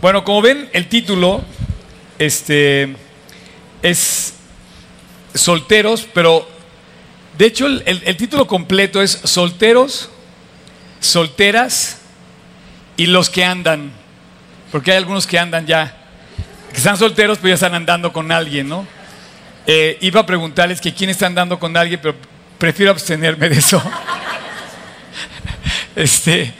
Bueno, 0.00 0.22
como 0.22 0.40
ven, 0.42 0.70
el 0.72 0.86
título 0.86 1.42
este, 2.20 2.94
es 3.82 4.34
Solteros, 5.34 6.06
pero 6.14 6.48
de 7.36 7.46
hecho 7.46 7.66
el, 7.66 8.16
título 8.16 8.46
completo 8.46 9.02
es 9.02 9.10
Solteros, 9.10 10.08
Solteras 11.00 11.98
y 12.96 13.06
los 13.06 13.28
que 13.28 13.44
andan. 13.44 13.90
Porque 14.70 14.92
hay 14.92 14.98
algunos 14.98 15.26
que 15.26 15.36
andan 15.36 15.66
ya, 15.66 15.96
que 16.70 16.76
están 16.76 16.96
solteros, 16.96 17.38
pero 17.38 17.48
ya 17.48 17.54
están 17.54 17.74
andando 17.74 18.12
con 18.12 18.30
alguien, 18.30 18.68
¿no? 18.68 18.86
Eh, 19.66 19.98
iba 20.00 20.20
a 20.20 20.26
preguntarles 20.26 20.80
que 20.80 20.94
quién 20.94 21.10
está 21.10 21.26
andando 21.26 21.58
con 21.58 21.76
alguien, 21.76 21.98
pero 22.00 22.14
prefiero 22.56 22.92
abstenerme 22.92 23.48
de 23.48 23.58
eso. 23.58 23.82
Este, 25.96 26.54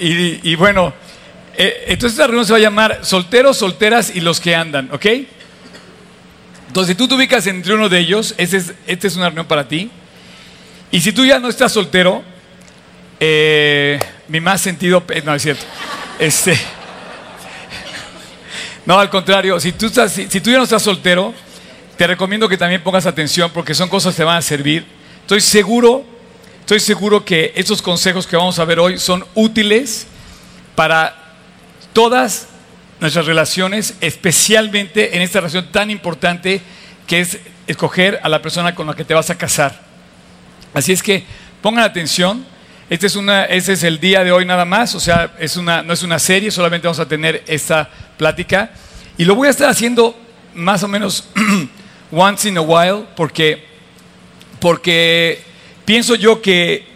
y 0.00 0.56
bueno, 0.56 0.92
eh, 1.56 1.84
entonces 1.88 2.18
esta 2.18 2.26
reunión 2.26 2.46
se 2.46 2.52
va 2.52 2.58
a 2.58 2.62
llamar 2.62 3.00
Solteros, 3.02 3.58
Solteras 3.58 4.14
y 4.14 4.20
los 4.20 4.40
que 4.40 4.54
andan, 4.54 4.90
¿ok? 4.92 5.06
Entonces, 6.74 6.92
si 6.92 6.96
tú 6.96 7.06
te 7.06 7.14
ubicas 7.14 7.46
entre 7.46 7.74
uno 7.74 7.88
de 7.88 8.00
ellos, 8.00 8.34
ese 8.36 8.56
es, 8.56 8.72
esta 8.86 9.06
es 9.06 9.14
una 9.14 9.26
reunión 9.26 9.46
para 9.46 9.68
ti. 9.68 9.90
Y 10.90 11.00
si 11.00 11.12
tú 11.12 11.24
ya 11.24 11.38
no 11.38 11.48
estás 11.48 11.72
soltero, 11.72 12.24
eh, 13.20 14.00
mi 14.26 14.40
más 14.40 14.60
sentido, 14.60 15.02
no 15.24 15.34
es 15.34 15.42
cierto. 15.42 15.64
Este, 16.18 16.52
no, 18.86 18.98
al 18.98 19.08
contrario, 19.08 19.60
si 19.60 19.72
tú, 19.72 19.88
si 19.88 20.40
tú 20.40 20.50
ya 20.50 20.58
no 20.58 20.64
estás 20.64 20.82
soltero, 20.82 21.32
te 21.96 22.08
recomiendo 22.08 22.48
que 22.48 22.58
también 22.58 22.82
pongas 22.82 23.06
atención 23.06 23.50
porque 23.52 23.74
son 23.74 23.88
cosas 23.88 24.14
que 24.14 24.18
te 24.18 24.24
van 24.24 24.38
a 24.38 24.42
servir. 24.42 24.84
Estoy 25.20 25.40
seguro, 25.40 26.04
estoy 26.60 26.80
seguro 26.80 27.24
que 27.24 27.52
estos 27.54 27.82
consejos 27.82 28.26
que 28.26 28.36
vamos 28.36 28.58
a 28.58 28.64
ver 28.64 28.80
hoy 28.80 28.98
son 28.98 29.24
útiles 29.34 30.08
para 30.74 31.23
todas 31.94 32.48
nuestras 33.00 33.24
relaciones, 33.24 33.94
especialmente 34.02 35.16
en 35.16 35.22
esta 35.22 35.40
relación 35.40 35.72
tan 35.72 35.90
importante 35.90 36.60
que 37.06 37.20
es 37.20 37.38
escoger 37.66 38.20
a 38.22 38.28
la 38.28 38.42
persona 38.42 38.74
con 38.74 38.86
la 38.86 38.94
que 38.94 39.04
te 39.04 39.14
vas 39.14 39.30
a 39.30 39.38
casar. 39.38 39.80
Así 40.74 40.92
es 40.92 41.02
que 41.02 41.24
pongan 41.62 41.84
atención. 41.84 42.44
Este 42.90 43.06
es, 43.06 43.16
este 43.48 43.72
es 43.72 43.82
el 43.82 43.98
día 43.98 44.22
de 44.22 44.32
hoy 44.32 44.44
nada 44.44 44.66
más, 44.66 44.94
o 44.94 45.00
sea, 45.00 45.32
no 45.64 45.92
es 45.92 46.02
una 46.02 46.18
serie, 46.18 46.50
solamente 46.50 46.86
vamos 46.86 47.00
a 47.00 47.08
tener 47.08 47.42
esta 47.46 47.88
plática. 48.18 48.70
Y 49.16 49.24
lo 49.24 49.34
voy 49.34 49.48
a 49.48 49.50
estar 49.50 49.70
haciendo 49.70 50.14
más 50.54 50.82
o 50.82 50.88
menos 50.88 51.24
once 52.12 52.48
in 52.48 52.58
a 52.58 52.60
while, 52.60 53.04
porque, 53.16 53.64
porque 54.60 55.42
pienso 55.84 56.14
yo 56.14 56.42
que 56.42 56.86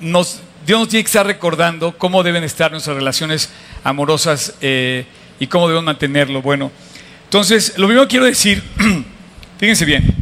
nos, 0.00 0.40
Dios 0.68 0.80
nos 0.80 0.88
tiene 0.90 1.02
que 1.02 1.08
estar 1.08 1.24
recordando 1.24 1.96
cómo 1.96 2.22
deben 2.22 2.44
estar 2.44 2.70
nuestras 2.70 2.94
relaciones 2.94 3.48
amorosas 3.84 4.52
eh, 4.60 5.06
y 5.40 5.46
cómo 5.46 5.66
debemos 5.66 5.86
mantenerlo. 5.86 6.42
Bueno, 6.42 6.70
entonces, 7.24 7.78
lo 7.78 7.86
primero 7.86 8.06
que 8.06 8.10
quiero 8.10 8.26
decir, 8.26 8.62
fíjense 9.58 9.86
bien, 9.86 10.14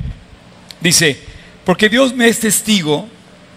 dice, 0.80 1.20
porque 1.64 1.88
Dios 1.88 2.14
me 2.14 2.28
es 2.28 2.38
testigo, 2.38 3.08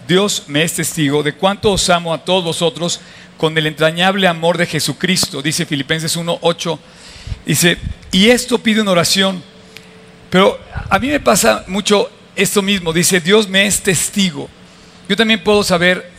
Dios 0.08 0.46
me 0.48 0.64
es 0.64 0.74
testigo 0.74 1.22
de 1.22 1.34
cuánto 1.34 1.74
os 1.74 1.88
amo 1.92 2.12
a 2.12 2.26
todos 2.26 2.44
vosotros 2.44 3.02
con 3.38 3.56
el 3.56 3.68
entrañable 3.68 4.28
amor 4.28 4.58
de 4.58 4.66
Jesucristo, 4.66 5.44
dice 5.44 5.68
Filipenses 5.68 6.18
1.8, 6.18 6.80
dice, 7.46 7.78
y 8.12 8.30
esto 8.30 8.58
pido 8.58 8.82
en 8.82 8.88
oración, 8.88 9.44
pero 10.32 10.60
a 10.90 10.98
mí 10.98 11.10
me 11.10 11.20
pasa 11.20 11.66
mucho 11.68 12.10
esto 12.36 12.64
mismo, 12.64 12.92
dice, 12.92 13.20
Dios 13.22 13.48
me 13.48 13.68
es 13.68 13.80
testigo. 13.84 14.50
Yo 15.08 15.16
también 15.16 15.44
puedo 15.44 15.64
saber 15.64 16.19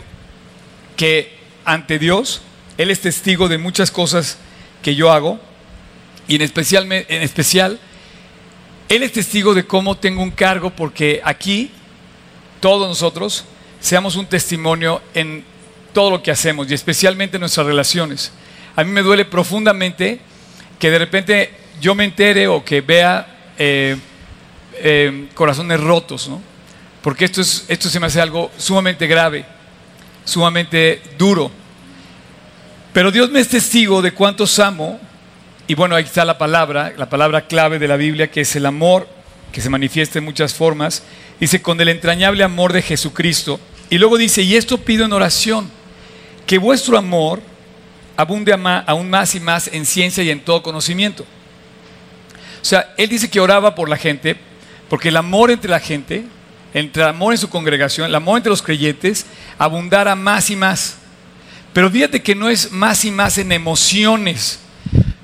que 1.01 1.33
ante 1.65 1.99
Dios, 1.99 2.43
Él 2.77 2.91
es 2.91 3.01
testigo 3.01 3.49
de 3.49 3.57
muchas 3.57 3.91
cosas 3.91 4.37
que 4.83 4.95
yo 4.95 5.11
hago, 5.11 5.41
y 6.29 6.35
en 6.35 6.43
especial, 6.43 6.93
en 6.93 7.23
especial 7.23 7.81
Él 8.91 9.03
es 9.03 9.11
testigo 9.11 9.55
de 9.55 9.65
cómo 9.65 9.97
tengo 9.97 10.23
un 10.23 10.31
cargo, 10.31 10.69
porque 10.69 11.23
aquí 11.25 11.71
todos 12.61 12.87
nosotros 12.87 13.47
seamos 13.81 14.17
un 14.17 14.27
testimonio 14.27 15.01
en 15.15 15.43
todo 15.95 16.11
lo 16.11 16.23
que 16.23 16.33
hacemos 16.33 16.71
y 16.71 16.75
especialmente 16.75 17.39
en 17.39 17.41
nuestras 17.41 17.67
relaciones. 17.67 18.31
A 18.77 18.85
mí 18.85 18.91
me 18.91 19.01
duele 19.01 19.25
profundamente 19.25 20.21
que 20.79 20.91
de 20.91 20.99
repente 20.99 21.51
yo 21.81 21.95
me 21.95 22.05
entere 22.05 22.47
o 22.47 22.63
que 22.63 22.83
vea 22.83 23.55
eh, 23.57 23.97
eh, 24.75 25.29
corazones 25.33 25.81
rotos, 25.81 26.29
¿no? 26.29 26.43
Porque 27.01 27.25
esto, 27.25 27.41
es, 27.41 27.65
esto 27.69 27.89
se 27.89 27.99
me 27.99 28.07
hace 28.07 28.21
algo 28.21 28.51
sumamente 28.59 29.07
grave, 29.07 29.47
sumamente 30.25 31.03
duro. 31.19 31.51
Pero 32.93 33.11
Dios 33.11 33.31
me 33.31 33.41
es 33.41 33.49
testigo 33.49 34.03
de 34.03 34.13
cuántos 34.13 34.59
amo, 34.59 35.01
y 35.67 35.75
bueno, 35.75 35.95
ahí 35.95 36.03
está 36.03 36.25
la 36.25 36.37
palabra, 36.37 36.93
la 36.97 37.09
palabra 37.09 37.47
clave 37.47 37.79
de 37.79 37.87
la 37.87 37.97
Biblia, 37.97 38.29
que 38.31 38.41
es 38.41 38.57
el 38.57 38.67
amor, 38.67 39.07
que 39.53 39.61
se 39.61 39.71
manifiesta 39.71 40.19
en 40.19 40.25
muchas 40.25 40.53
formas. 40.53 41.05
Dice, 41.39 41.63
con 41.63 41.81
el 41.81 41.89
entrañable 41.89 42.43
amor 42.43 42.73
de 42.73 42.83
Jesucristo. 42.83 43.61
Y 43.89 43.99
luego 43.99 44.19
dice, 44.19 44.43
y 44.43 44.57
esto 44.57 44.79
pido 44.79 45.05
en 45.05 45.13
oración, 45.13 45.71
que 46.45 46.59
vuestro 46.59 46.99
amor 46.99 47.41
abunde 48.17 48.53
aún 48.87 49.11
más 49.11 49.35
y 49.37 49.41
más 49.41 49.69
en 49.69 49.87
ciencia 49.87 50.25
y 50.25 50.31
en 50.31 50.41
todo 50.41 50.63
conocimiento. 50.63 51.25
O 52.61 52.65
sea, 52.65 52.93
él 52.97 53.09
dice 53.09 53.31
que 53.31 53.41
oraba 53.41 53.75
por 53.75 53.89
la 53.89 53.97
gente, 53.97 54.37
porque 54.89 55.09
el 55.09 55.17
amor 55.17 55.51
entre 55.51 55.71
la 55.71 55.81
gente, 55.81 56.25
entre 56.75 57.03
el 57.03 57.09
amor 57.09 57.33
en 57.33 57.39
su 57.39 57.49
congregación, 57.49 58.07
el 58.07 58.15
amor 58.15 58.39
entre 58.39 58.51
los 58.51 58.63
creyentes, 58.63 59.27
abundara 59.59 60.15
más 60.15 60.51
y 60.51 60.57
más. 60.57 60.97
Pero 61.73 61.91
fíjate 61.91 62.23
que 62.23 62.35
no 62.35 62.49
es 62.49 62.73
más 62.73 63.05
y 63.05 63.11
más 63.11 63.39
en 63.39 63.53
emociones. 63.53 64.61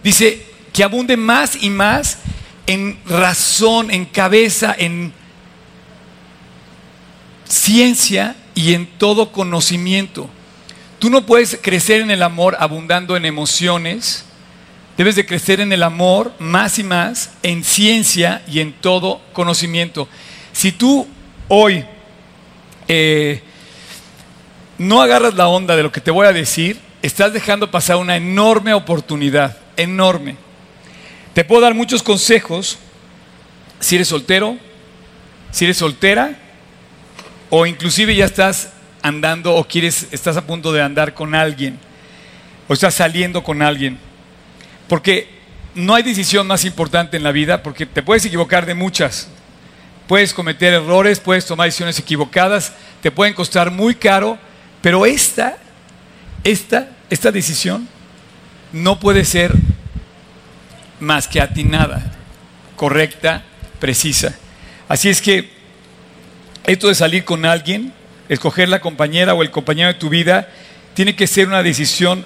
Dice 0.03 0.45
que 0.73 0.85
abunde 0.85 1.17
más 1.17 1.59
y 1.61 1.71
más 1.71 2.19
en 2.67 2.99
razón, 3.07 3.91
en 3.91 4.05
cabeza, 4.05 4.75
en 4.77 5.13
ciencia 7.45 8.37
y 8.55 8.75
en 8.75 8.87
todo 8.87 9.33
conocimiento. 9.33 10.29
Tú 10.99 11.11
no 11.11 11.27
puedes 11.27 11.59
crecer 11.63 12.01
en 12.01 12.11
el 12.11 12.23
amor 12.23 12.57
abundando 12.59 13.17
en 13.17 13.25
emociones. 13.25 14.25
Debes 14.97 15.15
de 15.15 15.27
crecer 15.27 15.61
en 15.61 15.73
el 15.73 15.83
amor 15.83 16.33
más 16.39 16.79
y 16.79 16.83
más, 16.83 17.31
en 17.43 17.63
ciencia 17.65 18.43
y 18.49 18.61
en 18.61 18.73
todo 18.73 19.21
conocimiento. 19.33 20.09
Si 20.53 20.73
tú 20.73 21.07
hoy 21.49 21.85
eh, 22.89 23.43
no 24.79 25.01
agarras 25.01 25.35
la 25.35 25.49
onda 25.49 25.77
de 25.77 25.83
lo 25.83 25.93
que 25.93 26.01
te 26.01 26.11
voy 26.11 26.27
a 26.27 26.33
decir, 26.33 26.79
estás 27.03 27.33
dejando 27.33 27.71
pasar 27.71 27.97
una 27.97 28.17
enorme 28.17 28.75
oportunidad, 28.75 29.57
enorme. 29.77 30.37
Te 31.35 31.45
puedo 31.45 31.63
dar 31.63 31.75
muchos 31.75 32.03
consejos 32.03 32.79
si 33.81 33.97
eres 33.97 34.09
soltero, 34.09 34.57
si 35.51 35.65
eres 35.65 35.77
soltera, 35.77 36.39
o 37.51 37.67
inclusive 37.67 38.15
ya 38.15 38.25
estás 38.25 38.73
andando 39.03 39.55
o 39.55 39.65
quieres, 39.65 40.09
estás 40.11 40.37
a 40.37 40.47
punto 40.47 40.73
de 40.73 40.83
andar 40.83 41.15
con 41.15 41.35
alguien, 41.35 41.79
o 42.69 42.73
estás 42.73 42.95
saliendo 42.95 43.43
con 43.43 43.63
alguien. 43.63 43.99
Porque 44.89 45.29
no 45.75 45.95
hay 45.95 46.03
decisión 46.03 46.47
más 46.47 46.65
importante 46.65 47.17
en 47.17 47.23
la 47.23 47.33
vida, 47.33 47.63
porque 47.63 47.87
te 47.87 48.03
puedes 48.03 48.25
equivocar 48.25 48.67
de 48.67 48.75
muchas. 48.75 49.29
Puedes 50.07 50.33
cometer 50.33 50.73
errores, 50.73 51.19
puedes 51.19 51.47
tomar 51.47 51.67
decisiones 51.67 51.99
equivocadas, 51.99 52.73
te 53.03 53.11
pueden 53.11 53.35
costar 53.35 53.71
muy 53.71 53.95
caro, 53.95 54.39
pero 54.81 55.05
esta, 55.05 55.59
esta, 56.45 56.89
esta 57.11 57.33
decisión 57.33 57.89
no 58.73 59.01
puede 59.01 59.25
ser 59.25 59.53
más 61.01 61.27
que 61.27 61.41
atinada, 61.41 62.13
correcta, 62.77 63.45
precisa. 63.81 64.37
Así 64.89 65.09
es 65.09 65.21
que 65.21 65.51
esto 66.65 66.89
de 66.89 66.95
salir 66.95 67.25
con 67.25 67.45
alguien, 67.45 67.93
escoger 68.29 68.69
la 68.69 68.81
compañera 68.81 69.35
o 69.35 69.43
el 69.43 69.51
compañero 69.51 69.89
de 69.89 69.95
tu 69.95 70.09
vida, 70.09 70.49
tiene 70.95 71.17
que 71.17 71.27
ser 71.27 71.49
una 71.49 71.63
decisión 71.63 72.25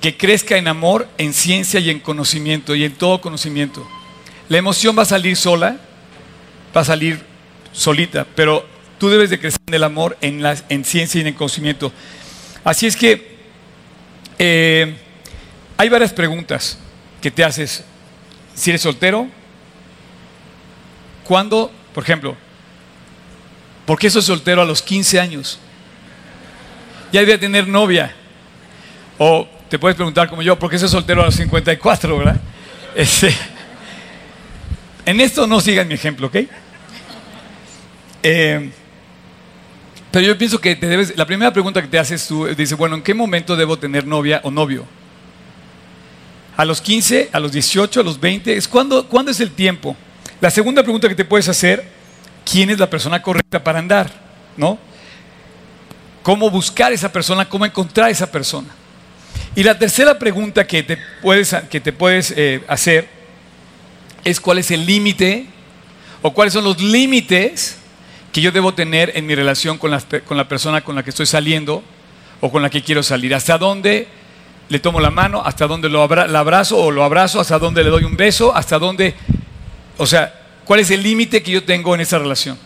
que 0.00 0.16
crezca 0.16 0.56
en 0.56 0.68
amor, 0.68 1.08
en 1.18 1.32
ciencia 1.32 1.80
y 1.80 1.90
en 1.90 2.00
conocimiento 2.00 2.74
y 2.74 2.84
en 2.84 2.94
todo 2.94 3.20
conocimiento. 3.20 3.86
La 4.48 4.58
emoción 4.58 4.96
va 4.96 5.02
a 5.02 5.06
salir 5.06 5.36
sola, 5.36 5.78
va 6.76 6.80
a 6.80 6.84
salir 6.84 7.20
solita, 7.72 8.26
pero 8.34 8.66
tú 8.98 9.08
debes 9.08 9.30
de 9.30 9.38
crecer 9.38 9.60
en 9.66 9.74
el 9.74 9.84
amor, 9.84 10.16
en, 10.20 10.42
la, 10.42 10.56
en 10.68 10.84
ciencia 10.84 11.18
y 11.18 11.22
en 11.22 11.28
el 11.28 11.34
conocimiento. 11.34 11.92
Así 12.64 12.86
es 12.86 12.96
que 12.96 13.36
eh, 14.38 14.96
hay 15.76 15.88
varias 15.88 16.12
preguntas 16.12 16.78
que 17.20 17.30
te 17.30 17.44
haces. 17.44 17.84
Si 18.54 18.70
eres 18.70 18.82
soltero, 18.82 19.28
¿cuándo, 21.24 21.70
por 21.92 22.02
ejemplo, 22.04 22.36
por 23.84 23.98
qué 23.98 24.08
soy 24.08 24.22
soltero 24.22 24.62
a 24.62 24.64
los 24.64 24.82
15 24.82 25.20
años? 25.20 25.58
Ya 27.12 27.20
debía 27.20 27.38
tener 27.38 27.68
novia. 27.68 28.14
O 29.18 29.48
te 29.68 29.78
puedes 29.78 29.96
preguntar 29.96 30.28
como 30.28 30.42
yo, 30.42 30.58
¿por 30.58 30.70
qué 30.70 30.78
soy 30.78 30.88
soltero 30.88 31.22
a 31.22 31.26
los 31.26 31.34
54, 31.34 32.18
verdad? 32.18 32.40
Este, 32.94 33.34
en 35.06 35.20
esto 35.20 35.46
no 35.46 35.60
sigan 35.60 35.88
mi 35.88 35.94
ejemplo, 35.94 36.28
¿ok? 36.28 36.36
Eh, 38.24 38.70
pero 40.10 40.26
yo 40.26 40.36
pienso 40.36 40.60
que 40.60 40.76
la 41.14 41.26
primera 41.26 41.52
pregunta 41.52 41.80
que 41.80 41.88
te 41.88 41.98
haces 41.98 42.26
tú 42.26 42.46
dice, 42.46 42.74
bueno, 42.74 42.96
¿en 42.96 43.02
qué 43.02 43.14
momento 43.14 43.54
debo 43.54 43.78
tener 43.78 44.04
novia 44.06 44.40
o 44.42 44.50
novio? 44.50 44.84
a 46.56 46.64
los 46.64 46.80
15, 46.80 47.30
a 47.32 47.40
los 47.40 47.52
18, 47.52 48.00
a 48.00 48.02
los 48.02 48.20
20, 48.20 48.56
es 48.56 48.68
cuándo, 48.68 49.08
¿cuándo 49.08 49.30
es 49.30 49.40
el 49.40 49.50
tiempo? 49.50 49.96
La 50.40 50.50
segunda 50.50 50.82
pregunta 50.82 51.08
que 51.08 51.14
te 51.14 51.24
puedes 51.24 51.48
hacer, 51.48 51.84
¿quién 52.44 52.70
es 52.70 52.78
la 52.78 52.88
persona 52.88 53.22
correcta 53.22 53.62
para 53.62 53.78
andar? 53.78 54.10
¿No? 54.56 54.78
¿Cómo 56.22 56.50
buscar 56.50 56.92
esa 56.92 57.10
persona? 57.10 57.48
¿Cómo 57.48 57.66
encontrar 57.66 58.10
esa 58.10 58.30
persona? 58.30 58.68
Y 59.56 59.62
la 59.62 59.78
tercera 59.78 60.18
pregunta 60.18 60.66
que 60.66 60.82
te 60.82 60.98
puedes, 61.22 61.54
que 61.70 61.80
te 61.80 61.92
puedes 61.92 62.32
eh, 62.36 62.62
hacer 62.68 63.08
es 64.24 64.40
cuál 64.40 64.58
es 64.58 64.70
el 64.70 64.86
límite 64.86 65.46
o 66.22 66.32
cuáles 66.32 66.54
son 66.54 66.64
los 66.64 66.80
límites 66.80 67.76
que 68.34 68.40
yo 68.40 68.50
debo 68.50 68.74
tener 68.74 69.12
en 69.14 69.26
mi 69.26 69.36
relación 69.36 69.78
con 69.78 69.92
la, 69.92 70.00
con 70.00 70.36
la 70.36 70.48
persona 70.48 70.82
con 70.82 70.96
la 70.96 71.04
que 71.04 71.10
estoy 71.10 71.24
saliendo 71.24 71.84
o 72.40 72.50
con 72.50 72.62
la 72.62 72.68
que 72.68 72.82
quiero 72.82 73.00
salir. 73.04 73.32
¿Hasta 73.32 73.56
dónde 73.58 74.08
le 74.68 74.80
tomo 74.80 74.98
la 74.98 75.10
mano? 75.10 75.40
¿Hasta 75.44 75.68
dónde 75.68 75.88
lo 75.88 76.04
la 76.08 76.40
abrazo 76.40 76.76
o 76.76 76.90
lo 76.90 77.04
abrazo? 77.04 77.38
¿Hasta 77.38 77.60
dónde 77.60 77.84
le 77.84 77.90
doy 77.90 78.02
un 78.02 78.16
beso? 78.16 78.52
¿Hasta 78.52 78.76
dónde? 78.80 79.14
O 79.98 80.04
sea, 80.04 80.34
¿cuál 80.64 80.80
es 80.80 80.90
el 80.90 81.04
límite 81.04 81.44
que 81.44 81.52
yo 81.52 81.62
tengo 81.62 81.94
en 81.94 82.00
esa 82.00 82.18
relación? 82.18 82.58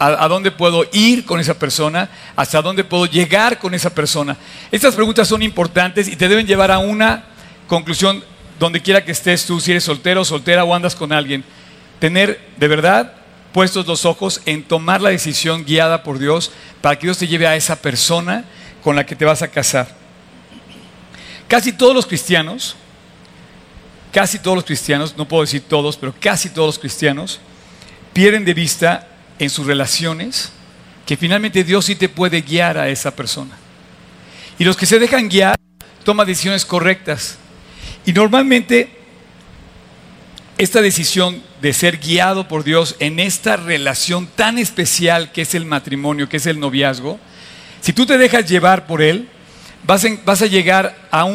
¿A, 0.00 0.26
dónde 0.26 0.50
puedo 0.50 0.84
ir 0.92 1.24
con 1.24 1.38
esa 1.38 1.56
persona? 1.56 2.10
¿Hasta 2.34 2.60
dónde 2.60 2.82
puedo 2.82 3.06
llegar 3.06 3.60
con 3.60 3.74
esa 3.74 3.94
persona? 3.94 4.36
Estas 4.72 4.96
preguntas 4.96 5.28
son 5.28 5.40
importantes 5.40 6.08
y 6.08 6.16
te 6.16 6.28
deben 6.28 6.48
llevar 6.48 6.72
a 6.72 6.78
una 6.78 7.26
conclusión 7.68 8.24
donde 8.58 8.82
quiera 8.82 9.04
que 9.04 9.12
estés 9.12 9.46
tú, 9.46 9.60
si 9.60 9.70
eres 9.70 9.84
soltero, 9.84 10.24
soltera 10.24 10.64
o 10.64 10.74
andas 10.74 10.96
con 10.96 11.12
alguien. 11.12 11.44
Tener 12.00 12.40
de 12.56 12.66
verdad 12.66 13.12
puestos 13.56 13.86
los 13.86 14.04
ojos 14.04 14.42
en 14.44 14.62
tomar 14.62 15.00
la 15.00 15.08
decisión 15.08 15.64
guiada 15.64 16.02
por 16.02 16.18
Dios 16.18 16.52
para 16.82 16.98
que 16.98 17.06
Dios 17.06 17.16
te 17.16 17.26
lleve 17.26 17.46
a 17.46 17.56
esa 17.56 17.80
persona 17.80 18.44
con 18.84 18.94
la 18.94 19.06
que 19.06 19.16
te 19.16 19.24
vas 19.24 19.40
a 19.40 19.48
casar. 19.48 19.88
Casi 21.48 21.72
todos 21.72 21.94
los 21.94 22.04
cristianos, 22.04 22.76
casi 24.12 24.38
todos 24.38 24.56
los 24.56 24.64
cristianos, 24.66 25.16
no 25.16 25.26
puedo 25.26 25.42
decir 25.42 25.62
todos, 25.62 25.96
pero 25.96 26.14
casi 26.20 26.50
todos 26.50 26.68
los 26.68 26.78
cristianos, 26.78 27.40
pierden 28.12 28.44
de 28.44 28.52
vista 28.52 29.08
en 29.38 29.48
sus 29.48 29.66
relaciones 29.66 30.52
que 31.06 31.16
finalmente 31.16 31.64
Dios 31.64 31.86
sí 31.86 31.96
te 31.96 32.10
puede 32.10 32.42
guiar 32.42 32.76
a 32.76 32.90
esa 32.90 33.16
persona. 33.16 33.56
Y 34.58 34.64
los 34.64 34.76
que 34.76 34.84
se 34.84 34.98
dejan 34.98 35.30
guiar 35.30 35.56
toman 36.04 36.26
decisiones 36.26 36.66
correctas. 36.66 37.38
Y 38.04 38.12
normalmente 38.12 38.95
esta 40.58 40.80
decisión 40.80 41.42
de 41.60 41.72
ser 41.72 41.98
guiado 41.98 42.48
por 42.48 42.64
Dios 42.64 42.96
en 42.98 43.20
esta 43.20 43.56
relación 43.56 44.26
tan 44.26 44.58
especial 44.58 45.32
que 45.32 45.42
es 45.42 45.54
el 45.54 45.66
matrimonio, 45.66 46.28
que 46.28 46.38
es 46.38 46.46
el 46.46 46.58
noviazgo, 46.58 47.18
si 47.80 47.92
tú 47.92 48.06
te 48.06 48.18
dejas 48.18 48.48
llevar 48.48 48.86
por 48.86 49.02
Él, 49.02 49.28
vas, 49.84 50.04
a 50.42 50.46
llegar 50.46 50.96
a, 51.10 51.26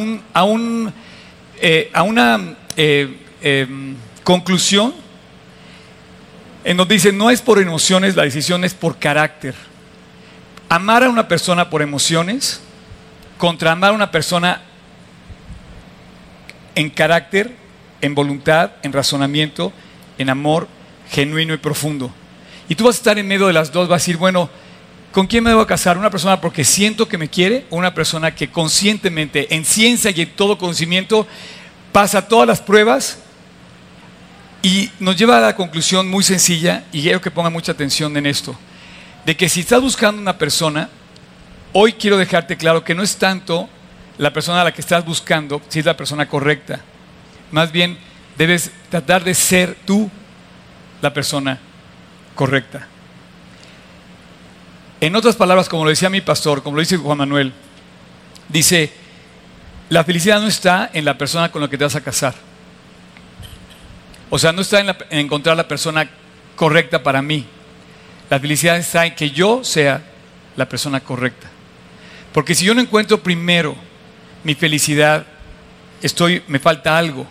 eh, 1.61 1.91
una 2.03 2.57
eh, 2.75 3.17
em, 3.41 3.95
conclusión 4.23 4.93
en 6.63 6.77
donde 6.77 6.95
dice, 6.95 7.11
no 7.11 7.29
es 7.29 7.41
por 7.41 7.59
emociones, 7.59 8.15
la 8.15 8.23
decisión 8.23 8.63
es 8.63 8.73
por 8.73 8.99
carácter. 8.99 9.55
Amar 10.69 11.03
a 11.03 11.09
una 11.09 11.27
persona 11.27 11.69
por 11.69 11.81
emociones 11.81 12.61
contra 13.37 13.71
amar 13.71 13.91
a 13.91 13.93
una 13.93 14.11
persona 14.11 14.61
en 16.75 16.89
carácter, 16.89 17.60
en 18.01 18.15
voluntad, 18.15 18.71
en 18.83 18.93
razonamiento, 18.93 19.71
en 20.17 20.29
amor 20.29 20.67
genuino 21.09 21.53
y 21.53 21.57
profundo. 21.57 22.11
Y 22.69 22.75
tú 22.75 22.85
vas 22.85 22.95
a 22.95 22.99
estar 22.99 23.19
en 23.19 23.27
medio 23.27 23.47
de 23.47 23.53
las 23.53 23.71
dos, 23.71 23.87
vas 23.87 24.01
a 24.01 24.03
decir, 24.03 24.17
bueno, 24.17 24.49
¿con 25.11 25.27
quién 25.27 25.43
me 25.43 25.49
debo 25.49 25.67
casar? 25.67 25.97
¿Una 25.97 26.09
persona 26.09 26.39
porque 26.39 26.63
siento 26.63 27.07
que 27.07 27.17
me 27.17 27.29
quiere 27.29 27.65
o 27.69 27.75
una 27.75 27.93
persona 27.93 28.33
que 28.33 28.49
conscientemente, 28.49 29.53
en 29.53 29.65
ciencia 29.65 30.11
y 30.11 30.21
en 30.21 30.29
todo 30.35 30.57
conocimiento, 30.57 31.27
pasa 31.91 32.27
todas 32.27 32.47
las 32.47 32.61
pruebas 32.61 33.19
y 34.61 34.89
nos 34.99 35.17
lleva 35.17 35.37
a 35.37 35.41
la 35.41 35.55
conclusión 35.55 36.07
muy 36.09 36.23
sencilla, 36.23 36.83
y 36.91 37.01
quiero 37.01 37.19
que 37.19 37.31
ponga 37.31 37.49
mucha 37.49 37.71
atención 37.71 38.15
en 38.15 38.27
esto, 38.27 38.55
de 39.25 39.35
que 39.35 39.49
si 39.49 39.61
estás 39.61 39.81
buscando 39.81 40.21
una 40.21 40.37
persona, 40.37 40.89
hoy 41.73 41.93
quiero 41.93 42.17
dejarte 42.17 42.57
claro 42.57 42.83
que 42.83 42.93
no 42.93 43.01
es 43.01 43.17
tanto 43.17 43.67
la 44.17 44.31
persona 44.31 44.61
a 44.61 44.65
la 44.65 44.73
que 44.73 44.81
estás 44.81 45.03
buscando, 45.03 45.61
si 45.67 45.79
es 45.79 45.85
la 45.85 45.97
persona 45.97 46.27
correcta. 46.27 46.81
Más 47.51 47.71
bien, 47.71 47.97
debes 48.37 48.71
tratar 48.89 49.23
de 49.23 49.33
ser 49.33 49.75
tú 49.85 50.09
la 51.01 51.13
persona 51.13 51.59
correcta. 52.35 52.87
En 54.99 55.15
otras 55.15 55.35
palabras, 55.35 55.67
como 55.67 55.83
lo 55.83 55.89
decía 55.89 56.09
mi 56.09 56.21
pastor, 56.21 56.61
como 56.63 56.75
lo 56.75 56.81
dice 56.81 56.97
Juan 56.97 57.17
Manuel, 57.17 57.53
dice, 58.49 58.91
la 59.89 60.03
felicidad 60.03 60.39
no 60.39 60.47
está 60.47 60.89
en 60.93 61.05
la 61.05 61.17
persona 61.17 61.51
con 61.51 61.61
la 61.61 61.69
que 61.69 61.77
te 61.77 61.83
vas 61.83 61.95
a 61.95 62.01
casar 62.01 62.35
o 64.33 64.39
sea, 64.39 64.53
no 64.53 64.61
está 64.61 64.79
en, 64.79 64.95
encontrar 65.09 65.57
la 65.57 65.67
persona 65.67 66.09
correcta 66.55 67.03
para 67.03 67.21
mí. 67.21 67.45
La 68.29 68.39
felicidad 68.39 68.77
está 68.77 69.05
en 69.05 69.13
que 69.13 69.29
yo 69.29 69.61
sea 69.61 70.01
la 70.55 70.69
persona 70.69 71.01
correcta. 71.01 71.49
Porque 72.31 72.55
si 72.55 72.63
yo 72.63 72.73
no 72.73 72.79
encuentro 72.79 73.21
primero 73.21 73.75
mi 74.45 74.55
felicidad, 74.55 75.25
estoy, 76.01 76.41
me 76.47 76.59
falta 76.59 76.97
algo. 76.97 77.27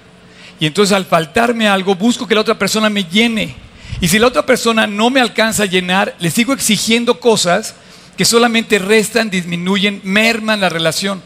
Y 0.60 0.66
entonces 0.66 0.94
al 0.94 1.06
faltarme 1.06 1.66
algo, 1.66 1.94
busco 1.94 2.28
que 2.28 2.34
la 2.34 2.42
otra 2.42 2.58
persona 2.58 2.90
me 2.90 3.04
llene. 3.04 3.56
Y 4.00 4.08
si 4.08 4.18
la 4.18 4.26
otra 4.26 4.44
persona 4.46 4.86
no 4.86 5.10
me 5.10 5.20
alcanza 5.20 5.64
a 5.64 5.66
llenar, 5.66 6.14
le 6.20 6.30
sigo 6.30 6.52
exigiendo 6.52 7.18
cosas 7.18 7.74
que 8.16 8.26
solamente 8.26 8.78
restan, 8.78 9.30
disminuyen, 9.30 10.00
merman 10.04 10.60
la 10.60 10.68
relación. 10.68 11.22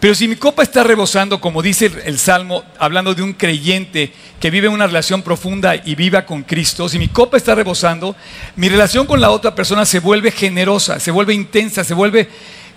Pero 0.00 0.14
si 0.14 0.28
mi 0.28 0.36
copa 0.36 0.62
está 0.62 0.84
rebosando, 0.84 1.40
como 1.40 1.60
dice 1.60 1.90
el 2.04 2.18
Salmo, 2.18 2.62
hablando 2.78 3.14
de 3.14 3.22
un 3.22 3.32
creyente 3.32 4.12
que 4.38 4.50
vive 4.50 4.68
una 4.68 4.86
relación 4.86 5.22
profunda 5.22 5.74
y 5.74 5.94
viva 5.96 6.24
con 6.24 6.42
Cristo, 6.42 6.88
si 6.88 6.98
mi 6.98 7.08
copa 7.08 7.36
está 7.36 7.54
rebosando, 7.54 8.14
mi 8.54 8.68
relación 8.68 9.06
con 9.06 9.20
la 9.20 9.30
otra 9.30 9.54
persona 9.54 9.84
se 9.84 9.98
vuelve 9.98 10.30
generosa, 10.30 11.00
se 11.00 11.10
vuelve 11.10 11.34
intensa, 11.34 11.82
se 11.82 11.94
vuelve 11.94 12.28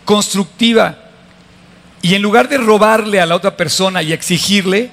constructiva. 0.04 0.98
Y 2.02 2.16
en 2.16 2.22
lugar 2.24 2.50
de 2.50 2.58
robarle 2.58 3.22
a 3.22 3.26
la 3.28 3.36
otra 3.36 3.56
persona 3.56 4.02
y 4.02 4.14
exigirle, 4.14 4.90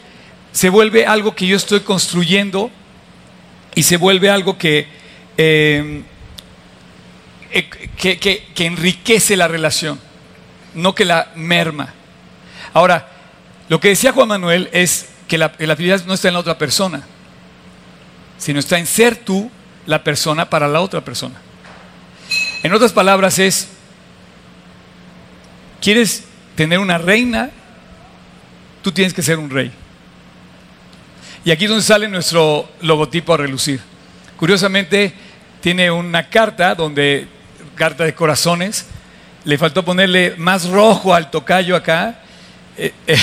se 0.59 0.71
vuelve 0.71 1.07
algo 1.07 1.37
que 1.37 1.47
yo 1.47 1.57
estoy 1.57 1.79
construyendo 1.83 2.73
y 3.77 3.85
se 3.85 3.97
vuelve 3.97 4.29
algo 4.29 4.59
que, 4.59 4.89
eh, 5.37 6.03
eh, 7.53 7.69
que 8.19 8.67
enriquece 8.67 9.37
la 9.37 9.47
relación, 9.47 10.01
no 10.75 10.97
que 10.97 11.05
la 11.05 11.31
merma. 11.37 11.95
Ahora, 12.75 13.09
lo 13.69 13.79
que 13.79 13.91
decía 13.91 14.11
Juan 14.11 14.27
Manuel 14.27 14.69
es 14.73 15.11
que 15.29 15.39
la, 15.39 15.51
felicidad 15.51 16.05
no 16.07 16.15
está 16.15 16.27
en 16.27 16.35
la 16.35 16.41
otra 16.41 16.59
persona, 16.59 17.05
sino 18.37 18.59
está 18.59 18.81
en 18.81 18.87
ser 18.87 19.15
tú 19.15 19.53
la 19.87 20.03
persona 20.03 20.51
para 20.51 20.67
la 20.67 20.81
otra 20.81 21.03
persona. 21.03 21.37
En 22.65 22.73
otras 22.73 22.93
palabras 22.93 23.39
es, 23.39 23.69
¿quieres 25.81 26.25
tener 26.57 26.81
una 26.81 26.99
reina? 26.99 27.51
Tú 28.83 28.91
tienes 28.91 29.15
que 29.15 29.23
ser 29.23 29.39
un 29.39 29.51
rey. 29.51 29.73
Y 31.49 31.51
aquí 31.51 31.65
es 31.65 31.71
donde 31.71 31.83
sale 31.83 32.09
nuestro 32.09 32.69
logotipo 32.83 33.33
a 33.33 33.39
relucir. 33.39 33.81
Curiosamente, 34.37 35.15
tiene 35.63 35.91
una 35.91 36.29
carta 36.29 36.75
donde, 36.75 37.27
carta 37.75 38.05
de 38.05 38.15
corazones, 38.15 38.85
le 39.45 39.57
faltó 39.57 39.83
ponerle 39.83 40.35
más 40.37 40.69
rojo 40.69 41.15
al 41.15 41.31
tocayo 41.31 41.75
acá, 41.75 42.21
eh, 42.77 42.93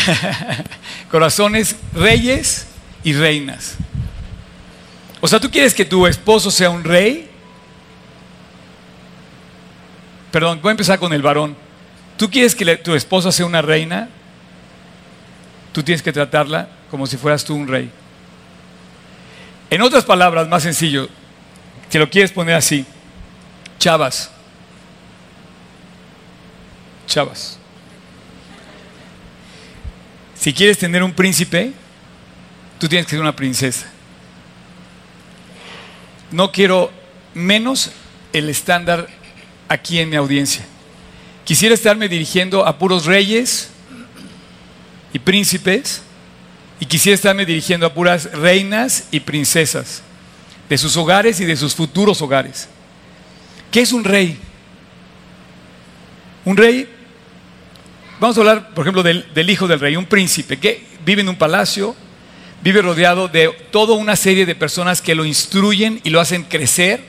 corazones 1.12 1.76
reyes 1.94 2.66
y 3.04 3.14
reinas. 3.14 3.76
O 5.22 5.28
sea, 5.28 5.40
¿tú 5.40 5.52
quieres 5.52 5.76
que 5.76 5.86
tu 5.86 6.08
esposo 6.08 6.50
sea 6.50 6.72
un 6.72 6.84
rey? 6.84 7.30
Perdón, 10.32 10.62
voy 10.64 10.70
a 10.70 10.72
empezar 10.72 10.98
con 10.98 11.14
el 11.14 11.22
varón. 11.22 11.56
¿Tú 12.18 12.28
quieres 12.32 12.56
que 12.56 12.76
tu 12.78 12.96
esposa 12.96 13.32
sea 13.32 13.46
una 13.46 13.62
reina? 13.62 14.10
Tú 15.72 15.84
tienes 15.84 16.02
que 16.02 16.12
tratarla 16.12 16.70
como 16.90 17.06
si 17.06 17.18
fueras 17.18 17.46
tú 17.46 17.54
un 17.54 17.68
rey. 17.68 17.92
En 19.76 19.82
otras 19.82 20.06
palabras, 20.06 20.48
más 20.48 20.64
sencillo, 20.64 21.10
si 21.90 21.98
lo 21.98 22.10
quieres 22.10 22.32
poner 22.32 22.56
así, 22.56 22.86
chavas, 23.78 24.32
chavas. 27.08 27.58
Si 30.34 30.54
quieres 30.54 30.78
tener 30.78 31.04
un 31.04 31.12
príncipe, 31.12 31.74
tú 32.80 32.88
tienes 32.88 33.06
que 33.06 33.10
ser 33.10 33.20
una 33.20 33.36
princesa. 33.36 33.88
No 36.32 36.54
quiero 36.54 36.90
menos 37.34 37.92
el 38.32 38.48
estándar 38.48 39.10
aquí 39.68 40.00
en 40.00 40.10
mi 40.10 40.16
audiencia. 40.16 40.66
Quisiera 41.44 41.76
estarme 41.76 42.08
dirigiendo 42.08 42.66
a 42.66 42.78
puros 42.78 43.04
reyes 43.04 43.72
y 45.12 45.20
príncipes 45.20 46.02
y 46.80 46.86
quisiera 46.86 47.16
estarme 47.16 47.46
dirigiendo 47.46 47.86
a 47.86 47.94
puras 47.94 48.32
reinas 48.34 49.06
y 49.12 49.20
princesas 49.20 50.02
de 50.70 50.78
sus 50.78 50.98
hogares 50.98 51.40
y 51.40 51.46
de 51.46 51.56
sus 51.56 51.76
futuros 51.76 52.22
hogares. 52.22 52.68
¿Qué 53.72 53.82
es 53.82 53.92
un 53.92 54.04
rey? 54.04 54.38
Un 56.44 56.58
rey 56.58 56.90
Vamos 58.20 58.38
a 58.38 58.40
hablar, 58.40 58.70
por 58.70 58.86
ejemplo, 58.86 59.04
del, 59.04 59.50
hijo 59.50 59.68
del 59.68 59.80
rey, 59.80 59.98
un 59.98 60.06
príncipe. 60.06 60.58
¿Qué, 60.58 60.82
vive 61.06 61.22
en 61.22 61.28
un 61.28 61.36
palacio, 61.36 61.96
vive 62.64 62.82
rodeado 62.82 63.28
de 63.28 63.50
toda 63.72 63.96
una 63.96 64.16
serie 64.16 64.46
de 64.46 64.56
personas 64.56 65.02
que 65.02 65.16
lo 65.16 65.26
instruyen 65.26 66.00
y 66.04 66.10
lo 66.12 66.22
hacen 66.22 66.44
crecer 66.44 67.04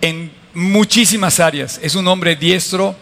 en 0.00 0.30
muchísimas 0.54 1.40
áreas. 1.40 1.80
Es 1.82 1.96
un 1.96 2.06
hombre 2.06 2.36
diestro 2.36 2.94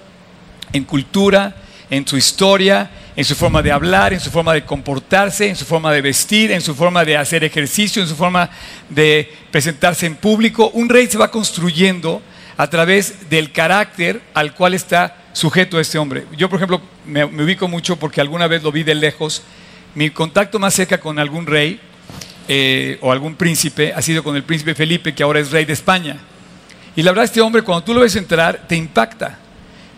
en 0.73 0.85
cultura, 0.85 1.55
en 1.91 2.09
su 2.09 2.17
historia, 2.17 2.91
en 3.17 3.25
su 3.25 3.35
forma 3.35 3.63
de 3.63 3.73
hablar, 3.73 4.13
en 4.13 4.21
su 4.21 4.31
forma 4.31 4.53
de 4.53 4.65
comportarse, 4.65 5.49
en 5.49 5.57
su 5.57 5.65
forma 5.65 5.91
de 5.91 6.03
vestir, 6.03 6.53
en 6.53 6.61
su 6.61 6.75
forma 6.75 7.03
de 7.03 7.17
hacer 7.17 7.43
ejercicio, 7.45 8.03
en 8.03 8.09
su 8.09 8.15
forma 8.15 8.51
de 8.91 9.33
presentarse 9.51 10.05
en 10.05 10.17
público. 10.17 10.71
Un 10.75 10.91
rey 10.91 11.07
se 11.07 11.17
va 11.17 11.31
construyendo 11.31 12.21
a 12.59 12.69
través 12.69 13.31
del 13.31 13.53
carácter 13.53 14.21
al 14.35 14.55
cual 14.55 14.75
está 14.75 15.17
sujeto 15.33 15.81
este 15.81 15.97
hombre. 15.97 16.27
Yo, 16.37 16.51
por 16.51 16.59
ejemplo, 16.59 16.83
me, 17.07 17.25
ubico 17.25 17.69
mucho 17.69 17.97
porque 17.97 18.21
alguna 18.21 18.49
vez 18.49 18.63
lo 18.63 18.71
vi 18.71 18.83
de 18.83 18.95
lejos. 18.95 19.43
Mi 19.95 20.11
contacto 20.11 20.59
más 20.59 20.75
cerca 20.75 20.99
con 20.99 21.19
algún 21.19 21.47
rey 21.47 21.81
eh, 22.49 22.99
o 23.01 23.13
algún 23.13 23.35
príncipe 23.35 23.95
ha 23.95 24.03
sido 24.03 24.23
con 24.23 24.37
el 24.37 24.43
príncipe 24.43 24.75
Felipe, 24.75 25.15
que 25.15 25.23
ahora 25.23 25.41
es 25.41 25.51
rey 25.51 25.65
de 25.65 25.73
España. 25.73 26.19
Y 26.95 27.03
la 27.03 27.13
verdad, 27.13 27.25
este 27.25 27.41
hombre, 27.41 27.63
cuando 27.63 27.83
tú 27.83 27.95
lo 27.95 28.01
ves 28.01 28.17
entrar, 28.17 28.67
te 28.69 28.77
impacta. 28.77 29.39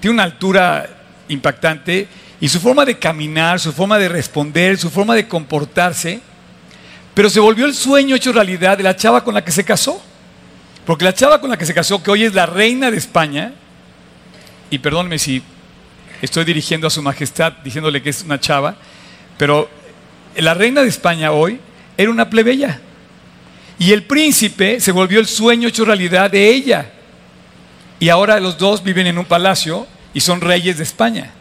Tiene 0.01 0.15
una 0.15 0.23
altura 0.23 0.89
impactante 1.29 2.07
y 2.41 2.49
su 2.49 2.61
forma 2.61 2.85
de 2.85 2.99
caminar, 2.99 3.59
su 3.59 3.73
forma 3.73 3.99
de 3.99 4.09
responder, 4.09 4.79
su 4.79 4.91
forma 4.91 5.15
de 5.15 5.27
comportarse, 5.27 6.21
pero 7.15 7.29
se 7.29 7.41
volvió 7.41 7.67
el 7.67 7.75
sueño 7.75 8.15
hecho 8.15 8.33
realidad 8.33 8.77
de 8.77 8.85
la 8.85 8.95
chava 8.95 9.25
con 9.25 9.35
la 9.35 9.45
que 9.45 9.51
se 9.51 9.65
casó. 9.65 10.01
Porque 10.87 11.05
la 11.05 11.13
chava 11.13 11.41
con 11.41 11.51
la 11.51 11.57
que 11.57 11.67
se 11.67 11.75
casó, 11.75 12.03
que 12.03 12.11
hoy 12.11 12.25
es 12.25 12.33
la 12.33 12.47
reina 12.47 12.91
de 12.91 12.97
España, 12.97 13.53
y 14.71 14.79
perdónme 14.79 15.19
si 15.19 15.43
estoy 16.23 16.45
dirigiendo 16.45 16.87
a 16.87 16.91
su 16.91 17.03
majestad 17.03 17.53
diciéndole 17.65 18.03
que 18.03 18.11
es 18.11 18.23
una 18.23 18.39
chava, 18.39 18.77
pero 19.37 19.69
la 20.37 20.55
reina 20.55 20.83
de 20.83 20.89
España 20.89 21.33
hoy 21.33 21.61
era 21.97 22.11
una 22.11 22.31
plebeya. 22.31 22.81
Y 23.79 23.93
el 23.93 24.05
príncipe 24.05 24.81
se 24.81 24.93
volvió 24.93 25.21
el 25.21 25.27
sueño 25.27 25.69
hecho 25.69 25.85
realidad 25.85 26.31
de 26.31 26.49
ella. 26.49 26.91
Y 28.01 28.09
ahora 28.09 28.41
los 28.41 28.59
dos 28.59 28.83
viven 28.83 29.07
en 29.07 29.19
un 29.19 29.25
palacio 29.25 29.87
y 30.15 30.21
son 30.21 30.41
reyes 30.41 30.79
de 30.79 30.85
España. 30.85 31.33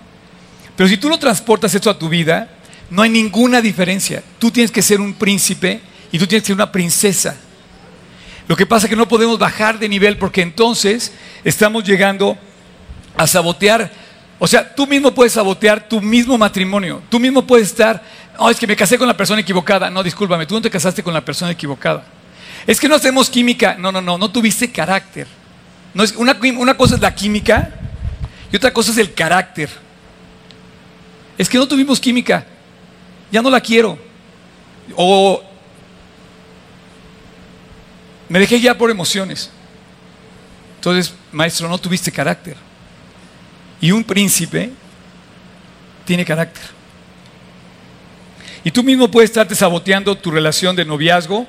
Pero 0.77 0.87
si 0.87 0.95
tú 0.95 1.09
lo 1.09 1.17
transportas 1.17 1.73
esto 1.73 1.89
a 1.89 1.97
tu 1.97 2.07
vida, 2.07 2.47
no 2.91 3.01
hay 3.01 3.09
ninguna 3.09 3.61
diferencia. 3.61 4.23
Tú 4.39 4.51
tienes 4.51 4.71
que 4.71 4.83
ser 4.83 5.01
un 5.01 5.15
príncipe 5.15 5.81
y 6.11 6.19
tú 6.19 6.27
tienes 6.27 6.43
que 6.43 6.47
ser 6.47 6.55
una 6.55 6.71
princesa. 6.71 7.35
Lo 8.47 8.55
que 8.55 8.65
pasa 8.65 8.85
es 8.85 8.89
que 8.91 8.95
no 8.95 9.07
podemos 9.07 9.39
bajar 9.39 9.77
de 9.79 9.89
nivel 9.89 10.17
porque 10.17 10.41
entonces 10.41 11.11
estamos 11.43 11.83
llegando 11.83 12.37
a 13.17 13.27
sabotear. 13.27 13.91
O 14.39 14.47
sea, 14.47 14.73
tú 14.73 14.85
mismo 14.85 15.13
puedes 15.13 15.33
sabotear 15.33 15.89
tu 15.89 15.99
mismo 15.99 16.37
matrimonio. 16.37 17.01
Tú 17.09 17.19
mismo 17.19 17.45
puedes 17.45 17.67
estar, 17.67 18.03
no, 18.39 18.49
es 18.49 18.57
que 18.57 18.67
me 18.67 18.75
casé 18.75 18.99
con 18.99 19.07
la 19.07 19.17
persona 19.17 19.41
equivocada. 19.41 19.89
No, 19.89 20.03
discúlpame, 20.03 20.45
tú 20.45 20.53
no 20.53 20.61
te 20.61 20.69
casaste 20.69 21.01
con 21.01 21.13
la 21.13 21.25
persona 21.25 21.51
equivocada. 21.51 22.05
Es 22.67 22.79
que 22.79 22.87
no 22.87 22.95
hacemos 22.95 23.29
química. 23.31 23.75
No, 23.79 23.91
no, 23.91 23.99
no, 23.99 24.17
no 24.17 24.29
tuviste 24.29 24.71
carácter. 24.71 25.27
No 25.95 26.03
es, 26.03 26.13
una, 26.15 26.37
una 26.57 26.77
cosa 26.77 26.95
es 26.95 27.01
la 27.01 27.15
química 27.15 27.71
y 28.51 28.55
otra 28.55 28.71
cosa 28.71 28.91
es 28.91 28.97
el 28.99 29.13
carácter. 29.13 29.86
Es 31.37 31.47
que 31.49 31.57
no 31.57 31.67
tuvimos 31.67 31.99
química. 31.99 32.45
Ya 33.31 33.41
no 33.41 33.49
la 33.49 33.61
quiero. 33.61 33.97
O 34.95 35.43
me 38.29 38.39
dejé 38.39 38.59
ya 38.59 38.77
por 38.77 38.89
emociones. 38.89 39.51
Entonces, 40.75 41.13
maestro, 41.31 41.69
no 41.69 41.77
tuviste 41.77 42.11
carácter. 42.11 42.55
Y 43.79 43.91
un 43.91 44.03
príncipe 44.03 44.71
tiene 46.05 46.25
carácter. 46.25 46.63
Y 48.63 48.71
tú 48.71 48.83
mismo 48.83 49.09
puedes 49.09 49.29
estarte 49.29 49.55
saboteando 49.55 50.15
tu 50.17 50.31
relación 50.31 50.75
de 50.75 50.83
noviazgo. 50.83 51.45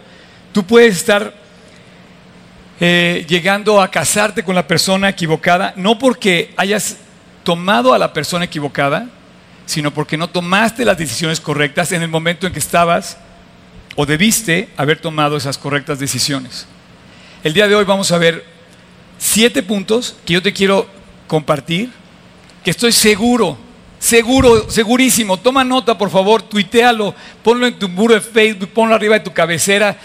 Tú 0.53 0.65
puedes 0.65 0.97
estar 0.97 1.35
eh, 2.81 3.25
llegando 3.29 3.83
a 3.83 3.91
casarte 3.91 4.45
con 4.45 4.55
la 4.55 4.67
persona 4.67 5.09
equivocada, 5.09 5.73
no 5.77 5.99
porque 5.99 6.55
hayas 6.57 6.99
tomado 7.43 7.93
a 7.93 7.99
la 7.99 8.13
persona 8.13 8.45
equivocada, 8.45 9.09
sino 9.69 9.93
porque 9.93 10.17
no 10.17 10.31
tomaste 10.31 10.87
las 10.87 10.97
decisiones 10.97 11.43
correctas 11.43 11.93
en 11.93 12.01
el 12.01 12.09
momento 12.09 12.47
en 12.47 12.55
que 12.55 12.59
estabas 12.59 13.19
o 13.97 14.07
debiste 14.07 14.71
haber 14.79 14.99
tomado 14.99 15.37
esas 15.37 15.59
correctas 15.59 15.99
decisiones. 15.99 16.67
El 17.45 17.53
día 17.53 17.69
de 17.69 17.75
hoy 17.75 17.85
vamos 17.85 18.11
a 18.11 18.17
ver 18.17 18.47
siete 19.19 19.63
puntos 19.63 20.17
que 20.25 20.33
yo 20.33 20.43
te 20.43 20.55
quiero 20.55 20.89
compartir, 21.27 21.91
que 22.65 22.71
estoy 22.71 22.93
seguro, 22.93 23.59
seguro, 23.99 24.71
segurísimo. 24.71 25.37
Toma 25.37 25.65
nota, 25.65 25.99
por 25.99 26.09
favor, 26.09 26.41
tuitealo, 26.41 27.15
ponlo 27.43 27.67
en 27.67 27.79
tu 27.79 27.91
muro 27.91 28.15
de 28.15 28.23
Facebook, 28.23 28.71
ponlo 28.71 28.95
arriba 28.95 29.19
de 29.19 29.25
tu 29.25 29.35
cabecera, 29.35 29.99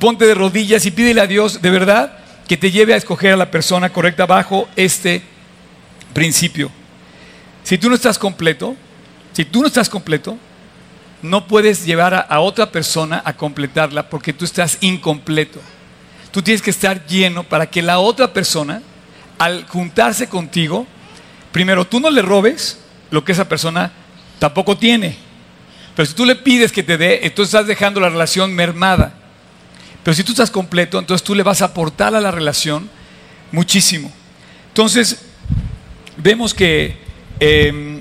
ponte 0.00 0.26
de 0.26 0.34
rodillas 0.34 0.84
y 0.84 0.90
pídele 0.90 1.20
a 1.20 1.28
Dios 1.28 1.62
de 1.62 1.70
verdad 1.70 2.18
que 2.48 2.56
te 2.56 2.72
lleve 2.72 2.92
a 2.92 2.96
escoger 2.96 3.34
a 3.34 3.36
la 3.36 3.52
persona 3.52 3.88
correcta 3.88 4.26
bajo 4.26 4.68
este 4.74 5.22
principio. 6.12 6.72
Si 7.62 7.78
tú 7.78 7.88
no 7.88 7.94
estás 7.94 8.18
completo, 8.18 8.74
si 9.36 9.44
tú 9.44 9.60
no 9.60 9.66
estás 9.66 9.90
completo, 9.90 10.38
no 11.20 11.46
puedes 11.46 11.84
llevar 11.84 12.26
a, 12.26 12.40
otra 12.40 12.72
persona 12.72 13.20
a 13.22 13.36
completarla 13.36 14.08
porque 14.08 14.32
tú 14.32 14.46
estás 14.46 14.78
incompleto. 14.80 15.60
Tú 16.30 16.40
tienes 16.40 16.62
que 16.62 16.70
estar 16.70 17.06
lleno 17.06 17.42
para 17.44 17.66
que 17.66 17.82
la 17.82 17.98
otra 17.98 18.32
persona, 18.32 18.80
al 19.36 19.66
juntarse 19.66 20.26
contigo, 20.30 20.86
primero 21.52 21.86
tú 21.86 22.00
no 22.00 22.08
le 22.08 22.22
robes 22.22 22.78
lo 23.10 23.26
que 23.26 23.32
esa 23.32 23.46
persona 23.46 23.92
tampoco 24.38 24.78
tiene. 24.78 25.18
Pero 25.94 26.06
si 26.06 26.14
tú 26.14 26.24
le 26.24 26.36
pides 26.36 26.72
que 26.72 26.82
te 26.82 26.96
dé, 26.96 27.26
entonces 27.26 27.52
estás 27.52 27.66
dejando 27.66 28.00
la 28.00 28.08
relación 28.08 28.54
mermada. 28.54 29.12
Pero 30.02 30.14
si 30.14 30.24
tú 30.24 30.32
estás 30.32 30.50
completo, 30.50 30.98
entonces 30.98 31.22
tú 31.22 31.34
le 31.34 31.42
vas 31.42 31.60
a 31.60 31.66
aportar 31.66 32.14
a 32.14 32.22
la 32.22 32.30
relación 32.30 32.88
muchísimo. 33.52 34.10
Entonces, 34.68 35.26
vemos 36.16 36.54
que 36.54 36.96
em, 37.38 37.95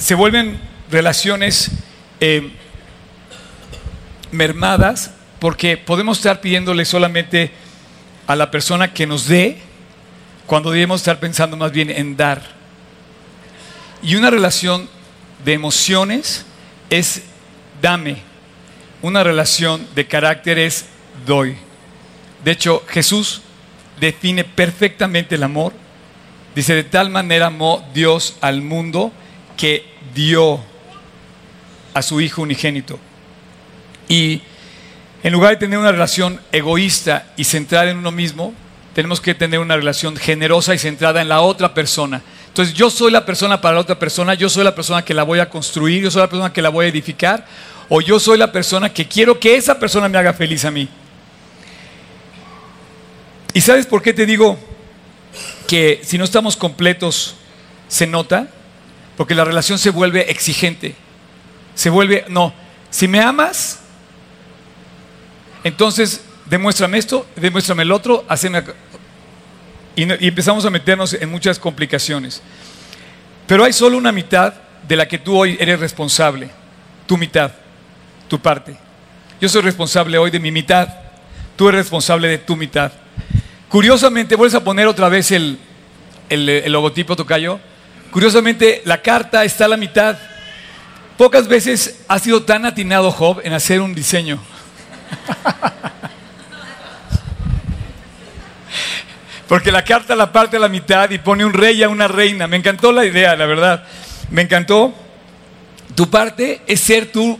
se 0.00 0.14
vuelven 0.14 0.58
relaciones 0.90 1.70
eh, 2.20 2.50
mermadas 4.32 5.10
porque 5.38 5.76
podemos 5.76 6.18
estar 6.18 6.40
pidiéndole 6.40 6.86
solamente 6.86 7.50
a 8.26 8.34
la 8.34 8.50
persona 8.50 8.94
que 8.94 9.06
nos 9.06 9.28
dé 9.28 9.58
cuando 10.46 10.70
debemos 10.70 11.02
estar 11.02 11.20
pensando 11.20 11.56
más 11.56 11.70
bien 11.70 11.90
en 11.90 12.16
dar. 12.16 12.42
Y 14.02 14.16
una 14.16 14.30
relación 14.30 14.88
de 15.44 15.52
emociones 15.52 16.46
es 16.88 17.22
dame. 17.82 18.22
Una 19.02 19.22
relación 19.22 19.86
de 19.94 20.06
carácter 20.06 20.58
es 20.58 20.86
doy. 21.26 21.56
De 22.42 22.52
hecho, 22.52 22.82
Jesús 22.88 23.42
define 24.00 24.44
perfectamente 24.44 25.34
el 25.34 25.42
amor. 25.42 25.74
Dice, 26.54 26.74
de 26.74 26.84
tal 26.84 27.10
manera 27.10 27.46
amó 27.46 27.86
Dios 27.92 28.36
al 28.40 28.62
mundo 28.62 29.12
que 29.60 29.84
dio 30.14 30.58
a 31.92 32.00
su 32.00 32.18
Hijo 32.22 32.40
unigénito. 32.40 32.98
Y 34.08 34.40
en 35.22 35.34
lugar 35.34 35.50
de 35.50 35.56
tener 35.58 35.78
una 35.78 35.92
relación 35.92 36.40
egoísta 36.50 37.26
y 37.36 37.44
centrada 37.44 37.90
en 37.90 37.98
uno 37.98 38.10
mismo, 38.10 38.54
tenemos 38.94 39.20
que 39.20 39.34
tener 39.34 39.60
una 39.60 39.76
relación 39.76 40.16
generosa 40.16 40.74
y 40.74 40.78
centrada 40.78 41.20
en 41.20 41.28
la 41.28 41.42
otra 41.42 41.74
persona. 41.74 42.22
Entonces 42.48 42.74
yo 42.74 42.88
soy 42.88 43.12
la 43.12 43.26
persona 43.26 43.60
para 43.60 43.74
la 43.74 43.82
otra 43.82 43.98
persona, 43.98 44.32
yo 44.32 44.48
soy 44.48 44.64
la 44.64 44.74
persona 44.74 45.04
que 45.04 45.12
la 45.12 45.24
voy 45.24 45.40
a 45.40 45.50
construir, 45.50 46.02
yo 46.02 46.10
soy 46.10 46.22
la 46.22 46.30
persona 46.30 46.52
que 46.54 46.62
la 46.62 46.70
voy 46.70 46.86
a 46.86 46.88
edificar, 46.88 47.46
o 47.90 48.00
yo 48.00 48.18
soy 48.18 48.38
la 48.38 48.50
persona 48.50 48.90
que 48.90 49.06
quiero 49.06 49.38
que 49.38 49.56
esa 49.56 49.78
persona 49.78 50.08
me 50.08 50.16
haga 50.16 50.32
feliz 50.32 50.64
a 50.64 50.70
mí. 50.70 50.88
¿Y 53.52 53.60
sabes 53.60 53.84
por 53.84 54.00
qué 54.00 54.14
te 54.14 54.24
digo 54.24 54.58
que 55.68 56.00
si 56.02 56.16
no 56.16 56.24
estamos 56.24 56.56
completos 56.56 57.34
se 57.88 58.06
nota? 58.06 58.48
Porque 59.20 59.34
la 59.34 59.44
relación 59.44 59.78
se 59.78 59.90
vuelve 59.90 60.30
exigente. 60.30 60.94
Se 61.74 61.90
vuelve, 61.90 62.24
no, 62.30 62.54
si 62.88 63.06
me 63.06 63.20
amas, 63.20 63.80
entonces 65.62 66.24
demuéstrame 66.46 66.96
esto, 66.96 67.26
demuéstrame 67.36 67.82
el 67.82 67.92
otro, 67.92 68.24
haceme... 68.30 68.64
Y, 69.94 70.10
y 70.24 70.28
empezamos 70.28 70.64
a 70.64 70.70
meternos 70.70 71.12
en 71.12 71.30
muchas 71.30 71.58
complicaciones. 71.58 72.40
Pero 73.46 73.62
hay 73.62 73.74
solo 73.74 73.98
una 73.98 74.10
mitad 74.10 74.54
de 74.88 74.96
la 74.96 75.06
que 75.06 75.18
tú 75.18 75.36
hoy 75.36 75.54
eres 75.60 75.78
responsable. 75.80 76.48
Tu 77.06 77.18
mitad, 77.18 77.52
tu 78.26 78.40
parte. 78.40 78.74
Yo 79.38 79.50
soy 79.50 79.60
responsable 79.60 80.16
hoy 80.16 80.30
de 80.30 80.40
mi 80.40 80.50
mitad. 80.50 80.88
Tú 81.56 81.68
eres 81.68 81.80
responsable 81.80 82.26
de 82.26 82.38
tu 82.38 82.56
mitad. 82.56 82.90
Curiosamente, 83.68 84.34
vuelves 84.34 84.54
a 84.54 84.64
poner 84.64 84.86
otra 84.86 85.10
vez 85.10 85.30
el, 85.30 85.58
el, 86.30 86.48
el 86.48 86.72
logotipo 86.72 87.16
tocayo. 87.16 87.60
Curiosamente, 88.10 88.82
la 88.84 89.00
carta 89.02 89.44
está 89.44 89.66
a 89.66 89.68
la 89.68 89.76
mitad. 89.76 90.16
Pocas 91.16 91.46
veces 91.46 92.00
ha 92.08 92.18
sido 92.18 92.42
tan 92.42 92.66
atinado 92.66 93.12
Job 93.12 93.40
en 93.44 93.52
hacer 93.52 93.80
un 93.80 93.94
diseño. 93.94 94.40
Porque 99.46 99.70
la 99.70 99.84
carta 99.84 100.16
la 100.16 100.32
parte 100.32 100.56
a 100.56 100.60
la 100.60 100.68
mitad 100.68 101.10
y 101.10 101.18
pone 101.18 101.44
un 101.44 101.52
rey 101.52 101.82
a 101.82 101.88
una 101.88 102.08
reina. 102.08 102.46
Me 102.46 102.56
encantó 102.56 102.90
la 102.92 103.04
idea, 103.04 103.36
la 103.36 103.46
verdad. 103.46 103.84
Me 104.30 104.42
encantó. 104.42 104.94
Tu 105.94 106.08
parte 106.08 106.62
es 106.66 106.80
ser 106.80 107.12
tu, 107.12 107.38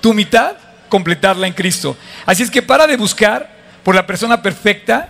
tu 0.00 0.14
mitad, 0.14 0.56
completarla 0.88 1.46
en 1.46 1.52
Cristo. 1.52 1.96
Así 2.24 2.42
es 2.42 2.50
que 2.50 2.62
para 2.62 2.86
de 2.86 2.96
buscar 2.96 3.50
por 3.82 3.94
la 3.94 4.06
persona 4.06 4.40
perfecta, 4.42 5.08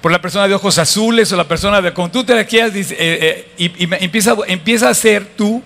por 0.00 0.12
la 0.12 0.20
persona 0.20 0.46
de 0.46 0.54
ojos 0.54 0.78
azules 0.78 1.32
o 1.32 1.36
la 1.36 1.48
persona 1.48 1.80
de 1.80 1.92
como 1.92 2.10
tú 2.10 2.24
te 2.24 2.34
la 2.34 2.44
quieras 2.44 2.72
eh, 2.74 2.86
eh, 2.98 3.52
y, 3.58 3.94
empieza, 4.04 4.36
empieza 4.46 4.88
a 4.88 4.94
ser 4.94 5.24
tú 5.24 5.62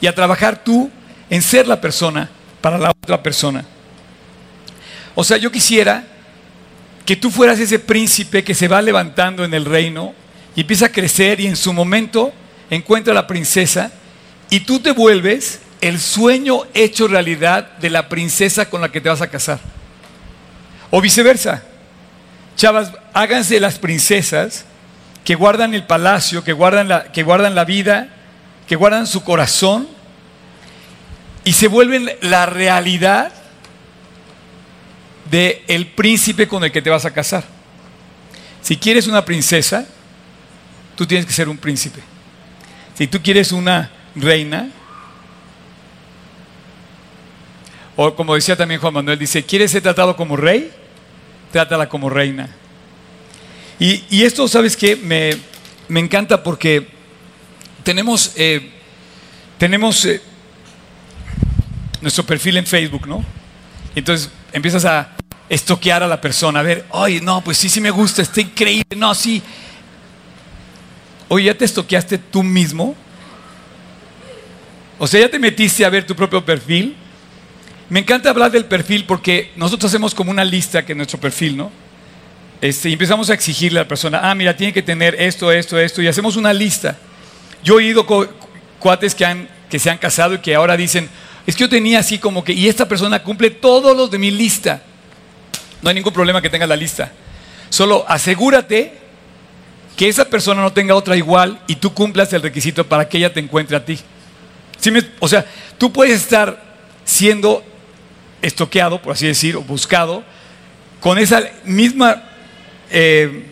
y 0.00 0.06
a 0.06 0.14
trabajar 0.14 0.62
tú 0.62 0.90
en 1.30 1.42
ser 1.42 1.66
la 1.66 1.80
persona 1.80 2.28
para 2.60 2.78
la 2.78 2.90
otra 2.90 3.22
persona. 3.22 3.64
O 5.14 5.24
sea, 5.24 5.36
yo 5.36 5.50
quisiera 5.50 6.04
que 7.04 7.16
tú 7.16 7.30
fueras 7.30 7.58
ese 7.58 7.78
príncipe 7.78 8.44
que 8.44 8.54
se 8.54 8.68
va 8.68 8.82
levantando 8.82 9.44
en 9.44 9.54
el 9.54 9.64
reino 9.64 10.14
y 10.54 10.62
empieza 10.62 10.86
a 10.86 10.92
crecer 10.92 11.40
y 11.40 11.46
en 11.46 11.56
su 11.56 11.72
momento 11.72 12.32
encuentra 12.70 13.12
a 13.12 13.14
la 13.14 13.26
princesa 13.26 13.90
y 14.50 14.60
tú 14.60 14.80
te 14.80 14.92
vuelves 14.92 15.60
el 15.80 16.00
sueño 16.00 16.62
hecho 16.74 17.06
realidad 17.06 17.76
de 17.78 17.90
la 17.90 18.08
princesa 18.08 18.68
con 18.68 18.80
la 18.80 18.90
que 18.90 19.00
te 19.00 19.08
vas 19.08 19.22
a 19.22 19.30
casar. 19.30 19.60
O 20.90 21.00
viceversa. 21.00 21.62
Chavas, 22.58 22.90
háganse 23.14 23.60
las 23.60 23.78
princesas 23.78 24.64
que 25.24 25.36
guardan 25.36 25.74
el 25.74 25.84
palacio, 25.84 26.42
que 26.42 26.52
guardan 26.52 26.88
la, 26.88 27.04
que 27.12 27.22
guardan 27.22 27.54
la 27.54 27.64
vida, 27.64 28.08
que 28.66 28.74
guardan 28.74 29.06
su 29.06 29.22
corazón 29.22 29.86
y 31.44 31.52
se 31.52 31.68
vuelven 31.68 32.10
la 32.20 32.46
realidad 32.46 33.32
del 35.30 35.62
el 35.68 35.86
príncipe 35.86 36.48
con 36.48 36.64
el 36.64 36.72
que 36.72 36.82
te 36.82 36.90
vas 36.90 37.04
a 37.04 37.12
casar. 37.12 37.44
Si 38.60 38.76
quieres 38.76 39.06
una 39.06 39.24
princesa, 39.24 39.86
tú 40.96 41.06
tienes 41.06 41.26
que 41.26 41.32
ser 41.32 41.48
un 41.48 41.58
príncipe. 41.58 42.00
Si 42.96 43.06
tú 43.06 43.22
quieres 43.22 43.52
una 43.52 43.88
reina, 44.16 44.68
o 47.94 48.16
como 48.16 48.34
decía 48.34 48.56
también 48.56 48.80
Juan 48.80 48.94
Manuel, 48.94 49.16
dice, 49.16 49.44
¿quieres 49.44 49.70
ser 49.70 49.82
tratado 49.82 50.16
como 50.16 50.36
rey? 50.36 50.72
Trátala 51.52 51.88
como 51.88 52.10
reina. 52.10 52.48
Y, 53.80 54.22
esto, 54.24 54.48
¿sabes 54.48 54.76
qué? 54.76 54.96
Me, 54.96 55.36
me, 55.88 56.00
encanta 56.00 56.42
porque 56.42 56.88
tenemos, 57.84 58.32
eh, 58.34 58.70
tenemos 59.56 60.04
eh, 60.04 60.20
nuestro 62.00 62.24
perfil 62.24 62.56
en 62.56 62.66
Facebook, 62.66 63.06
¿no? 63.06 63.24
Entonces 63.94 64.30
empiezas 64.52 64.84
a 64.84 65.16
estoquear 65.48 66.02
a 66.02 66.08
la 66.08 66.20
persona, 66.20 66.60
a 66.60 66.62
ver, 66.62 66.84
oye, 66.90 67.20
no, 67.20 67.40
pues 67.40 67.56
sí, 67.56 67.68
sí 67.68 67.80
me 67.80 67.90
gusta, 67.90 68.20
está 68.22 68.40
increíble, 68.40 68.96
no, 68.96 69.14
sí. 69.14 69.42
Oye, 71.28 71.44
¿ya 71.46 71.54
te 71.54 71.64
estoqueaste 71.64 72.18
tú 72.18 72.42
mismo? 72.42 72.96
O 74.98 75.06
sea, 75.06 75.20
¿ya 75.20 75.30
te 75.30 75.38
metiste 75.38 75.84
a 75.84 75.90
ver 75.90 76.04
tu 76.04 76.16
propio 76.16 76.44
perfil? 76.44 76.96
Me 77.90 78.00
encanta 78.00 78.30
hablar 78.30 78.50
del 78.50 78.66
perfil 78.66 79.04
porque 79.04 79.50
nosotros 79.56 79.90
hacemos 79.90 80.14
como 80.14 80.30
una 80.30 80.44
lista 80.44 80.84
que 80.84 80.92
es 80.92 80.96
nuestro 80.96 81.18
perfil, 81.18 81.56
¿no? 81.56 81.70
Este, 82.60 82.90
y 82.90 82.92
empezamos 82.92 83.30
a 83.30 83.34
exigirle 83.34 83.78
a 83.78 83.84
la 83.84 83.88
persona, 83.88 84.20
ah, 84.22 84.34
mira, 84.34 84.56
tiene 84.56 84.72
que 84.72 84.82
tener 84.82 85.14
esto, 85.18 85.50
esto, 85.50 85.78
esto, 85.78 86.02
y 86.02 86.08
hacemos 86.08 86.36
una 86.36 86.52
lista. 86.52 86.98
Yo 87.62 87.74
he 87.74 87.84
oído 87.84 88.04
cuates 88.78 89.14
que, 89.14 89.24
han, 89.24 89.48
que 89.70 89.78
se 89.78 89.90
han 89.90 89.98
casado 89.98 90.34
y 90.34 90.38
que 90.38 90.54
ahora 90.54 90.76
dicen, 90.76 91.08
es 91.46 91.56
que 91.56 91.62
yo 91.62 91.68
tenía 91.68 92.00
así 92.00 92.18
como 92.18 92.44
que, 92.44 92.52
y 92.52 92.68
esta 92.68 92.86
persona 92.86 93.22
cumple 93.22 93.50
todos 93.50 93.96
los 93.96 94.10
de 94.10 94.18
mi 94.18 94.30
lista. 94.30 94.82
No 95.80 95.88
hay 95.88 95.94
ningún 95.94 96.12
problema 96.12 96.42
que 96.42 96.50
tenga 96.50 96.66
la 96.66 96.76
lista. 96.76 97.12
Solo 97.70 98.04
asegúrate 98.08 98.92
que 99.96 100.08
esa 100.08 100.26
persona 100.26 100.60
no 100.60 100.72
tenga 100.72 100.94
otra 100.94 101.16
igual 101.16 101.60
y 101.66 101.76
tú 101.76 101.94
cumplas 101.94 102.32
el 102.32 102.42
requisito 102.42 102.86
para 102.86 103.08
que 103.08 103.18
ella 103.18 103.32
te 103.32 103.40
encuentre 103.40 103.76
a 103.76 103.84
ti. 103.84 103.98
o 105.20 105.28
sea, 105.28 105.46
tú 105.78 105.92
puedes 105.92 106.20
estar 106.20 106.62
siendo 107.04 107.64
estoqueado, 108.42 109.00
por 109.02 109.12
así 109.12 109.26
decir, 109.26 109.56
o 109.56 109.62
buscado, 109.62 110.24
con 111.00 111.18
esa 111.18 111.42
misma 111.64 112.22
eh, 112.90 113.46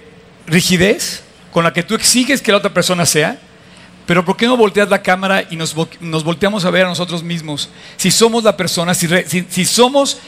rigidez 0.46 1.22
con 1.52 1.64
la 1.64 1.72
que 1.72 1.82
tú 1.82 1.94
exiges 1.94 2.42
que 2.42 2.52
la 2.52 2.58
otra 2.58 2.74
persona 2.74 3.06
sea, 3.06 3.38
pero 4.06 4.24
¿por 4.24 4.36
qué 4.36 4.46
no 4.46 4.56
volteas 4.56 4.88
la 4.88 5.02
cámara 5.02 5.44
y 5.50 5.56
nos, 5.56 5.74
volteamos 5.74 6.64
a 6.64 6.70
ver 6.70 6.84
a 6.84 6.88
nosotros 6.88 7.22
mismos? 7.22 7.70
Si 7.96 8.10
somos 8.10 8.44
la 8.44 8.56
persona, 8.56 8.94
si, 8.94 9.08
si, 9.48 9.64
somos 9.64 10.18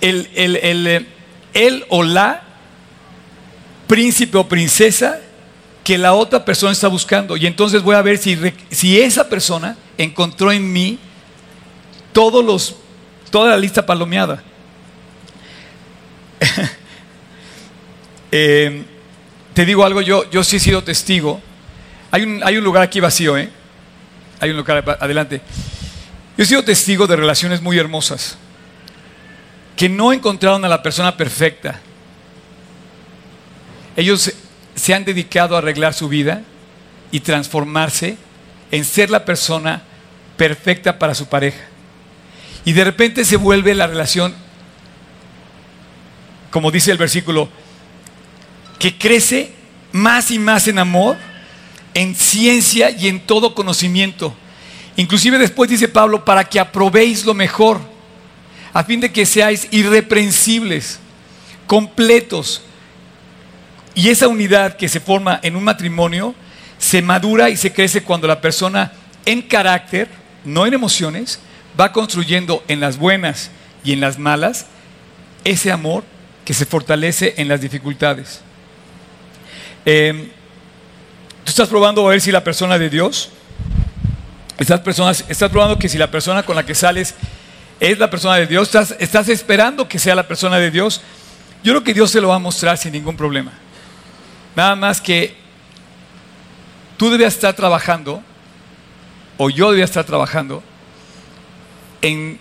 el, 0.00 0.28
el, 0.34 1.06
el, 1.54 1.84
o 1.88 2.02
la 2.02 2.42
príncipe 3.88 4.38
o 4.38 4.46
princesa 4.46 5.18
que 5.82 5.98
la 5.98 6.14
otra 6.14 6.44
persona 6.44 6.72
está 6.72 6.88
buscando. 6.88 7.36
Y 7.36 7.46
entonces 7.46 7.82
voy 7.82 7.96
a 7.96 8.02
ver 8.02 8.18
si, 8.18 8.38
si 8.70 9.00
esa 9.00 9.28
persona 9.28 9.76
encontró 9.98 10.52
en 10.52 10.72
mí 10.72 10.98
todos 12.12 12.44
los, 12.44 12.76
toda 13.34 13.50
la 13.50 13.56
lista 13.56 13.84
palomeada. 13.84 14.40
Eh, 18.36 18.82
te 19.52 19.64
digo 19.64 19.84
algo, 19.84 20.00
yo, 20.00 20.28
yo 20.28 20.42
sí 20.42 20.56
he 20.56 20.58
sido 20.58 20.82
testigo. 20.82 21.40
Hay 22.10 22.24
un, 22.24 22.42
hay 22.42 22.56
un 22.56 22.64
lugar 22.64 22.82
aquí 22.82 22.98
vacío, 22.98 23.38
¿eh? 23.38 23.48
Hay 24.40 24.50
un 24.50 24.56
lugar 24.56 24.82
adelante. 25.00 25.40
Yo 26.36 26.42
he 26.42 26.44
sido 26.44 26.64
testigo 26.64 27.06
de 27.06 27.14
relaciones 27.14 27.62
muy 27.62 27.78
hermosas 27.78 28.36
que 29.76 29.88
no 29.88 30.12
encontraron 30.12 30.64
a 30.64 30.68
la 30.68 30.82
persona 30.82 31.16
perfecta 31.16 31.80
ellos 33.96 34.32
se 34.74 34.94
han 34.94 35.04
dedicado 35.04 35.54
a 35.54 35.58
arreglar 35.58 35.94
su 35.94 36.08
vida 36.08 36.42
y 37.12 37.20
transformarse 37.20 38.16
en 38.72 38.84
ser 38.84 39.10
la 39.10 39.24
persona 39.24 39.82
perfecta 40.36 40.98
para 40.98 41.14
su 41.14 41.26
pareja. 41.26 41.73
Y 42.64 42.72
de 42.72 42.84
repente 42.84 43.24
se 43.24 43.36
vuelve 43.36 43.74
la 43.74 43.86
relación, 43.86 44.34
como 46.50 46.70
dice 46.70 46.90
el 46.90 46.98
versículo, 46.98 47.48
que 48.78 48.96
crece 48.96 49.52
más 49.92 50.30
y 50.30 50.38
más 50.38 50.68
en 50.68 50.78
amor, 50.78 51.16
en 51.94 52.14
ciencia 52.14 52.90
y 52.90 53.08
en 53.08 53.20
todo 53.20 53.54
conocimiento. 53.54 54.34
Inclusive 54.96 55.38
después 55.38 55.68
dice 55.68 55.88
Pablo, 55.88 56.24
para 56.24 56.44
que 56.44 56.60
aprobéis 56.60 57.24
lo 57.24 57.34
mejor, 57.34 57.80
a 58.72 58.82
fin 58.84 59.00
de 59.00 59.12
que 59.12 59.26
seáis 59.26 59.68
irreprensibles, 59.70 60.98
completos, 61.66 62.62
y 63.94 64.08
esa 64.08 64.28
unidad 64.28 64.76
que 64.76 64.88
se 64.88 65.00
forma 65.00 65.38
en 65.42 65.54
un 65.56 65.64
matrimonio 65.64 66.34
se 66.78 67.00
madura 67.00 67.50
y 67.50 67.56
se 67.56 67.72
crece 67.72 68.02
cuando 68.02 68.26
la 68.26 68.40
persona 68.40 68.92
en 69.24 69.42
carácter, 69.42 70.08
no 70.44 70.66
en 70.66 70.74
emociones, 70.74 71.38
va 71.78 71.92
construyendo 71.92 72.62
en 72.68 72.80
las 72.80 72.98
buenas 72.98 73.50
y 73.82 73.92
en 73.92 74.00
las 74.00 74.18
malas 74.18 74.66
ese 75.44 75.70
amor 75.70 76.04
que 76.44 76.54
se 76.54 76.66
fortalece 76.66 77.34
en 77.36 77.48
las 77.48 77.60
dificultades. 77.60 78.40
Em, 79.84 80.28
tú 81.44 81.50
estás 81.50 81.68
probando 81.68 82.06
a 82.06 82.10
ver 82.10 82.20
si 82.20 82.32
la 82.32 82.44
persona 82.44 82.78
de 82.78 82.90
Dios, 82.90 83.30
estás, 84.58 84.80
personas, 84.80 85.24
estás 85.28 85.50
probando 85.50 85.78
que 85.78 85.88
si 85.88 85.98
la 85.98 86.10
persona 86.10 86.42
con 86.42 86.56
la 86.56 86.64
que 86.64 86.74
sales 86.74 87.14
es 87.80 87.98
la 87.98 88.08
persona 88.08 88.36
de 88.36 88.46
Dios, 88.46 88.70
estás, 88.98 89.28
esperando 89.28 89.88
que 89.88 89.98
sea 89.98 90.14
la 90.14 90.26
persona 90.26 90.58
de 90.58 90.70
Dios. 90.70 91.02
Yo 91.62 91.72
creo 91.72 91.84
que 91.84 91.94
Dios 91.94 92.10
se 92.10 92.20
lo 92.20 92.28
va 92.28 92.36
a 92.36 92.38
mostrar 92.38 92.78
sin 92.78 92.92
ningún 92.92 93.16
problema. 93.16 93.52
Nada 94.54 94.76
más 94.76 95.00
que 95.00 95.34
tú 96.96 97.10
debías 97.10 97.34
estar 97.34 97.54
trabajando, 97.54 98.22
o 99.36 99.50
yo 99.50 99.70
debía 99.70 99.84
estar 99.84 100.04
trabajando, 100.04 100.62
en 102.04 102.38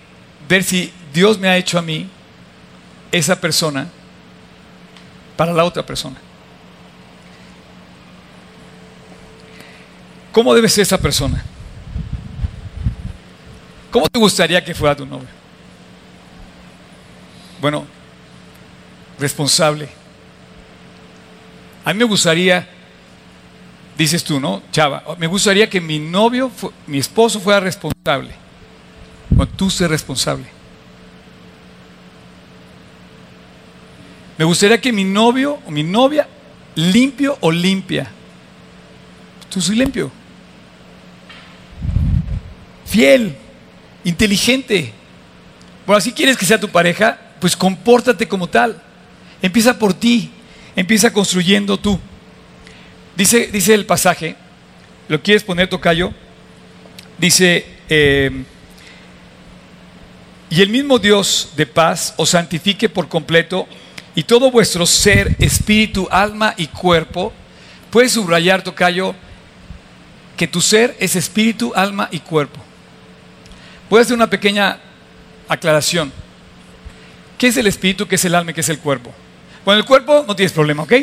ver 0.47 0.63
si 0.63 0.93
Dios 1.13 1.39
me 1.39 1.47
ha 1.47 1.57
hecho 1.57 1.79
a 1.79 1.81
mí 1.81 2.09
esa 3.11 3.39
persona 3.39 3.87
para 5.35 5.53
la 5.53 5.63
otra 5.63 5.85
persona. 5.85 6.17
¿Cómo 10.31 10.53
debe 10.53 10.69
ser 10.69 10.83
esa 10.83 10.97
persona? 10.97 11.43
¿Cómo 13.91 14.07
te 14.09 14.19
gustaría 14.19 14.63
que 14.63 14.73
fuera 14.73 14.95
tu 14.95 15.05
novio? 15.05 15.27
Bueno, 17.61 17.85
responsable 19.19 20.03
a 21.85 21.93
mí 21.93 21.99
me 21.99 22.05
gustaría, 22.05 22.67
dices 23.97 24.23
tú, 24.23 24.39
¿no? 24.39 24.61
Chava, 24.71 25.03
me 25.17 25.27
gustaría 25.27 25.69
que 25.69 25.81
mi 25.81 25.99
novio, 25.99 26.49
mi 26.87 26.99
esposo 26.99 27.39
fuera 27.39 27.59
responsable. 27.59 28.42
Tú 29.55 29.69
sé 29.69 29.87
responsable. 29.87 30.45
Me 34.37 34.45
gustaría 34.45 34.81
que 34.81 34.91
mi 34.91 35.03
novio 35.03 35.59
o 35.65 35.71
mi 35.71 35.83
novia 35.83 36.27
limpio 36.75 37.37
o 37.41 37.51
limpia. 37.51 38.07
Tú 39.49 39.61
soy 39.61 39.75
limpio. 39.75 40.11
Fiel, 42.85 43.35
inteligente. 44.03 44.91
Bueno, 45.85 46.01
si 46.01 46.11
quieres 46.11 46.37
que 46.37 46.45
sea 46.45 46.59
tu 46.59 46.69
pareja, 46.69 47.19
pues 47.39 47.55
compórtate 47.55 48.27
como 48.27 48.47
tal. 48.47 48.81
Empieza 49.41 49.77
por 49.77 49.93
ti. 49.93 50.31
Empieza 50.75 51.13
construyendo 51.13 51.77
tú. 51.77 51.99
Dice, 53.15 53.47
dice 53.51 53.75
el 53.75 53.85
pasaje, 53.85 54.35
¿lo 55.07 55.21
quieres 55.21 55.43
poner, 55.43 55.69
Tocayo? 55.69 56.11
Dice, 57.19 57.65
eh, 57.89 58.43
Y 60.53 60.61
el 60.61 60.69
mismo 60.69 60.99
Dios 60.99 61.49
de 61.55 61.65
paz 61.65 62.13
os 62.15 62.29
santifique 62.29 62.87
por 62.87 63.09
completo 63.09 63.67
y 64.13 64.21
todo 64.21 64.51
vuestro 64.51 64.85
ser, 64.85 65.35
espíritu, 65.39 66.07
alma 66.11 66.53
y 66.57 66.67
cuerpo. 66.67 67.33
Puedes 67.89 68.11
subrayar, 68.11 68.61
Tocayo, 68.61 69.15
que 70.37 70.47
tu 70.47 70.61
ser 70.61 70.95
es 70.99 71.15
espíritu, 71.15 71.73
alma 71.75 72.07
y 72.11 72.19
cuerpo. 72.19 72.59
Voy 73.89 73.97
a 73.97 74.01
hacer 74.03 74.15
una 74.15 74.29
pequeña 74.29 74.77
aclaración. 75.47 76.13
¿Qué 77.39 77.47
es 77.47 77.57
el 77.57 77.65
espíritu, 77.65 78.07
qué 78.07 78.13
es 78.13 78.25
el 78.25 78.35
alma 78.35 78.51
y 78.51 78.53
qué 78.53 78.61
es 78.61 78.69
el 78.69 78.77
cuerpo? 78.77 79.11
Con 79.65 79.75
el 79.75 79.85
cuerpo 79.85 80.23
no 80.27 80.35
tienes 80.35 80.53
problema, 80.53 80.83
¿ok? 80.83 80.93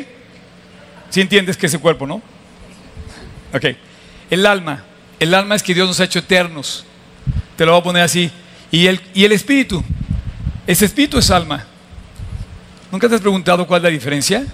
Si 1.08 1.20
entiendes 1.20 1.56
que 1.56 1.66
es 1.66 1.74
el 1.74 1.80
cuerpo, 1.80 2.06
¿no? 2.06 2.22
Ok. 3.52 3.64
El 4.30 4.46
alma. 4.46 4.84
El 5.18 5.34
alma 5.34 5.56
es 5.56 5.64
que 5.64 5.74
Dios 5.74 5.88
nos 5.88 5.98
ha 5.98 6.04
hecho 6.04 6.20
eternos. 6.20 6.84
Te 7.56 7.66
lo 7.66 7.72
voy 7.72 7.80
a 7.80 7.82
poner 7.82 8.04
así. 8.04 8.30
Y 8.70 8.86
el, 8.86 9.00
y 9.14 9.24
el 9.24 9.32
espíritu. 9.32 9.82
Ese 10.66 10.84
espíritu 10.84 11.18
es 11.18 11.30
alma. 11.30 11.66
¿Nunca 12.92 13.08
te 13.08 13.14
has 13.14 13.20
preguntado 13.20 13.66
cuál 13.66 13.80
es 13.80 13.84
la 13.84 13.90
diferencia? 13.90 14.46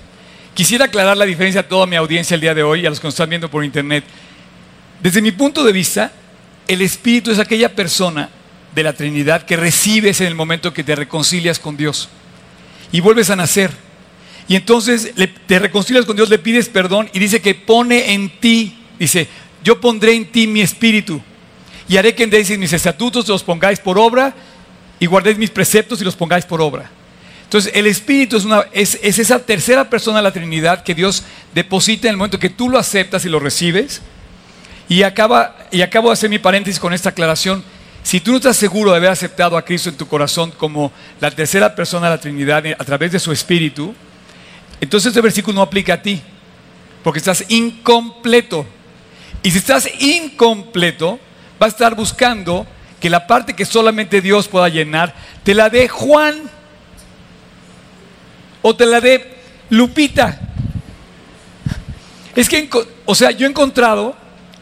Quisiera 0.55 0.87
aclarar 0.87 1.17
la 1.17 1.27
diferencia 1.27 1.61
a 1.61 1.69
toda 1.69 1.87
mi 1.87 1.97
audiencia 1.97 2.35
el 2.35 2.41
día 2.41 2.55
de 2.55 2.63
hoy 2.63 2.81
y 2.81 2.87
a 2.87 2.91
los 2.91 3.01
que 3.01 3.07
nos 3.07 3.15
están 3.15 3.29
viendo 3.29 3.51
por 3.51 3.65
internet. 3.65 4.05
Desde 5.03 5.21
mi 5.21 5.33
punto 5.33 5.63
de 5.65 5.73
vista, 5.73 6.13
el 6.67 6.81
espíritu 6.81 7.31
es 7.31 7.39
aquella 7.39 7.75
persona 7.75 8.31
de 8.75 8.83
la 8.83 8.93
Trinidad 8.93 9.45
que 9.45 9.57
recibes 9.57 10.21
en 10.21 10.29
el 10.29 10.35
momento 10.35 10.73
que 10.73 10.85
te 10.85 10.97
reconcilias 10.97 11.59
con 11.59 11.77
Dios 11.77 12.09
y 12.93 13.01
vuelves 13.01 13.31
a 13.31 13.37
nacer. 13.37 13.71
Y 14.49 14.57
entonces 14.57 15.13
te 15.47 15.59
reconcilias 15.59 16.05
con 16.05 16.17
Dios, 16.17 16.31
le 16.31 16.39
pides 16.39 16.69
perdón 16.69 17.11
y 17.13 17.19
dice 17.19 17.41
que 17.41 17.55
pone 17.55 18.13
en 18.13 18.31
ti, 18.41 18.79
dice, 18.99 19.29
yo 19.65 19.81
pondré 19.81 20.15
en 20.15 20.27
ti 20.27 20.47
mi 20.47 20.61
espíritu 20.61 21.21
y 21.89 21.97
haré 21.97 22.15
que 22.15 22.25
andéis 22.25 22.57
mis 22.59 22.73
estatutos, 22.73 23.29
los 23.29 23.43
pongáis 23.43 23.79
por 23.79 23.99
obra 23.99 24.35
y 24.99 25.07
guardéis 25.07 25.39
mis 25.39 25.51
preceptos 25.51 26.01
y 26.01 26.05
los 26.05 26.17
pongáis 26.17 26.45
por 26.45 26.61
obra. 26.61 26.91
Entonces, 27.45 27.71
el 27.75 27.87
Espíritu 27.87 28.37
es, 28.37 28.45
una, 28.45 28.65
es, 28.73 28.99
esa 29.03 29.39
tercera 29.39 29.89
persona 29.89 30.19
de 30.19 30.25
la 30.25 30.33
Trinidad 30.33 30.83
que 30.83 30.95
Dios 30.95 31.23
deposita 31.55 32.09
en 32.09 32.13
el 32.13 32.17
momento 32.17 32.41
que 32.41 32.51
tú 32.51 32.69
lo 32.69 32.79
aceptas 32.79 33.25
y 33.25 33.29
lo 33.29 33.39
recibes. 33.39 34.03
Y, 34.89 34.99
y 34.99 35.03
acabo 35.03 36.09
de 36.09 36.13
hacer 36.13 36.29
mi 36.29 36.41
paréntesis 36.41 36.81
con 36.81 36.93
esta 36.93 37.11
aclaración. 37.11 37.63
Si 38.03 38.21
tú 38.21 38.33
no 38.33 38.39
estás 38.39 38.57
seguro 38.57 38.91
de 38.91 38.97
haber 38.97 39.11
aceptado 39.11 39.57
a 39.57 39.65
Cristo 39.65 39.89
en 39.89 39.97
tu 39.97 40.09
corazón 40.09 40.53
como 40.53 40.93
la 41.21 41.31
tercera 41.31 41.75
persona 41.75 42.07
de 42.07 42.17
la 42.17 42.21
Trinidad 42.21 42.65
a 42.79 42.85
través 42.85 43.13
de 43.13 43.21
su 43.21 43.31
Espíritu, 43.31 43.95
entonces 44.81 45.09
este 45.09 45.21
versículo 45.21 45.57
no 45.57 45.63
aplica 45.63 45.95
a 45.95 46.03
ti, 46.03 46.21
porque 47.03 47.19
estás 47.19 47.45
incompleto. 47.49 48.67
Y 49.43 49.51
si 49.53 49.59
estás 49.59 49.89
incompleto, 50.01 51.21
va 51.61 51.67
a 51.67 51.69
estar 51.69 51.95
buscando 51.95 52.67
que 53.01 53.11
la 53.11 53.27
parte 53.27 53.55
que 53.55 53.65
solamente 53.65 54.21
Dios 54.21 54.49
pueda 54.49 54.69
llenar, 54.69 55.15
te 55.43 55.55
la 55.55 55.69
dé 55.69 55.89
Juan 55.89 56.43
o 58.63 58.75
te 58.75 58.87
la 58.87 59.01
dé 59.01 59.37
Lupita. 59.71 60.41
Es 62.35 62.49
que, 62.49 62.69
o 63.05 63.15
sea, 63.15 63.31
yo 63.31 63.47
he 63.47 63.51
encontrado 63.51 64.15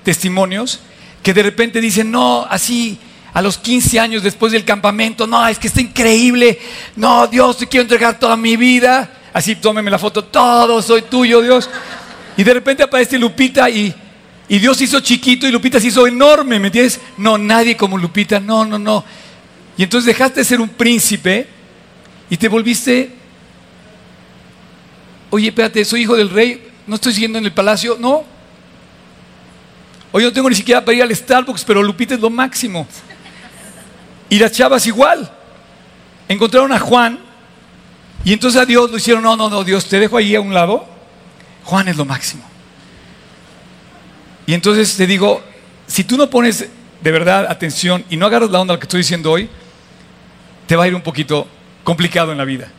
testimonios 0.02 0.80
que 1.22 1.34
de 1.34 1.42
repente 1.42 1.80
dicen, 1.80 2.10
no, 2.10 2.46
así, 2.48 2.98
a 3.32 3.42
los 3.42 3.58
15 3.58 3.98
años 3.98 4.22
después 4.22 4.52
del 4.52 4.64
campamento, 4.64 5.26
no, 5.26 5.46
es 5.48 5.58
que 5.58 5.68
está 5.68 5.80
increíble, 5.80 6.58
no, 6.96 7.26
Dios, 7.26 7.58
te 7.58 7.66
quiero 7.66 7.82
entregar 7.82 8.18
toda 8.18 8.36
mi 8.36 8.56
vida, 8.56 9.10
así, 9.32 9.56
tómeme 9.56 9.90
la 9.90 9.98
foto, 9.98 10.24
todo 10.24 10.82
soy 10.82 11.02
tuyo, 11.02 11.40
Dios. 11.40 11.68
Y 12.36 12.44
de 12.44 12.54
repente 12.54 12.82
aparece 12.82 13.18
Lupita 13.18 13.70
y, 13.70 13.94
y 14.48 14.58
Dios 14.58 14.80
hizo 14.80 15.00
chiquito 15.00 15.46
y 15.46 15.50
Lupita 15.50 15.80
se 15.80 15.88
hizo 15.88 16.06
enorme, 16.06 16.58
¿me 16.58 16.68
entiendes? 16.68 17.00
No, 17.16 17.38
nadie 17.38 17.76
como 17.76 17.96
Lupita, 17.96 18.40
no, 18.40 18.64
no, 18.64 18.78
no. 18.78 19.04
Y 19.76 19.82
entonces 19.82 20.06
dejaste 20.06 20.40
de 20.40 20.44
ser 20.44 20.60
un 20.60 20.68
príncipe 20.68 21.48
y 22.28 22.36
te 22.36 22.48
volviste, 22.48 23.10
oye, 25.30 25.48
espérate, 25.48 25.84
soy 25.84 26.02
hijo 26.02 26.14
del 26.14 26.30
rey, 26.30 26.70
no 26.86 26.96
estoy 26.96 27.14
siguiendo 27.14 27.38
en 27.38 27.46
el 27.46 27.52
palacio, 27.52 27.96
no. 27.98 28.24
Hoy 30.12 30.22
no 30.22 30.32
tengo 30.32 30.48
ni 30.48 30.54
siquiera 30.54 30.84
para 30.84 30.96
ir 30.96 31.02
al 31.02 31.14
Starbucks, 31.14 31.64
pero 31.64 31.82
Lupita 31.82 32.14
es 32.14 32.20
lo 32.20 32.30
máximo. 32.30 32.86
Y 34.28 34.38
las 34.38 34.52
chavas 34.52 34.86
igual. 34.86 35.30
Encontraron 36.28 36.72
a 36.72 36.78
Juan 36.78 37.18
y 38.24 38.32
entonces 38.32 38.60
a 38.60 38.64
Dios 38.64 38.90
lo 38.90 38.96
hicieron, 38.96 39.22
no, 39.22 39.36
no, 39.36 39.50
no, 39.50 39.64
Dios, 39.64 39.86
te 39.86 39.98
dejo 39.98 40.16
ahí 40.16 40.34
a 40.34 40.40
un 40.40 40.54
lado. 40.54 40.86
Juan 41.64 41.88
es 41.88 41.96
lo 41.96 42.04
máximo. 42.04 42.53
Y 44.46 44.54
entonces 44.54 44.96
te 44.96 45.06
digo, 45.06 45.42
si 45.86 46.04
tú 46.04 46.16
no 46.16 46.28
pones 46.28 46.68
de 47.00 47.10
verdad 47.12 47.46
atención 47.48 48.04
y 48.10 48.16
no 48.16 48.26
agarras 48.26 48.50
la 48.50 48.60
onda 48.60 48.72
a 48.72 48.76
lo 48.76 48.80
que 48.80 48.84
estoy 48.84 48.98
diciendo 48.98 49.30
hoy, 49.30 49.48
te 50.66 50.76
va 50.76 50.84
a 50.84 50.88
ir 50.88 50.94
un 50.94 51.02
poquito 51.02 51.46
complicado 51.82 52.32
en 52.32 52.38
la 52.38 52.44
vida. 52.44 52.70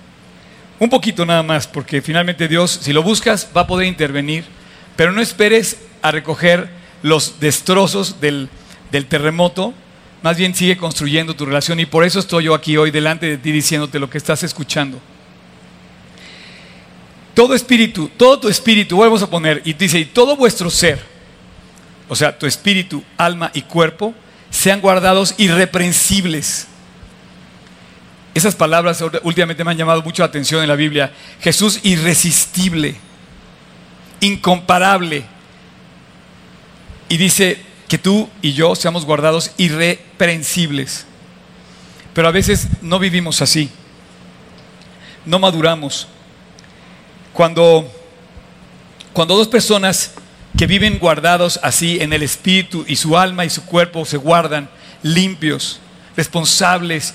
Un 0.80 0.90
poquito 0.90 1.26
nada 1.26 1.44
más, 1.44 1.68
porque 1.68 2.02
finalmente 2.02 2.48
Dios, 2.48 2.80
si 2.82 2.92
lo 2.92 3.02
buscas, 3.02 3.50
va 3.56 3.62
a 3.62 3.68
poder 3.68 3.88
intervenir, 3.88 4.44
pero 4.96 5.12
no 5.12 5.22
esperes 5.22 5.78
a 6.02 6.12
recoger 6.12 6.70
los 7.02 7.40
destrozos 7.40 8.20
del, 8.20 8.50
terremoto, 9.08 9.74
más 10.24 10.38
bien 10.38 10.56
sigue 10.56 10.78
construyendo 10.78 11.36
tu 11.36 11.46
relación 11.46 11.80
y 11.80 11.86
por 11.86 12.04
eso 12.04 12.20
estoy 12.20 12.46
yo 12.46 12.56
aquí 12.56 12.78
hoy 12.78 12.90
delante 12.90 13.28
de 13.28 13.38
ti 13.38 13.52
diciéndote 13.52 14.00
lo 14.00 14.10
que 14.10 14.18
estás 14.18 14.42
escuchando. 14.44 15.00
Todo 17.34 17.54
espíritu, 17.54 18.10
todo 18.18 18.40
tu 18.40 18.50
espíritu, 18.50 18.98
vamos 18.98 19.22
a 19.22 19.30
poner, 19.30 19.62
y 19.66 19.74
dice, 19.74 20.00
y 20.00 20.06
todo 20.06 20.36
vuestro 20.36 20.70
ser, 20.70 21.15
o 22.08 22.16
sea, 22.16 22.38
tu 22.38 22.46
espíritu, 22.46 23.04
alma 23.18 23.52
y 23.54 23.62
cuerpo, 23.62 24.14
sean 24.50 24.82
guardados 24.82 25.36
irreprensibles. 25.38 26.68
Esas 28.34 28.56
palabras 28.56 29.02
últimamente 29.24 29.64
me 29.64 29.72
han 29.72 29.78
llamado 29.78 30.02
mucho 30.02 30.22
la 30.22 30.28
atención 30.28 30.62
en 30.62 30.68
la 30.68 30.76
Biblia. 30.76 31.14
Jesús 31.42 31.80
irresistible, 31.84 32.96
incomparable. 34.20 35.26
Y 37.08 37.18
dice 37.18 37.62
que 37.88 37.98
tú 37.98 38.30
y 38.42 38.54
yo 38.54 38.76
seamos 38.76 39.06
guardados 39.06 39.52
irreprensibles. 39.58 41.06
Pero 42.14 42.28
a 42.28 42.32
veces 42.32 42.68
no 42.82 43.00
vivimos 43.00 43.42
así. 43.42 43.70
No 45.26 45.40
maduramos. 45.40 46.08
Cuando, 47.34 47.90
cuando 49.14 49.36
dos 49.36 49.48
personas 49.48 50.12
que 50.58 50.68
viven 50.68 51.00
guardados 51.00 51.60
así 51.64 52.00
en 52.00 52.14
el 52.14 52.24
espíritu 52.24 52.86
y 52.88 52.96
su 52.96 53.18
alma 53.18 53.46
y 53.46 53.50
su 53.50 53.66
cuerpo 53.66 54.06
se 54.06 54.18
guardan 54.18 54.70
limpios, 55.04 55.80
responsables, 56.16 57.14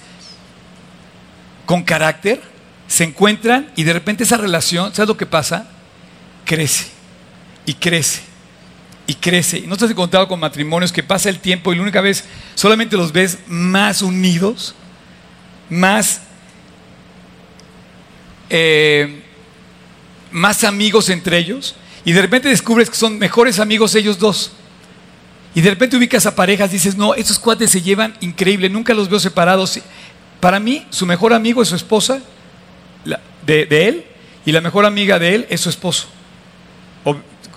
con 1.65 1.83
carácter, 1.83 2.41
se 2.87 3.05
encuentran 3.05 3.71
y 3.77 3.85
de 3.85 3.93
repente 3.93 4.25
esa 4.25 4.37
relación, 4.37 4.95
¿sabes 4.95 5.09
lo 5.09 5.17
que 5.17 5.27
pasa? 5.27 5.69
Crece 6.45 6.89
y 7.65 7.75
crece 7.75 8.23
y 9.07 9.15
crece. 9.15 9.63
No 9.67 9.77
te 9.77 9.85
has 9.87 9.91
encontrado 9.91 10.29
con 10.29 10.39
matrimonios 10.39 10.93
que 10.93 11.03
pasa 11.03 11.29
el 11.29 11.39
tiempo 11.39 11.73
y 11.73 11.77
la 11.77 11.83
única 11.83 12.01
vez 12.01 12.25
solamente 12.55 12.97
los 12.97 13.13
ves 13.13 13.39
más 13.47 14.03
unidos, 14.03 14.75
más, 15.69 16.21
eh, 18.51 19.23
más 20.31 20.63
amigos 20.65 21.09
entre 21.09 21.39
ellos. 21.39 21.75
Y 22.05 22.13
de 22.13 22.23
repente 22.23 22.49
descubres 22.49 22.89
que 22.89 22.97
son 22.97 23.19
mejores 23.19 23.59
amigos 23.59 23.95
ellos 23.95 24.19
dos. 24.19 24.53
Y 25.55 25.61
de 25.61 25.71
repente 25.71 25.97
ubicas 25.97 26.27
a 26.27 26.35
parejas, 26.35 26.71
dices, 26.71 26.97
no, 26.97 27.15
estos 27.15 27.39
cuates 27.39 27.71
se 27.71 27.83
llevan 27.83 28.17
increíble, 28.21 28.69
nunca 28.69 28.95
los 28.95 29.09
veo 29.09 29.19
separados. 29.19 29.81
Para 30.39 30.61
mí, 30.61 30.87
su 30.91 31.07
mejor 31.07 31.33
amigo 31.33 31.61
es 31.61 31.69
su 31.69 31.77
esposa, 31.77 32.21
de, 33.45 33.89
él, 33.89 34.05
y 34.47 34.53
la 34.53 34.61
mejor 34.61 34.87
amiga 34.87 35.19
de 35.19 35.35
él 35.35 35.47
es 35.51 35.61
su 35.61 35.69
esposo. 35.71 36.07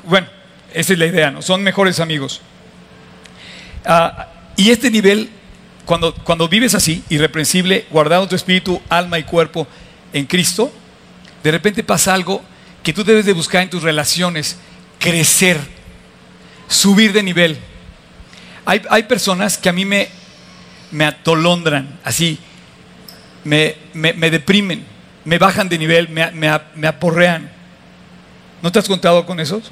bueno, 0.05 0.27
esa 0.73 0.93
es 0.93 0.99
la 0.99 1.05
idea, 1.05 1.29
¿no? 1.29 1.41
Son 1.41 1.61
mejores 1.61 1.99
amigos. 1.99 2.41
Ah, 3.85 4.27
y 4.55 4.71
este 4.71 4.89
nivel, 4.89 5.29
cuando, 5.85 6.15
cuando 6.15 6.47
vives 6.47 6.73
así, 6.73 7.03
irreprensible, 7.09 7.85
guardando 7.91 8.27
tu 8.27 8.35
espíritu, 8.35 8.81
alma 8.89 9.19
y 9.19 9.23
cuerpo 9.23 9.67
en 10.13 10.25
Cristo, 10.25 10.71
de 11.43 11.51
repente 11.51 11.83
pasa 11.83 12.13
algo 12.13 12.43
que 12.83 12.93
tú 12.93 13.03
debes 13.03 13.25
de 13.25 13.33
buscar 13.33 13.63
en 13.63 13.69
tus 13.69 13.81
relaciones, 13.81 14.57
crecer, 14.99 15.57
subir 16.67 17.13
de 17.13 17.23
nivel. 17.23 17.57
Hay, 18.65 19.03
personas 19.03 19.57
que 19.57 19.69
a 19.69 19.73
mí 19.73 19.83
me, 19.83 20.09
me 20.91 21.05
atolondran, 21.05 21.99
así, 22.03 22.39
me, 23.43 23.75
deprimen, 24.29 24.85
me 25.25 25.37
bajan 25.37 25.67
de 25.67 25.77
nivel, 25.77 26.09
me, 26.09 26.31
me, 26.31 26.87
aporrean. 26.87 27.49
¿No 28.61 28.71
te 28.71 28.79
has 28.79 28.87
contado 28.87 29.25
con 29.25 29.39
esos? 29.39 29.71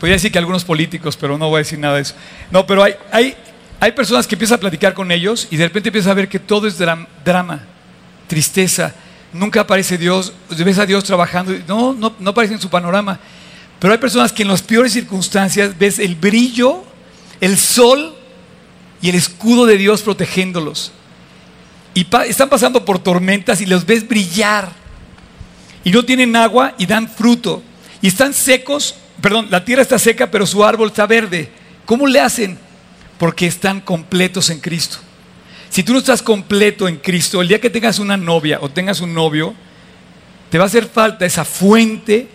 Podría 0.00 0.16
decir 0.16 0.32
que 0.32 0.38
algunos 0.38 0.64
políticos, 0.64 1.16
pero 1.16 1.38
no 1.38 1.48
voy 1.48 1.58
a 1.58 1.58
decir 1.58 1.78
nada 1.78 1.96
de 1.96 2.02
eso. 2.02 2.14
No, 2.50 2.66
pero 2.66 2.82
hay, 2.82 2.94
hay, 3.12 3.36
hay 3.78 3.92
personas 3.92 4.26
que 4.26 4.34
empiezas 4.34 4.56
a 4.56 4.60
platicar 4.60 4.92
con 4.92 5.10
ellos 5.12 5.46
y 5.50 5.56
de 5.56 5.64
repente 5.64 5.88
empiezas 5.88 6.10
a 6.10 6.14
ver 6.14 6.28
que 6.28 6.40
todo 6.40 6.66
es 6.66 6.76
drama, 6.78 7.60
tristeza, 8.26 8.92
nunca 9.34 9.60
aparece 9.60 9.98
Dios, 9.98 10.32
ves 10.48 10.78
a 10.78 10.86
Dios 10.86 11.04
trabajando, 11.04 11.52
no, 11.66 11.92
no, 11.92 12.30
aparece 12.30 12.54
en 12.54 12.60
su 12.60 12.70
panorama. 12.70 13.18
Pero 13.78 13.92
hay 13.92 13.98
personas 13.98 14.32
que 14.32 14.42
en 14.42 14.48
las 14.48 14.62
peores 14.62 14.92
circunstancias 14.92 15.76
ves 15.76 15.98
el 15.98 16.14
brillo, 16.14 16.84
el 17.40 17.58
sol 17.58 18.14
y 19.02 19.10
el 19.10 19.16
escudo 19.16 19.66
de 19.66 19.76
Dios 19.76 20.02
protegiéndolos. 20.02 20.92
Y 21.92 22.06
están 22.26 22.48
pasando 22.48 22.84
por 22.84 22.98
tormentas 23.00 23.60
y 23.60 23.66
los 23.66 23.84
ves 23.84 24.08
brillar. 24.08 24.72
Y 25.82 25.90
no 25.90 26.04
tienen 26.04 26.34
agua 26.36 26.74
y 26.78 26.86
dan 26.86 27.08
fruto. 27.08 27.62
Y 28.00 28.08
están 28.08 28.32
secos, 28.32 28.94
perdón, 29.20 29.48
la 29.50 29.64
tierra 29.64 29.82
está 29.82 29.98
seca, 29.98 30.30
pero 30.30 30.46
su 30.46 30.64
árbol 30.64 30.88
está 30.88 31.06
verde. 31.06 31.50
¿Cómo 31.84 32.06
le 32.06 32.20
hacen? 32.20 32.58
Porque 33.18 33.46
están 33.46 33.80
completos 33.80 34.48
en 34.50 34.60
Cristo. 34.60 34.98
Si 35.74 35.82
tú 35.82 35.92
no 35.92 35.98
estás 35.98 36.22
completo 36.22 36.86
en 36.86 36.98
Cristo, 36.98 37.42
el 37.42 37.48
día 37.48 37.60
que 37.60 37.68
tengas 37.68 37.98
una 37.98 38.16
novia 38.16 38.58
o 38.60 38.68
tengas 38.68 39.00
un 39.00 39.12
novio, 39.12 39.54
te 40.48 40.56
va 40.56 40.62
a 40.62 40.66
hacer 40.68 40.86
falta 40.86 41.26
esa 41.26 41.44
fuente 41.44 42.28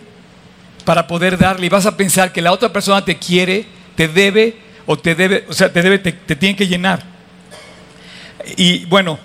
para 0.84 1.06
poder 1.06 1.38
darle 1.38 1.64
y 1.64 1.70
vas 1.70 1.86
a 1.86 1.96
pensar 1.96 2.34
que 2.34 2.42
la 2.42 2.52
otra 2.52 2.70
persona 2.70 3.02
te 3.02 3.16
quiere, 3.16 3.64
te 3.96 4.08
debe 4.08 4.58
o 4.84 4.98
te 4.98 5.14
debe, 5.14 5.46
o 5.48 5.54
sea, 5.54 5.72
te 5.72 5.80
debe, 5.80 5.98
te, 6.00 6.12
tiene 6.36 6.54
que 6.54 6.68
llenar. 6.68 7.02
Y 8.58 8.84
bueno, 8.84 9.18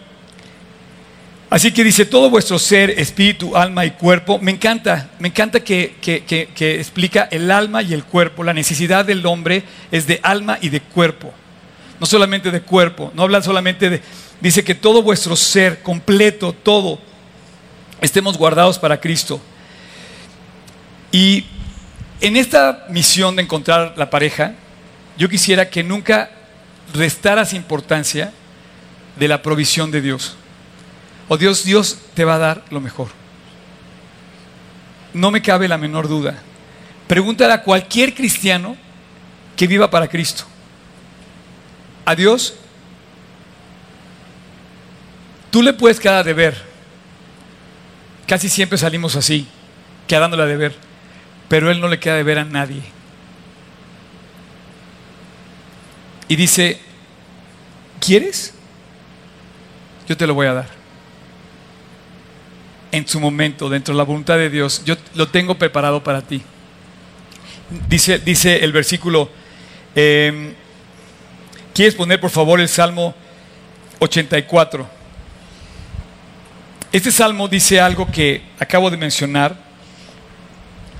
así 1.49 1.73
que 1.73 1.84
dice 1.84 2.06
todo 2.06 2.30
vuestro 2.30 2.58
ser, 2.58 2.91
espíritu, 2.91 3.58
alma 3.58 3.86
y 3.86 3.91
cuerpo. 3.91 4.39
Me 4.39 4.51
encanta, 4.51 5.10
me 5.19 5.28
encanta 5.28 5.60
que, 5.60 5.95
que 6.01 6.75
explica 6.80 7.28
el 7.32 7.51
alma 7.51 7.84
y 7.84 7.93
el 7.93 8.06
cuerpo. 8.06 8.45
La 8.45 8.54
necesidad 8.54 9.04
del 9.04 9.25
hombre 9.25 9.63
es 9.91 10.08
de 10.08 10.21
alma 10.23 10.58
y 10.62 10.69
de 10.69 10.80
cuerpo. 10.80 11.34
No 11.99 12.05
solamente 12.05 12.51
de 12.51 12.62
cuerpo, 12.62 13.12
no 13.15 13.23
habla 13.23 13.41
solamente 13.41 13.89
de, 13.89 14.01
dice 14.41 14.63
que 14.63 14.75
todo 14.75 15.01
vuestro 15.01 15.36
ser 15.36 15.81
completo, 15.81 16.53
todo, 16.53 16.99
estemos 18.01 18.38
guardados 18.38 18.77
para 18.77 18.99
Cristo. 18.99 19.39
Y 21.12 21.45
en 22.21 22.36
esta 22.36 22.86
misión 22.89 23.36
de 23.36 23.43
encontrar 23.43 23.93
la 23.97 24.10
pareja, 24.10 24.53
yo 25.17 25.29
quisiera 25.29 25.69
que 25.69 25.84
nunca 25.84 26.29
restaras 26.93 27.53
importancia 27.53 28.34
de 29.15 29.27
la 29.27 29.41
provisión 29.41 29.91
de 29.91 30.01
Dios. 30.01 30.36
O 31.27 31.38
Dios, 31.38 31.63
Dios 31.63 31.97
te 32.13 32.25
va 32.25 32.36
a 32.36 32.39
dar 32.39 32.65
lo 32.69 32.81
mejor. 32.81 33.08
No 35.13 35.31
me 35.31 35.41
cabe 35.41 35.67
la 35.67 35.77
menor 35.77 36.08
duda. 36.08 36.36
Pregúntale 37.08 37.53
a 37.53 37.63
cualquier 37.63 38.13
cristiano 38.13 38.75
que 39.55 39.67
viva 39.67 39.89
para 39.89 40.08
Cristo. 40.08 40.45
A 42.05 42.15
Dios, 42.15 42.55
tú 45.51 45.61
le 45.61 45.73
puedes 45.73 45.99
quedar 45.99 46.17
a 46.17 46.23
deber. 46.23 46.55
Casi 48.27 48.49
siempre 48.49 48.77
salimos 48.77 49.15
así, 49.15 49.47
quedándole 50.07 50.43
a 50.43 50.47
deber 50.47 50.85
pero 51.47 51.69
él 51.71 51.79
no 51.79 51.87
le 51.87 51.99
queda 51.99 52.15
de 52.15 52.23
ver 52.23 52.39
a 52.39 52.45
nadie. 52.45 52.81
Y 56.27 56.35
dice, 56.35 56.79
¿quieres? 57.99 58.53
Yo 60.07 60.17
te 60.17 60.25
lo 60.25 60.33
voy 60.33 60.47
a 60.47 60.53
dar. 60.53 60.67
En 62.91 63.07
su 63.07 63.19
momento, 63.19 63.69
dentro 63.69 63.93
de 63.93 63.97
la 63.97 64.03
voluntad 64.03 64.37
de 64.37 64.49
Dios, 64.49 64.83
yo 64.85 64.95
lo 65.13 65.27
tengo 65.27 65.55
preparado 65.55 66.03
para 66.03 66.21
ti. 66.21 66.41
Dice, 67.87 68.19
dice 68.19 68.63
el 68.63 68.71
versículo, 68.71 69.29
em, 69.93 70.53
¿quieres 71.75 71.93
poner 71.93 72.21
por 72.21 72.31
favor 72.31 72.61
el 72.61 72.69
Salmo 72.69 73.13
84? 73.99 74.89
Este 76.91 77.11
salmo 77.11 77.49
dice 77.49 77.81
algo 77.81 78.09
que 78.09 78.41
acabo 78.57 78.89
de 78.89 78.95
mencionar 78.95 79.57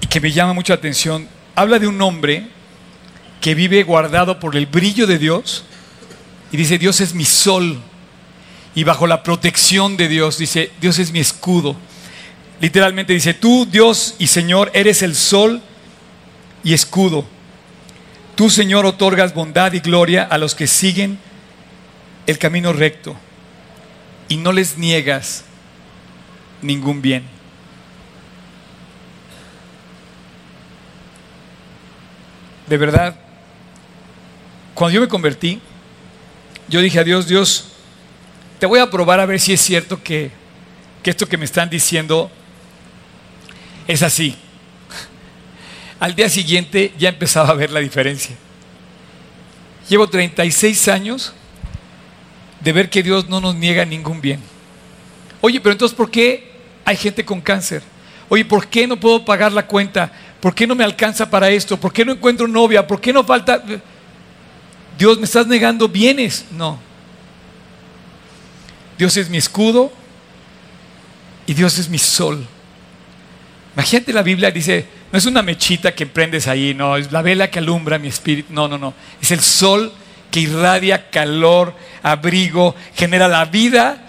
que 0.10 0.20
me 0.20 0.32
llama 0.32 0.54
mucha 0.54 0.74
atención. 0.74 1.28
Habla 1.56 1.80
de 1.80 1.88
un 1.88 2.02
hombre 2.02 2.48
que 3.40 3.56
vive 3.56 3.84
guardado 3.84 4.38
por 4.40 4.58
el 4.58 4.66
brillo 4.66 5.08
de 5.08 5.18
Dios 5.18 5.64
y 6.52 6.58
dice, 6.58 6.78
Dios 6.78 7.00
es 7.00 7.14
mi 7.14 7.24
sol. 7.24 7.82
Y 8.76 8.84
bajo 8.84 9.08
la 9.08 9.24
protección 9.24 9.96
de 9.96 10.10
Dios, 10.10 10.38
dice, 10.38 10.72
Dios 10.82 11.00
es 11.00 11.12
mi 11.12 11.20
escudo. 11.20 11.78
Literalmente 12.60 13.14
dice, 13.14 13.34
tú 13.34 13.66
Dios 13.66 14.16
y 14.20 14.28
Señor 14.28 14.72
eres 14.74 15.02
el 15.02 15.16
sol 15.16 15.62
y 16.64 16.74
escudo. 16.74 17.26
Tú 18.36 18.50
Señor 18.50 18.86
otorgas 18.86 19.34
bondad 19.34 19.74
y 19.74 19.80
gloria 19.80 20.24
a 20.24 20.38
los 20.38 20.56
que 20.56 20.68
siguen 20.68 21.18
el 22.28 22.38
camino 22.38 22.74
recto 22.74 23.16
y 24.28 24.38
no 24.38 24.52
les 24.52 24.78
niegas 24.78 25.46
ningún 26.62 27.02
bien. 27.02 27.36
de 32.68 32.78
verdad, 32.78 33.16
cuando 34.74 34.96
yo 34.96 35.02
me 35.02 35.08
convertí, 35.08 35.62
yo 36.68 36.82
dije 36.82 37.00
a 37.00 37.04
Dios, 37.04 37.28
Dios, 37.28 37.70
te 38.60 38.66
voy 38.66 38.80
a 38.80 38.90
probar 38.90 39.20
a 39.20 39.26
ver 39.26 39.40
si 39.40 39.54
es 39.54 39.62
cierto 39.62 40.02
que, 40.02 40.32
que 41.04 41.12
esto 41.12 41.28
que 41.28 41.38
me 41.38 41.46
están 41.46 41.70
diciendo 41.70 42.32
es 43.88 44.02
así. 44.02 44.36
Al 46.06 46.14
día 46.14 46.30
siguiente 46.30 46.94
ya 47.00 47.10
empezaba 47.10 47.50
a 47.50 47.56
ver 47.56 47.72
la 47.72 47.80
diferencia. 47.80 48.36
Llevo 49.90 50.08
36 50.08 50.88
años 50.88 51.34
de 52.62 52.72
ver 52.74 52.92
que 52.92 53.02
Dios 53.02 53.28
no 53.28 53.42
nos 53.42 53.56
niega 53.56 53.84
ningún 53.86 54.22
bien. 54.22 54.40
Oye, 55.42 55.60
pero 55.60 55.72
entonces, 55.72 55.98
¿por 55.98 56.12
qué 56.12 56.52
hay 56.86 56.96
gente 56.96 57.26
con 57.26 57.42
cáncer? 57.42 57.82
Oye, 58.30 58.46
¿por 58.46 58.68
qué 58.68 58.86
no 58.86 59.00
puedo 59.00 59.26
pagar 59.26 59.52
la 59.52 59.66
cuenta? 59.66 60.12
¿Por 60.40 60.54
qué 60.54 60.68
no 60.68 60.76
me 60.76 60.84
alcanza 60.84 61.28
para 61.28 61.50
esto? 61.50 61.76
¿Por 61.76 61.92
qué 61.92 62.06
no 62.06 62.12
encuentro 62.12 62.48
novia? 62.48 62.86
¿Por 62.86 63.02
qué 63.02 63.12
no 63.12 63.24
falta... 63.24 63.64
Dios, 65.00 65.18
¿me 65.18 65.26
estás 65.26 65.48
negando 65.48 65.88
bienes? 65.88 66.46
No. 66.52 66.78
Dios 68.96 69.18
es 69.18 69.28
mi 69.28 69.40
escudo 69.40 69.92
y 71.48 71.56
Dios 71.56 71.80
es 71.80 71.90
mi 71.90 71.98
sol. 71.98 72.48
Imagínate 73.76 74.14
la 74.14 74.22
Biblia 74.22 74.52
dice, 74.52 74.86
no 75.12 75.18
es 75.18 75.26
una 75.26 75.42
mechita 75.42 75.94
que 75.94 76.06
prendes 76.06 76.48
ahí, 76.48 76.74
no, 76.74 76.96
es 76.96 77.12
la 77.12 77.22
vela 77.22 77.50
que 77.50 77.60
alumbra 77.60 78.00
mi 78.00 78.08
espíritu, 78.08 78.54
no, 78.54 78.68
no, 78.68 78.78
no, 78.78 78.94
es 79.22 79.32
el 79.32 79.42
sol 79.42 79.92
que 80.32 80.40
irradia 80.40 81.10
calor, 81.10 81.76
abrigo, 82.02 82.76
genera 82.96 83.28
la 83.28 83.46
vida, 83.46 84.06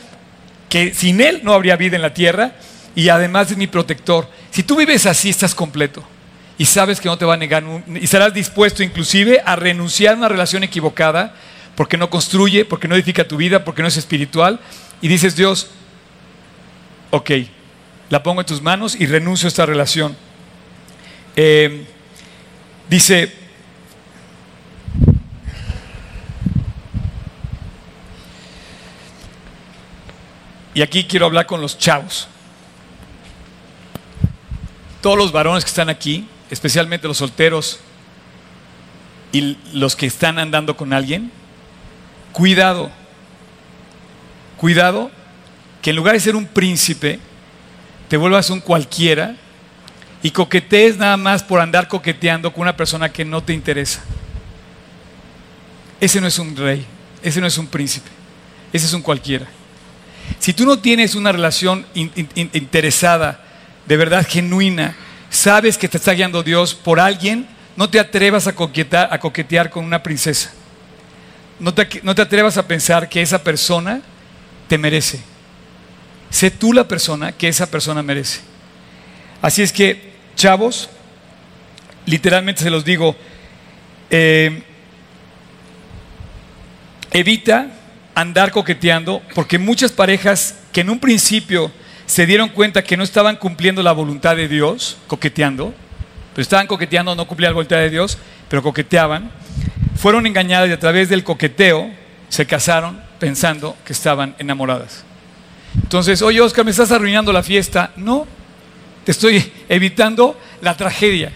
que 0.68 0.94
sin 0.94 1.20
él 1.20 1.40
no 1.42 1.52
habría 1.52 1.76
vida 1.76 1.96
en 1.96 2.02
la 2.02 2.14
tierra, 2.14 2.52
y 2.94 3.08
además 3.08 3.50
es 3.50 3.56
mi 3.56 3.66
protector. 3.66 4.28
Si 4.50 4.62
tú 4.62 4.76
vives 4.76 5.04
así, 5.06 5.30
estás 5.30 5.54
completo 5.54 6.02
y 6.58 6.64
sabes 6.64 7.00
que 7.00 7.08
no 7.08 7.18
te 7.18 7.24
va 7.24 7.34
a 7.34 7.36
negar 7.36 7.62
y 8.00 8.06
serás 8.06 8.32
dispuesto 8.32 8.82
inclusive 8.82 9.42
a 9.44 9.56
renunciar 9.56 10.14
a 10.14 10.16
una 10.16 10.28
relación 10.28 10.64
equivocada 10.64 11.34
porque 11.74 11.98
no 11.98 12.08
construye, 12.08 12.64
porque 12.64 12.88
no 12.88 12.94
edifica 12.94 13.28
tu 13.28 13.36
vida, 13.36 13.64
porque 13.64 13.82
no 13.82 13.88
es 13.88 13.98
espiritual. 13.98 14.58
Y 15.02 15.08
dices 15.08 15.36
Dios, 15.36 15.68
ok, 17.10 17.30
la 18.08 18.22
pongo 18.22 18.40
en 18.40 18.46
tus 18.46 18.62
manos 18.62 18.94
y 18.98 19.06
renuncio 19.06 19.46
a 19.46 19.48
esta 19.48 19.66
relación. 19.66 20.16
Eh, 21.34 21.86
dice, 22.88 23.32
y 30.74 30.82
aquí 30.82 31.04
quiero 31.04 31.26
hablar 31.26 31.46
con 31.46 31.60
los 31.60 31.78
chavos. 31.78 32.28
Todos 35.00 35.18
los 35.18 35.32
varones 35.32 35.64
que 35.64 35.68
están 35.68 35.88
aquí, 35.88 36.28
especialmente 36.50 37.08
los 37.08 37.18
solteros 37.18 37.80
y 39.32 39.56
los 39.72 39.96
que 39.96 40.06
están 40.06 40.38
andando 40.38 40.76
con 40.76 40.92
alguien, 40.92 41.30
cuidado, 42.32 42.90
cuidado 44.56 45.10
que 45.82 45.90
en 45.90 45.96
lugar 45.96 46.14
de 46.14 46.20
ser 46.20 46.36
un 46.36 46.46
príncipe, 46.46 47.20
te 48.08 48.16
vuelvas 48.16 48.50
un 48.50 48.60
cualquiera 48.60 49.36
y 50.22 50.30
coquetees 50.30 50.96
nada 50.96 51.16
más 51.16 51.42
por 51.42 51.60
andar 51.60 51.88
coqueteando 51.88 52.52
con 52.52 52.62
una 52.62 52.76
persona 52.76 53.12
que 53.12 53.24
no 53.24 53.42
te 53.42 53.52
interesa. 53.52 54.02
Ese 56.00 56.20
no 56.20 56.26
es 56.26 56.38
un 56.38 56.56
rey, 56.56 56.84
ese 57.22 57.40
no 57.40 57.46
es 57.46 57.58
un 57.58 57.66
príncipe, 57.66 58.10
ese 58.72 58.86
es 58.86 58.92
un 58.92 59.02
cualquiera. 59.02 59.46
Si 60.38 60.52
tú 60.52 60.66
no 60.66 60.78
tienes 60.78 61.14
una 61.14 61.32
relación 61.32 61.86
interesada, 61.94 63.44
de 63.86 63.96
verdad 63.96 64.26
genuina, 64.28 64.96
sabes 65.30 65.78
que 65.78 65.88
te 65.88 65.96
está 65.96 66.12
guiando 66.12 66.42
Dios 66.42 66.74
por 66.74 67.00
alguien, 67.00 67.46
no 67.76 67.88
te 67.88 68.00
atrevas 68.00 68.46
a 68.46 68.54
coquetear, 68.54 69.08
a 69.12 69.18
coquetear 69.18 69.70
con 69.70 69.84
una 69.84 70.02
princesa. 70.02 70.52
No 71.58 71.72
te, 71.72 71.88
no 72.02 72.14
te 72.14 72.22
atrevas 72.22 72.58
a 72.58 72.66
pensar 72.66 73.08
que 73.08 73.22
esa 73.22 73.42
persona 73.42 74.00
te 74.68 74.76
merece. 74.76 75.20
Sé 76.36 76.50
tú 76.50 76.74
la 76.74 76.86
persona 76.86 77.32
que 77.32 77.48
esa 77.48 77.70
persona 77.70 78.02
merece. 78.02 78.40
Así 79.40 79.62
es 79.62 79.72
que, 79.72 80.12
chavos, 80.34 80.90
literalmente 82.04 82.62
se 82.62 82.68
los 82.68 82.84
digo, 82.84 83.16
eh, 84.10 84.62
evita 87.10 87.68
andar 88.14 88.50
coqueteando, 88.50 89.22
porque 89.34 89.58
muchas 89.58 89.92
parejas 89.92 90.56
que 90.74 90.82
en 90.82 90.90
un 90.90 91.00
principio 91.00 91.72
se 92.04 92.26
dieron 92.26 92.50
cuenta 92.50 92.84
que 92.84 92.98
no 92.98 93.02
estaban 93.02 93.36
cumpliendo 93.36 93.82
la 93.82 93.92
voluntad 93.92 94.36
de 94.36 94.46
Dios, 94.46 94.98
coqueteando, 95.06 95.72
pero 96.34 96.42
estaban 96.42 96.66
coqueteando, 96.66 97.14
no 97.14 97.26
cumplían 97.26 97.52
la 97.52 97.54
voluntad 97.54 97.78
de 97.78 97.88
Dios, 97.88 98.18
pero 98.50 98.62
coqueteaban, 98.62 99.30
fueron 99.96 100.26
engañadas 100.26 100.68
y 100.68 100.72
a 100.72 100.78
través 100.78 101.08
del 101.08 101.24
coqueteo 101.24 101.90
se 102.28 102.44
casaron 102.44 103.00
pensando 103.18 103.74
que 103.86 103.94
estaban 103.94 104.34
enamoradas. 104.38 105.06
Entonces, 105.82 106.22
oye 106.22 106.40
Oscar, 106.40 106.64
¿me 106.64 106.70
estás 106.70 106.90
arruinando 106.90 107.32
la 107.32 107.42
fiesta? 107.42 107.92
No, 107.96 108.26
te 109.04 109.12
estoy 109.12 109.52
evitando 109.68 110.38
la 110.60 110.76
tragedia. 110.76 111.32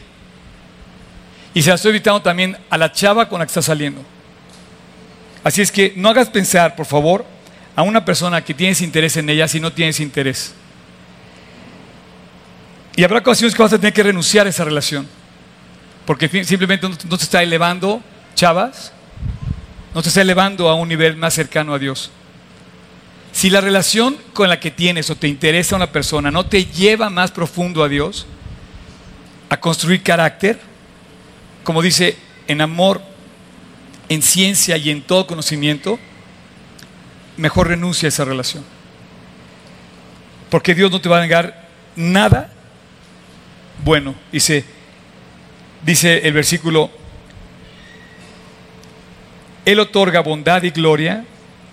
Y 1.54 1.62
se 1.62 1.68
la 1.70 1.76
estoy 1.76 1.90
evitando 1.90 2.22
también 2.22 2.56
a 2.68 2.78
la 2.78 2.92
chava 2.92 3.28
con 3.28 3.38
la 3.38 3.46
que 3.46 3.50
está 3.50 3.62
saliendo. 3.62 4.02
Así 5.42 5.62
es 5.62 5.72
que 5.72 5.92
no 5.96 6.08
hagas 6.08 6.28
pensar, 6.28 6.76
por 6.76 6.86
favor, 6.86 7.24
a 7.74 7.82
una 7.82 8.04
persona 8.04 8.44
que 8.44 8.54
tienes 8.54 8.80
interés 8.82 9.16
en 9.16 9.28
ella 9.30 9.48
si 9.48 9.60
no 9.60 9.72
tienes 9.72 10.00
interés. 10.00 10.54
Y 12.96 13.04
habrá 13.04 13.20
ocasiones 13.20 13.54
que 13.54 13.62
vas 13.62 13.72
a 13.72 13.78
tener 13.78 13.92
que 13.92 14.02
renunciar 14.02 14.46
a 14.46 14.50
esa 14.50 14.64
relación. 14.64 15.08
Porque 16.04 16.28
simplemente 16.44 16.88
no 16.88 17.16
te 17.16 17.24
está 17.24 17.42
elevando, 17.42 18.02
chavas, 18.34 18.92
no 19.94 20.02
te 20.02 20.08
está 20.08 20.20
elevando 20.20 20.68
a 20.68 20.74
un 20.74 20.88
nivel 20.88 21.16
más 21.16 21.34
cercano 21.34 21.72
a 21.72 21.78
Dios. 21.78 22.10
Si 23.32 23.48
la 23.48 23.60
relación 23.60 24.16
con 24.32 24.48
la 24.48 24.60
que 24.60 24.70
tienes 24.70 25.08
o 25.10 25.16
te 25.16 25.28
interesa 25.28 25.76
una 25.76 25.92
persona 25.92 26.30
no 26.30 26.46
te 26.46 26.64
lleva 26.64 27.10
más 27.10 27.30
profundo 27.30 27.82
a 27.82 27.88
Dios, 27.88 28.26
a 29.48 29.58
construir 29.58 30.02
carácter, 30.02 30.58
como 31.64 31.82
dice, 31.82 32.16
en 32.48 32.60
amor, 32.60 33.02
en 34.08 34.22
ciencia 34.22 34.76
y 34.76 34.90
en 34.90 35.02
todo 35.02 35.26
conocimiento, 35.26 35.98
mejor 37.36 37.68
renuncia 37.68 38.06
a 38.06 38.10
esa 38.10 38.24
relación. 38.24 38.64
Porque 40.50 40.74
Dios 40.74 40.90
no 40.90 41.00
te 41.00 41.08
va 41.08 41.18
a 41.18 41.22
negar 41.22 41.68
nada 41.94 42.52
bueno. 43.84 44.14
Dice, 44.32 44.64
dice 45.84 46.26
el 46.26 46.32
versículo, 46.32 46.90
Él 49.64 49.78
otorga 49.78 50.20
bondad 50.20 50.62
y 50.64 50.70
gloria 50.70 51.24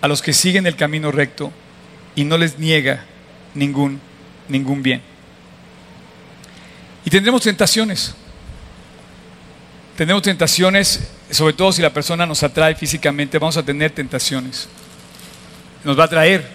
a 0.02 0.08
los 0.08 0.22
que 0.22 0.34
siguen 0.34 0.68
el 0.68 0.76
camino 0.76 1.12
recto 1.12 1.52
y 2.16 2.24
no 2.24 2.38
les 2.38 2.60
niega 2.60 3.06
ningún, 3.54 4.00
ningún 4.48 4.84
bien. 4.84 5.02
Y 7.06 7.10
tendremos 7.10 7.42
tentaciones. 7.42 8.16
Tendremos 9.96 10.24
tentaciones, 10.24 11.08
sobre 11.32 11.54
todo 11.54 11.72
si 11.72 11.82
la 11.82 11.92
persona 11.92 12.26
nos 12.26 12.44
atrae 12.44 12.76
físicamente, 12.76 13.40
vamos 13.40 13.58
a 13.58 13.64
tener 13.64 13.92
tentaciones. 13.92 14.68
Nos 15.84 15.98
va 15.98 16.04
a 16.04 16.06
atraer. 16.06 16.48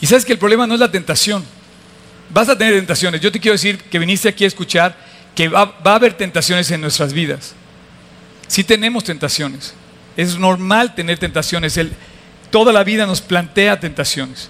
Y 0.00 0.06
sabes 0.06 0.24
que 0.24 0.32
el 0.32 0.38
problema 0.38 0.66
no 0.66 0.74
es 0.74 0.80
la 0.80 0.90
tentación. 0.90 1.44
Vas 2.30 2.48
a 2.48 2.58
tener 2.58 2.74
tentaciones. 2.74 3.20
Yo 3.20 3.32
te 3.32 3.40
quiero 3.40 3.54
decir 3.54 3.78
que 3.78 3.98
viniste 3.98 4.28
aquí 4.28 4.44
a 4.44 4.48
escuchar 4.48 4.96
que 5.34 5.48
va, 5.48 5.64
va 5.64 5.92
a 5.92 5.96
haber 5.96 6.14
tentaciones 6.14 6.70
en 6.70 6.80
nuestras 6.80 7.12
vidas. 7.12 7.54
Sí 8.46 8.64
tenemos 8.64 9.04
tentaciones. 9.04 9.72
Es 10.16 10.38
normal 10.38 10.94
tener 10.94 11.18
tentaciones. 11.18 11.76
El, 11.76 11.92
Toda 12.50 12.72
la 12.72 12.84
vida 12.84 13.06
nos 13.06 13.20
plantea 13.20 13.78
tentaciones. 13.80 14.48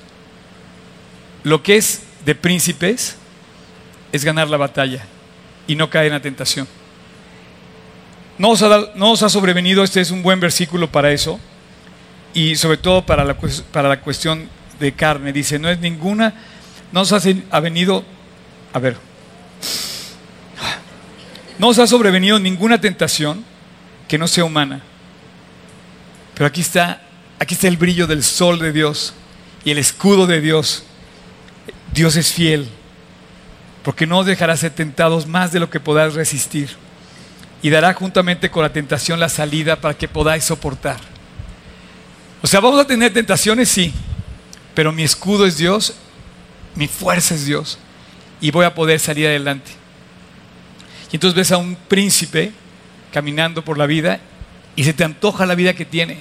Lo 1.43 1.63
que 1.63 1.77
es 1.77 2.03
de 2.25 2.35
príncipes 2.35 3.17
es 4.13 4.25
ganar 4.25 4.49
la 4.49 4.57
batalla 4.57 5.05
y 5.67 5.75
no 5.75 5.91
caer 5.91 6.07
en 6.07 6.13
la 6.13 6.21
tentación. 6.21 6.69
No 8.39 8.51
os, 8.51 8.63
ha, 8.63 9.27
ha 9.27 9.29
sobrevenido, 9.29 9.83
este 9.83 10.01
es 10.01 10.11
un 10.11 10.23
buen 10.23 10.39
versículo 10.39 10.91
para 10.91 11.11
eso, 11.11 11.41
y 12.35 12.55
sobre 12.57 12.77
todo 12.77 13.05
para 13.05 13.25
la, 13.25 13.37
para 13.73 13.89
la 13.89 14.01
cuestión 14.01 14.49
de 14.79 14.93
carne. 14.93 15.33
Dice, 15.33 15.59
no 15.59 15.69
es 15.69 15.81
ninguna, 15.81 16.35
no 16.93 17.01
os 17.01 17.13
ha 17.13 17.61
venido, 17.61 18.05
a 18.73 18.79
ver, 18.79 18.97
no 21.59 21.69
os 21.69 21.79
ha 21.81 21.87
sobrevenido 21.89 22.39
ninguna 22.39 22.81
tentación 22.81 23.45
que 24.07 24.19
no 24.19 24.29
sea 24.29 24.45
humana. 24.45 24.81
Pero 26.35 26.47
aquí 26.47 26.61
está 26.61 27.03
Aquí 27.39 27.55
está 27.55 27.69
el 27.69 27.77
brillo 27.77 28.07
del 28.07 28.25
sol 28.25 28.59
de 28.59 28.73
Dios 28.73 29.15
y 29.65 29.71
el 29.71 29.79
escudo 29.79 30.27
de 30.27 30.41
Dios. 30.41 30.83
Dios 31.93 32.17
es 32.17 32.33
fiel, 32.33 32.69
porque 33.83 34.07
no 34.07 34.19
os 34.19 34.27
dejará 34.27 34.57
ser 34.57 34.73
tentados 34.73 35.27
más 35.27 35.53
de 35.53 35.61
lo 35.61 35.71
que 35.71 35.81
podáis 35.81 36.15
resistir, 36.15 36.71
y 37.63 37.71
dará 37.71 37.95
juntamente 37.95 38.51
con 38.51 38.63
la 38.63 38.73
tentación 38.73 39.19
la 39.19 39.29
salida 39.29 39.81
para 39.81 39.95
que 39.95 40.09
podáis 40.09 40.45
soportar. 40.45 40.99
O 42.43 42.47
sea, 42.47 42.61
vamos 42.61 42.81
a 42.81 42.87
tener 42.87 43.13
tentaciones, 43.13 43.69
sí, 43.69 43.93
pero 44.75 44.93
mi 44.93 45.03
escudo 45.03 45.47
es 45.47 45.57
Dios, 45.57 45.95
mi 46.75 46.87
fuerza 46.87 47.35
es 47.35 47.47
Dios, 47.47 47.79
y 48.41 48.51
voy 48.51 48.65
a 48.65 48.75
poder 48.75 49.01
salir 49.01 49.27
adelante. 49.27 49.73
Y 51.11 51.17
entonces 51.17 51.35
ves 51.37 51.53
a 51.53 51.57
un 51.57 51.75
príncipe 51.75 52.53
caminando 53.13 53.65
por 53.65 53.79
la 53.79 53.87
vida 53.87 54.21
y 54.77 54.85
se 54.85 54.93
te 54.93 55.05
antoja 55.05 55.47
la 55.47 55.55
vida 55.55 55.73
que 55.73 55.85
tiene 55.85 56.19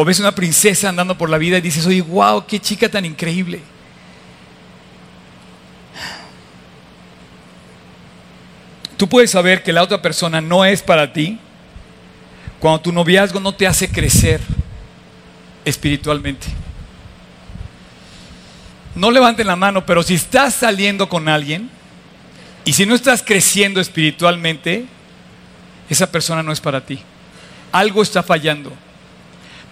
o 0.00 0.04
ves 0.04 0.20
una 0.20 0.32
princesa 0.32 0.88
andando 0.88 1.18
por 1.18 1.28
la 1.28 1.38
vida 1.38 1.58
y 1.58 1.60
dices, 1.60 1.84
oye, 1.84 2.02
wow, 2.02 2.46
qué 2.46 2.60
chica 2.60 2.88
tan 2.88 3.04
increíble. 3.04 3.60
Tú 8.96 9.08
puedes 9.08 9.32
saber 9.32 9.64
que 9.64 9.72
la 9.72 9.82
otra 9.82 10.00
persona 10.00 10.40
no 10.40 10.64
es 10.64 10.82
para 10.82 11.12
ti 11.12 11.40
cuando 12.60 12.80
tu 12.80 12.92
noviazgo 12.92 13.40
no 13.40 13.56
te 13.56 13.66
hace 13.66 13.90
crecer 13.90 14.40
espiritualmente. 15.64 16.46
No 18.94 19.10
levanten 19.10 19.48
la 19.48 19.56
mano, 19.56 19.84
pero 19.84 20.04
si 20.04 20.14
estás 20.14 20.54
saliendo 20.54 21.08
con 21.08 21.28
alguien 21.28 21.68
y 22.64 22.72
si 22.72 22.86
no 22.86 22.94
estás 22.94 23.20
creciendo 23.20 23.80
espiritualmente, 23.80 24.86
esa 25.90 26.12
persona 26.12 26.44
no 26.44 26.52
es 26.52 26.60
para 26.60 26.86
ti. 26.86 27.00
Algo 27.72 28.00
está 28.00 28.22
fallando. 28.22 28.72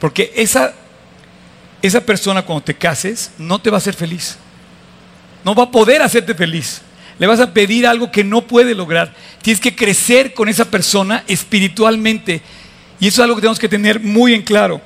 Porque 0.00 0.32
esa, 0.37 0.74
esa 1.82 2.00
persona 2.00 2.42
cuando 2.42 2.64
te 2.64 2.74
cases 2.74 3.30
no 3.38 3.59
te 3.59 3.70
va 3.70 3.76
a 3.76 3.78
hacer 3.78 3.94
feliz. 3.94 4.37
No 5.44 5.54
va 5.54 5.64
a 5.64 5.70
poder 5.70 6.02
hacerte 6.02 6.35
feliz. 6.35 6.82
Le 7.18 7.26
vas 7.26 7.40
a 7.40 7.52
pedir 7.52 7.87
algo 7.87 8.11
que 8.11 8.24
no 8.24 8.42
puede 8.42 8.74
lograr. 8.74 9.14
Tienes 9.42 9.61
que 9.61 9.74
crecer 9.74 10.35
con 10.35 10.48
esa 10.48 10.66
persona 10.66 11.24
espiritualmente. 11.26 12.42
Y 13.00 13.09
eso 13.09 13.22
es 13.22 13.24
algo 13.24 13.37
que 13.37 13.42
tenemos 13.42 13.59
que 13.59 13.68
tener 13.68 14.00
muy 14.00 14.35
en 14.35 14.42
claro. 14.42 14.80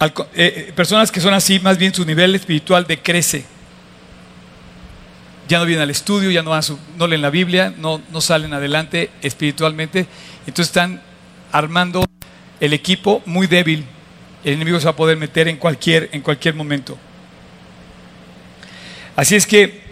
Eh, 0.00 0.12
eh, 0.34 0.72
personas 0.74 1.12
que 1.12 1.20
son 1.20 1.34
así, 1.34 1.60
más 1.60 1.76
bien 1.76 1.94
su 1.94 2.04
nivel 2.04 2.34
espiritual 2.34 2.86
decrece. 2.86 3.44
Ya 5.46 5.58
no 5.58 5.66
vienen 5.66 5.82
al 5.82 5.90
estudio, 5.90 6.30
ya 6.30 6.42
no, 6.42 6.58
no 6.96 7.06
leen 7.06 7.22
la 7.22 7.30
Biblia, 7.30 7.74
no, 7.76 8.00
no 8.10 8.20
salen 8.20 8.54
adelante 8.54 9.10
espiritualmente. 9.20 10.06
Entonces 10.46 10.68
están 10.68 11.02
armando 11.52 12.04
el 12.60 12.72
equipo 12.72 13.22
muy 13.26 13.46
débil. 13.46 13.84
El 14.44 14.54
enemigo 14.54 14.78
se 14.78 14.84
va 14.86 14.92
a 14.92 14.96
poder 14.96 15.16
meter 15.16 15.48
en 15.48 15.56
cualquier, 15.56 16.08
en 16.12 16.22
cualquier 16.22 16.54
momento. 16.54 16.98
Así 19.16 19.36
es 19.36 19.46
que 19.46 19.82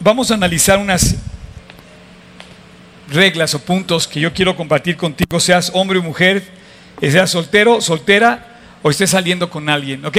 vamos 0.00 0.30
a 0.30 0.34
analizar 0.34 0.78
unas 0.78 1.16
reglas 3.08 3.54
o 3.54 3.60
puntos 3.60 4.06
que 4.06 4.20
yo 4.20 4.32
quiero 4.32 4.56
compartir 4.56 4.96
contigo, 4.96 5.40
seas 5.40 5.70
hombre 5.74 5.98
o 5.98 6.02
mujer, 6.02 6.42
seas 7.00 7.30
soltero, 7.30 7.80
soltera 7.80 8.60
o 8.82 8.90
estés 8.90 9.10
saliendo 9.10 9.48
con 9.48 9.68
alguien, 9.68 10.04
¿ok? 10.04 10.18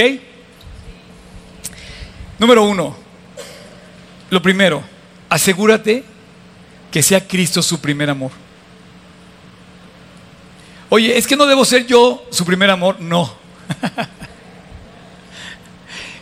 Número 2.38 2.64
uno, 2.64 2.96
lo 4.30 4.42
primero, 4.42 4.82
asegúrate 5.28 6.04
que 6.90 7.02
sea 7.02 7.26
Cristo 7.26 7.62
su 7.62 7.80
primer 7.80 8.10
amor. 8.10 8.30
Oye, 10.90 11.18
es 11.18 11.26
que 11.26 11.36
no 11.36 11.46
debo 11.46 11.64
ser 11.64 11.86
yo 11.86 12.24
su 12.30 12.44
primer 12.44 12.70
amor. 12.70 13.00
No. 13.00 13.32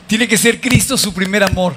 Tiene 0.07 0.27
que 0.27 0.39
ser 0.39 0.61
Cristo 0.61 0.97
su 0.97 1.13
primer 1.13 1.43
amor. 1.43 1.75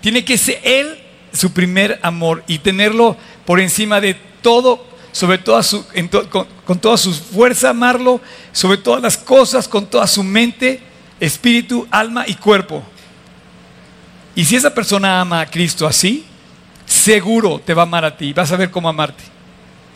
Tiene 0.00 0.24
que 0.24 0.38
ser 0.38 0.60
Él 0.62 0.98
su 1.32 1.52
primer 1.52 1.98
amor 2.02 2.44
y 2.46 2.58
tenerlo 2.58 3.16
por 3.44 3.58
encima 3.60 4.00
de 4.00 4.14
todo, 4.42 4.86
sobre 5.12 5.42
con, 5.42 6.46
con 6.64 6.78
toda 6.78 6.96
su 6.96 7.12
fuerza, 7.12 7.70
amarlo, 7.70 8.20
sobre 8.52 8.78
todas 8.78 9.02
las 9.02 9.16
cosas, 9.16 9.66
con 9.66 9.86
toda 9.86 10.06
su 10.06 10.22
mente, 10.22 10.80
espíritu, 11.20 11.86
alma 11.90 12.24
y 12.26 12.34
cuerpo. 12.34 12.82
Y 14.36 14.44
si 14.44 14.56
esa 14.56 14.74
persona 14.74 15.20
ama 15.20 15.40
a 15.40 15.46
Cristo 15.46 15.86
así, 15.86 16.24
seguro 16.86 17.60
te 17.64 17.74
va 17.74 17.82
a 17.82 17.86
amar 17.86 18.04
a 18.04 18.16
ti. 18.16 18.32
Vas 18.32 18.50
a 18.52 18.56
ver 18.56 18.70
cómo 18.70 18.88
amarte. 18.88 19.22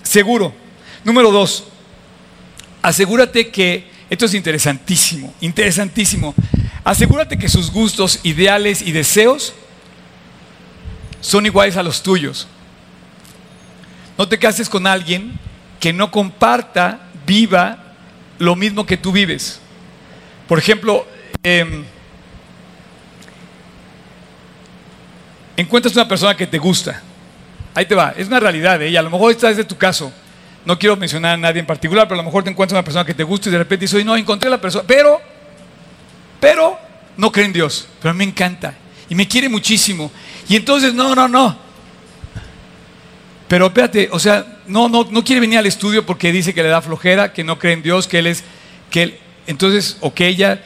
Seguro. 0.03 0.53
Número 1.05 1.31
dos, 1.31 1.65
asegúrate 2.89 3.49
que, 3.49 3.87
esto 4.09 4.25
es 4.25 4.33
interesantísimo, 4.33 5.35
interesantísimo, 5.43 6.35
asegúrate 6.83 7.39
que 7.39 7.49
sus 7.49 7.71
gustos, 7.71 8.21
ideales 8.23 8.81
y 8.81 8.93
deseos 8.93 9.53
son 11.21 11.45
iguales 11.45 11.77
a 11.77 11.83
los 11.83 12.03
tuyos. 12.03 12.49
No 14.17 14.27
te 14.27 14.39
cases 14.39 14.71
con 14.71 14.87
alguien 14.87 15.39
que 15.79 15.93
no 15.93 16.11
comparta, 16.11 17.11
viva 17.27 17.95
lo 18.39 18.57
mismo 18.57 18.87
que 18.87 18.97
tú 18.97 19.13
vives. 19.13 19.61
Por 20.49 20.59
ejemplo, 20.59 21.07
em, 21.43 21.85
encuentras 25.59 25.95
una 25.95 26.09
persona 26.09 26.35
que 26.35 26.47
te 26.47 26.57
gusta. 26.57 27.03
Ahí 27.75 27.85
te 27.85 27.95
va, 27.95 28.15
es 28.17 28.29
una 28.29 28.41
realidad, 28.41 28.81
¿eh? 28.81 28.89
y 28.89 28.97
a 28.97 29.03
lo 29.03 29.11
mejor 29.11 29.31
esta 29.31 29.51
es 29.51 29.59
de 29.59 29.65
tu 29.65 29.77
caso 29.77 30.11
no 30.69 30.79
quiero 30.79 30.99
mencionar 30.99 31.33
a 31.33 31.37
nadie 31.39 31.61
en 31.61 31.67
particular, 31.67 32.07
pero 32.07 32.21
a 32.21 32.23
lo 32.23 32.27
mejor 32.27 32.45
te 32.45 32.51
encuentras 32.51 32.77
una 32.77 32.85
persona 32.85 33.03
que 33.03 33.15
te 33.15 33.25
gusta 33.25 33.49
y 33.49 33.53
de 33.53 33.57
repente 33.57 33.85
dices, 33.87 34.05
no, 34.05 34.15
encontré 34.15 34.51
la 34.51 34.61
persona, 34.61 34.85
pero, 34.87 35.19
pero 36.39 36.79
no 37.17 37.33
cree 37.33 37.47
en 37.47 37.55
Dios, 37.55 37.89
pero 38.03 38.11
a 38.11 38.13
mí 38.13 38.19
me 38.19 38.25
encanta 38.25 38.75
y 39.09 39.15
me 39.15 39.27
quiere 39.27 39.49
muchísimo. 39.49 40.13
Y 40.47 40.57
entonces, 40.57 40.93
no, 40.93 41.15
no, 41.15 41.27
no. 41.27 41.57
Pero 43.49 43.69
espérate, 43.69 44.11
o 44.13 44.19
sea, 44.19 44.59
no, 44.67 44.91
no, 44.91 45.09
no 45.11 45.25
quiere 45.25 45.41
venir 45.41 45.57
al 45.59 45.65
estudio 45.65 46.05
porque 46.05 46.33
dice 46.33 46.53
que 46.53 46.63
le 46.63 46.69
da 46.69 46.83
flojera, 46.83 47.33
que 47.33 47.45
no 47.45 47.59
cree 47.59 47.73
en 47.73 47.83
Dios, 47.83 48.07
que 48.07 48.19
él 48.19 48.27
es, 48.27 48.45
que 48.91 49.05
él, 49.05 49.19
entonces, 49.47 49.97
o 50.01 50.13
que 50.13 50.27
ella, 50.27 50.63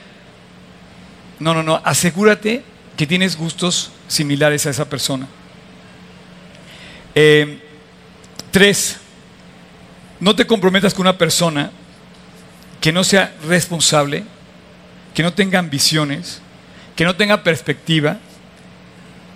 no, 1.39 1.55
no, 1.55 1.63
no, 1.63 1.81
asegúrate 1.85 2.65
que 2.97 3.07
tienes 3.07 3.37
gustos 3.37 3.93
similares 4.09 4.67
a 4.67 4.71
esa 4.71 4.89
persona. 4.89 5.29
Eh, 7.15 7.63
tres, 8.51 8.99
no 10.23 10.37
te 10.37 10.47
comprometas 10.47 10.95
con 10.95 11.01
una 11.01 11.19
persona 11.19 11.73
que 12.81 12.93
no 12.93 13.03
sea 13.03 13.35
responsable, 13.45 14.23
que 15.15 15.25
no 15.25 15.33
tenga 15.33 15.59
ambiciones, 15.59 16.41
que 16.95 17.05
no 17.05 17.17
tenga 17.17 17.43
perspectiva 17.43 18.19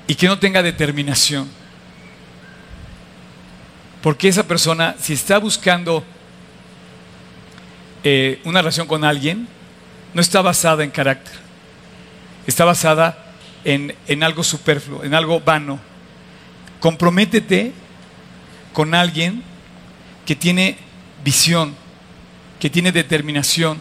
y 0.06 0.14
que 0.14 0.28
no 0.28 0.38
tenga 0.38 0.62
determinación. 0.62 1.48
Porque 4.00 4.28
esa 4.28 4.44
persona, 4.46 4.94
si 5.00 5.14
está 5.14 5.38
buscando 5.38 6.04
eh, 8.04 8.40
una 8.44 8.60
relación 8.60 8.86
con 8.86 9.02
alguien, 9.02 9.48
no 10.14 10.20
está 10.20 10.40
basada 10.40 10.84
en 10.84 10.92
carácter, 10.92 11.34
está 12.46 12.64
basada 12.64 13.32
en, 13.64 13.92
en 14.06 14.22
algo 14.22 14.44
superfluo, 14.44 15.02
en 15.02 15.14
algo 15.14 15.40
vano. 15.40 15.80
Comprométete 16.78 17.72
con 18.72 18.94
alguien 18.94 19.42
que 20.26 20.36
tiene 20.36 20.76
visión, 21.24 21.74
que 22.60 22.68
tiene 22.68 22.92
determinación, 22.92 23.80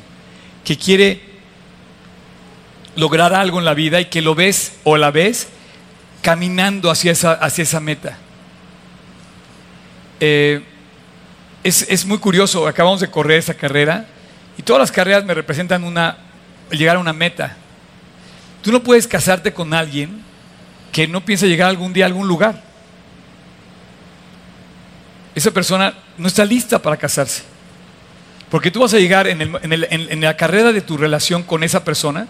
que 0.64 0.78
quiere 0.78 1.22
lograr 2.96 3.34
algo 3.34 3.60
en 3.60 3.66
la 3.66 3.74
vida 3.74 4.00
y 4.00 4.06
que 4.06 4.22
lo 4.22 4.36
ves 4.36 4.78
o 4.84 4.96
la 4.96 5.12
ves 5.12 5.50
caminando 6.22 6.90
hacia 6.90 7.12
esa, 7.12 7.34
hacia 7.34 7.64
esa 7.64 7.80
meta. 7.80 8.18
Eh, 10.20 10.64
es, 11.64 11.86
es, 11.90 12.06
muy 12.06 12.20
curioso, 12.20 12.68
acabamos 12.68 13.02
de 13.02 13.10
correr 13.10 13.40
esa 13.40 13.54
carrera 13.54 14.06
y 14.58 14.62
todas 14.62 14.80
las 14.80 14.92
carreras 14.92 15.26
me 15.26 15.34
representan 15.34 15.84
una, 15.84 16.18
llegar 16.72 16.96
a 16.96 17.00
una 17.00 17.14
meta. 17.14 17.58
Tú 18.62 18.72
no 18.72 18.82
puedes 18.82 19.08
casarte 19.08 19.54
con 19.54 19.74
alguien 19.74 20.24
que 20.92 21.08
no 21.08 21.26
piensa 21.26 21.46
llegar 21.46 21.70
algún 21.70 21.92
día 21.92 22.06
a 22.06 22.08
algún 22.08 22.28
lugar. 22.28 22.64
Esa 25.36 25.52
persona 25.52 25.94
no 26.18 26.28
está 26.28 26.46
lista 26.46 26.82
para 26.82 26.98
casarse. 26.98 27.44
Porque 28.50 28.72
tú 28.72 28.80
vas 28.80 28.94
a 28.94 29.00
llegar 29.00 29.28
en, 29.28 30.22
la 30.22 30.38
carrera 30.38 30.72
de 30.72 30.82
tu 30.82 30.98
relación 30.98 31.44
con 31.44 31.64
esa 31.64 31.84
persona, 31.84 32.28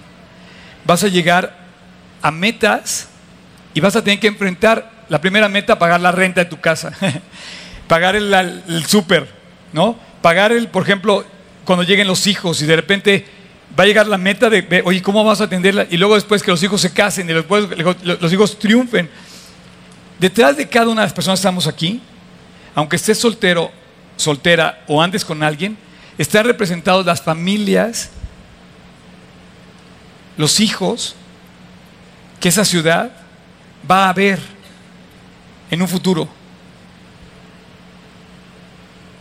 vas 0.86 1.04
a 1.04 1.08
llegar 1.08 1.56
a 2.22 2.32
metas 2.32 3.10
y 3.74 3.80
vas 3.80 3.96
a 3.96 4.04
tener 4.04 4.20
que 4.20 4.28
enfrentar 4.28 4.92
la 5.08 5.22
primera 5.22 5.48
meta, 5.48 5.78
pagar 5.78 6.02
la 6.02 6.12
renta 6.12 6.44
de 6.44 6.50
tu 6.50 6.60
casa, 6.60 6.92
pagar 7.88 8.16
el, 8.16 8.34
el 8.34 8.86
súper, 8.86 9.28
¿no? 9.72 10.00
Pagar 10.22 10.52
el, 10.52 10.68
por 10.70 10.84
ejemplo, 10.84 11.24
cuando 11.66 11.84
lleguen 11.84 12.08
los 12.08 12.26
hijos 12.28 12.62
y 12.62 12.66
de 12.66 12.76
repente 12.76 13.26
va 13.78 13.84
a 13.84 13.88
llegar 13.88 14.08
la 14.08 14.18
meta 14.18 14.50
de, 14.50 14.82
oye, 14.86 15.02
¿cómo 15.02 15.24
vas 15.24 15.42
a 15.42 15.46
atenderla? 15.46 15.88
Y 15.90 15.98
luego 15.98 16.16
después 16.16 16.42
que 16.42 16.52
los 16.52 16.64
hijos 16.64 16.80
se 16.80 16.94
casen 16.94 17.30
y 17.30 17.34
después 17.34 17.68
los 18.04 18.32
hijos 18.32 18.58
triunfen. 18.58 19.10
Detrás 20.20 20.56
de 20.56 20.68
cada 20.68 20.88
una 20.88 21.02
de 21.02 21.08
las 21.08 21.14
personas 21.14 21.40
que 21.40 21.42
estamos 21.42 21.68
aquí, 21.68 22.02
aunque 22.76 22.98
estés 22.98 23.18
soltero, 23.18 23.72
soltera 24.18 24.84
o 24.88 25.02
andes 25.02 25.24
con 25.24 25.42
alguien, 25.42 25.78
están 26.18 26.46
representados 26.46 27.06
las 27.06 27.22
familias, 27.22 28.10
los 30.38 30.60
hijos 30.60 31.16
que 32.40 32.50
esa 32.50 32.66
ciudad 32.66 33.12
va 33.90 34.10
a 34.10 34.14
ver 34.14 34.40
en 35.72 35.82
un 35.82 35.88
futuro. 35.88 36.28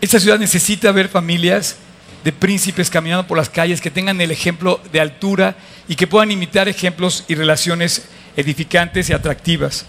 Esa 0.01 0.21
ciudad 0.21 0.39
necesita 0.39 0.93
ver 0.93 1.09
familias 1.09 1.77
de 2.25 2.33
príncipes 2.33 2.91
caminando 2.91 3.27
por 3.27 3.39
las 3.39 3.49
calles 3.49 3.81
que 3.81 3.91
tengan 3.91 4.21
el 4.21 4.31
ejemplo 4.31 4.81
de 4.93 5.01
altura 5.01 5.57
y 5.89 5.95
que 5.95 6.07
puedan 6.07 6.31
imitar 6.31 6.69
ejemplos 6.69 7.25
y 7.29 7.35
relaciones 7.35 8.09
edificantes 8.37 9.09
y 9.09 9.13
atractivas. 9.13 9.87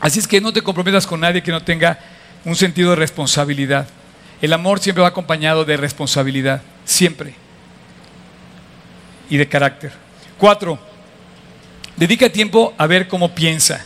Así 0.00 0.18
es 0.18 0.26
que 0.26 0.40
no 0.40 0.52
te 0.52 0.62
comprometas 0.62 1.06
con 1.06 1.20
nadie 1.20 1.42
que 1.42 1.52
no 1.52 1.62
tenga 1.62 1.98
un 2.44 2.56
sentido 2.56 2.90
de 2.90 2.96
responsabilidad. 2.96 3.88
El 4.40 4.52
amor 4.52 4.80
siempre 4.80 5.02
va 5.02 5.08
acompañado 5.08 5.64
de 5.64 5.76
responsabilidad, 5.76 6.62
siempre. 6.84 7.34
Y 9.30 9.36
de 9.36 9.48
carácter. 9.48 9.92
Cuatro, 10.36 10.78
dedica 11.96 12.28
tiempo 12.28 12.74
a 12.76 12.86
ver 12.86 13.06
cómo 13.06 13.34
piensa. 13.34 13.84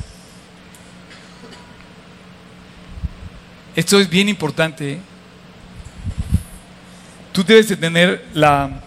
Esto 3.75 4.01
es 4.01 4.09
bien 4.09 4.29
importante. 4.31 4.93
¿eh? 4.95 4.99
Tú 7.33 7.45
debes 7.45 7.69
de 7.69 7.77
tener 7.77 8.25
la, 8.33 8.81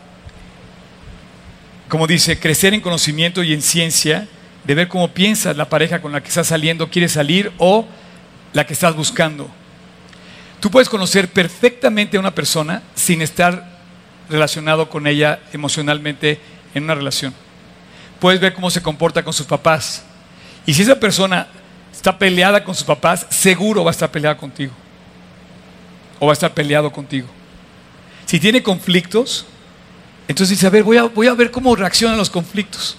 como 1.88 2.08
dice, 2.08 2.40
crecer 2.40 2.74
en 2.74 2.82
conocimiento 2.82 3.44
y 3.44 3.54
en 3.54 3.62
ciencia, 3.62 4.28
de 4.64 4.74
ver 4.74 4.88
cómo 4.88 5.08
piensa 5.10 5.54
la 5.54 5.70
pareja 5.70 6.02
con 6.02 6.12
la 6.12 6.22
que 6.22 6.30
estás 6.30 6.48
saliendo, 6.48 6.90
quiere 6.90 7.08
salir 7.08 7.52
o 7.60 7.86
la 8.54 8.66
que 8.66 8.74
estás 8.74 8.96
buscando. 8.96 9.50
Tú 10.60 10.70
puedes 10.70 10.90
conocer 10.90 11.30
perfectamente 11.30 12.18
a 12.18 12.20
una 12.20 12.36
persona 12.36 12.84
sin 12.96 13.22
estar 13.22 13.80
relacionado 14.30 14.90
con 14.90 15.08
ella 15.08 15.40
emocionalmente 15.54 16.40
en 16.74 16.84
una 16.84 16.96
relación. 16.96 17.34
Puedes 18.20 18.40
ver 18.40 18.54
cómo 18.54 18.70
se 18.70 18.82
comporta 18.82 19.24
con 19.24 19.34
sus 19.34 19.46
papás. 19.46 20.04
Y 20.66 20.74
si 20.74 20.82
esa 20.82 21.00
persona 21.00 21.48
está 21.92 22.18
peleada 22.18 22.64
con 22.64 22.76
sus 22.76 22.84
papás, 22.84 23.26
seguro 23.30 23.84
va 23.84 23.92
a 23.92 23.94
estar 23.94 24.12
peleada 24.12 24.38
contigo. 24.38 24.74
O 26.20 26.28
va 26.28 26.34
a 26.34 26.34
estar 26.34 26.54
peleado 26.54 26.92
contigo. 26.92 27.28
Si 28.26 28.40
tiene 28.40 28.62
conflictos, 28.62 29.46
entonces 30.28 30.58
dice, 30.58 30.68
a 30.68 30.70
ver, 30.70 30.84
voy 30.84 30.98
a, 30.98 31.04
voy 31.04 31.28
a 31.28 31.34
ver 31.34 31.50
cómo 31.50 31.76
reaccionan 31.76 32.18
los 32.18 32.30
conflictos. 32.30 32.98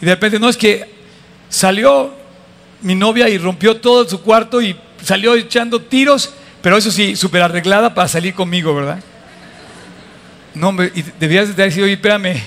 Y 0.00 0.06
de 0.06 0.12
repente, 0.12 0.38
no 0.38 0.48
es 0.48 0.56
que 0.56 0.94
salió 1.48 2.14
mi 2.80 2.94
novia 2.94 3.28
y 3.28 3.36
rompió 3.36 3.80
todo 3.80 4.08
su 4.08 4.22
cuarto 4.22 4.62
y 4.62 4.76
salió 5.02 5.34
echando 5.34 5.80
tiros, 5.80 6.32
pero 6.62 6.76
eso 6.76 6.90
sí, 6.90 7.16
súper 7.16 7.42
arreglada 7.42 7.94
para 7.94 8.08
salir 8.08 8.34
conmigo, 8.34 8.74
¿verdad? 8.74 8.98
No, 10.54 10.74
y 10.82 11.04
debías 11.20 11.54
de 11.54 11.64
decir, 11.64 11.82
oye, 11.82 11.92
espérame, 11.94 12.40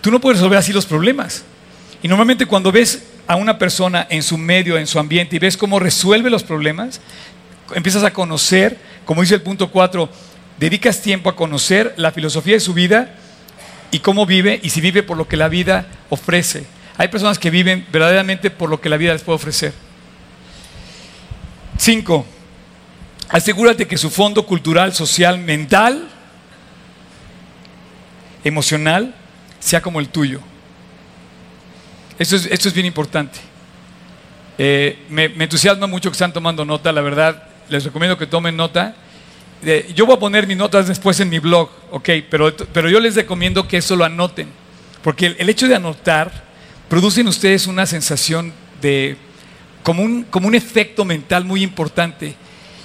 tú 0.00 0.10
no 0.10 0.20
puedes 0.20 0.38
resolver 0.38 0.58
así 0.58 0.72
los 0.72 0.86
problemas. 0.86 1.44
Y 2.02 2.08
normalmente 2.08 2.46
cuando 2.46 2.72
ves 2.72 3.02
a 3.26 3.36
una 3.36 3.58
persona 3.58 4.06
en 4.10 4.22
su 4.22 4.38
medio, 4.38 4.78
en 4.78 4.86
su 4.86 4.98
ambiente, 4.98 5.36
y 5.36 5.38
ves 5.38 5.56
cómo 5.56 5.78
resuelve 5.78 6.30
los 6.30 6.42
problemas, 6.42 7.00
empiezas 7.74 8.02
a 8.02 8.12
conocer, 8.12 8.78
como 9.04 9.20
dice 9.20 9.34
el 9.34 9.42
punto 9.42 9.70
4, 9.70 10.08
dedicas 10.58 11.02
tiempo 11.02 11.28
a 11.30 11.36
conocer 11.36 11.94
la 11.96 12.12
filosofía 12.12 12.54
de 12.54 12.60
su 12.60 12.74
vida 12.74 13.14
y 13.90 14.00
cómo 14.00 14.26
vive 14.26 14.58
y 14.62 14.70
si 14.70 14.80
vive 14.80 15.02
por 15.02 15.16
lo 15.16 15.28
que 15.28 15.36
la 15.36 15.48
vida 15.48 15.86
ofrece. 16.08 16.64
Hay 16.96 17.08
personas 17.08 17.38
que 17.38 17.50
viven 17.50 17.86
verdaderamente 17.92 18.50
por 18.50 18.68
lo 18.68 18.80
que 18.80 18.88
la 18.88 18.96
vida 18.96 19.12
les 19.12 19.22
puede 19.22 19.36
ofrecer. 19.36 19.72
Cinco, 21.80 22.26
asegúrate 23.30 23.88
que 23.88 23.96
su 23.96 24.10
fondo 24.10 24.44
cultural, 24.44 24.92
social, 24.92 25.38
mental, 25.38 26.10
emocional, 28.44 29.14
sea 29.58 29.80
como 29.80 29.98
el 29.98 30.10
tuyo. 30.10 30.42
Esto 32.18 32.36
es, 32.36 32.44
esto 32.44 32.68
es 32.68 32.74
bien 32.74 32.84
importante. 32.84 33.38
Eh, 34.58 35.06
me, 35.08 35.24
entusiasma 35.24 35.86
mucho 35.86 36.10
que 36.10 36.16
están 36.16 36.34
tomando 36.34 36.66
nota, 36.66 36.92
la 36.92 37.00
verdad, 37.00 37.44
les 37.70 37.82
recomiendo 37.82 38.18
que 38.18 38.26
tomen 38.26 38.54
nota 38.58 38.94
yo 39.94 40.04
voy 40.04 40.16
a 40.16 40.18
poner 40.18 40.46
mis 40.46 40.56
notas 40.58 40.86
después 40.86 41.18
en 41.20 41.30
mi 41.30 41.38
blog, 41.38 41.70
ok, 41.90 42.08
pero, 42.30 42.54
pero 42.74 42.90
yo 42.90 43.00
les 43.00 43.14
recomiendo 43.14 43.66
que 43.66 43.78
eso 43.78 43.96
lo 43.96 44.04
anoten, 44.04 44.48
porque 45.02 45.34
el, 45.38 45.48
hecho 45.48 45.66
de 45.66 45.76
anotar 45.76 46.44
produce 46.88 47.20
en 47.22 47.28
ustedes 47.28 47.66
una 47.66 47.86
sensación 47.86 48.52
de, 48.82 49.16
como 49.82 50.02
un, 50.02 50.24
como 50.24 50.48
un 50.48 50.54
efecto 50.54 51.04
mental 51.04 51.44
muy 51.44 51.62
importante. 51.62 52.34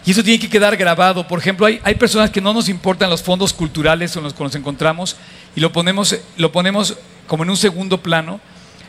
Y 0.05 0.11
eso 0.11 0.23
tiene 0.23 0.39
que 0.39 0.49
quedar 0.49 0.77
grabado. 0.77 1.27
Por 1.27 1.39
ejemplo, 1.39 1.65
hay, 1.65 1.79
hay 1.83 1.95
personas 1.95 2.29
que 2.29 2.41
no 2.41 2.53
nos 2.53 2.69
importan 2.69 3.09
los 3.09 3.23
fondos 3.23 3.53
culturales 3.53 4.15
en 4.15 4.23
los 4.23 4.33
que 4.33 4.43
nos 4.43 4.55
encontramos 4.55 5.17
y 5.55 5.59
lo 5.59 5.71
ponemos, 5.71 6.15
lo 6.37 6.51
ponemos 6.51 6.97
como 7.27 7.43
en 7.43 7.49
un 7.49 7.57
segundo 7.57 8.01
plano. 8.01 8.39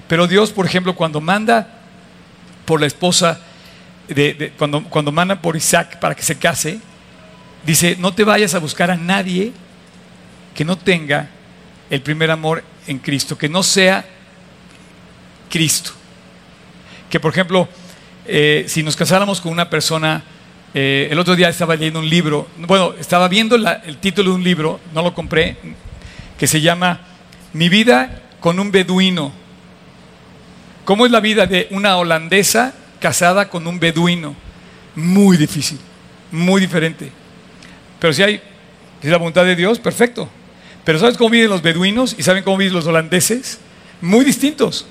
Pero 0.08 0.26
Dios, 0.26 0.52
por 0.52 0.66
ejemplo, 0.66 0.94
cuando 0.94 1.20
manda 1.20 1.80
por 2.64 2.80
la 2.80 2.86
esposa, 2.86 3.40
de, 4.08 4.52
cuando, 4.58 4.84
cuando 4.84 5.10
manda 5.10 5.40
por 5.40 5.56
Isaac 5.56 5.98
para 5.98 6.14
que 6.14 6.22
se 6.22 6.36
case, 6.36 6.80
Dice, 7.66 7.96
no 7.98 8.14
te 8.14 8.22
vayas 8.22 8.54
a 8.54 8.60
buscar 8.60 8.92
a 8.92 8.96
nadie 8.96 9.52
que 10.54 10.64
no 10.64 10.78
tenga 10.78 11.28
el 11.90 12.00
primer 12.00 12.30
amor 12.30 12.62
en 12.86 13.00
Cristo, 13.00 13.36
que 13.36 13.48
no 13.48 13.64
sea 13.64 14.06
Cristo. 15.50 15.90
Que 17.10 17.18
por 17.18 17.32
ejemplo, 17.32 17.68
eh, 18.28 18.64
si 18.68 18.82
nos 18.82 18.96
casáramos 18.96 19.40
con 19.40 19.52
una 19.52 19.68
persona 19.70 20.22
Eh, 20.78 21.08
el 21.10 21.18
otro 21.18 21.34
día 21.34 21.48
estaba 21.48 21.74
leyendo 21.74 22.00
un 22.00 22.10
libro, 22.10 22.48
bueno, 22.58 22.92
estaba 23.00 23.28
viendo 23.28 23.56
el 23.56 23.96
título 23.96 24.32
de 24.32 24.36
un 24.36 24.44
libro, 24.44 24.78
no 24.92 25.00
lo 25.00 25.14
compré, 25.14 25.56
que 26.36 26.46
se 26.46 26.60
llama 26.60 27.00
Mi 27.54 27.70
vida 27.70 28.20
con 28.40 28.58
un 28.60 28.70
beduino. 28.70 29.32
¿Cómo 30.84 31.06
es 31.06 31.12
la 31.12 31.20
vida 31.20 31.46
de 31.46 31.66
una 31.70 31.96
holandesa 31.96 32.74
casada 33.00 33.48
con 33.48 33.66
un 33.66 33.80
beduino? 33.80 34.34
Muy 34.94 35.38
difícil, 35.38 35.78
muy 36.30 36.60
diferente. 36.60 37.10
Pero 37.98 38.12
si 38.12 38.22
hay, 38.22 38.40
es 39.02 39.10
la 39.10 39.16
voluntad 39.16 39.46
de 39.46 39.56
Dios, 39.56 39.78
perfecto. 39.78 40.28
Pero 40.84 40.98
¿sabes 40.98 41.16
cómo 41.16 41.30
viven 41.30 41.48
los 41.48 41.62
beduinos 41.62 42.14
y 42.18 42.22
saben 42.22 42.44
cómo 42.44 42.58
viven 42.58 42.74
los 42.74 42.86
holandeses? 42.86 43.60
Muy 44.02 44.26
distintos. 44.26 44.84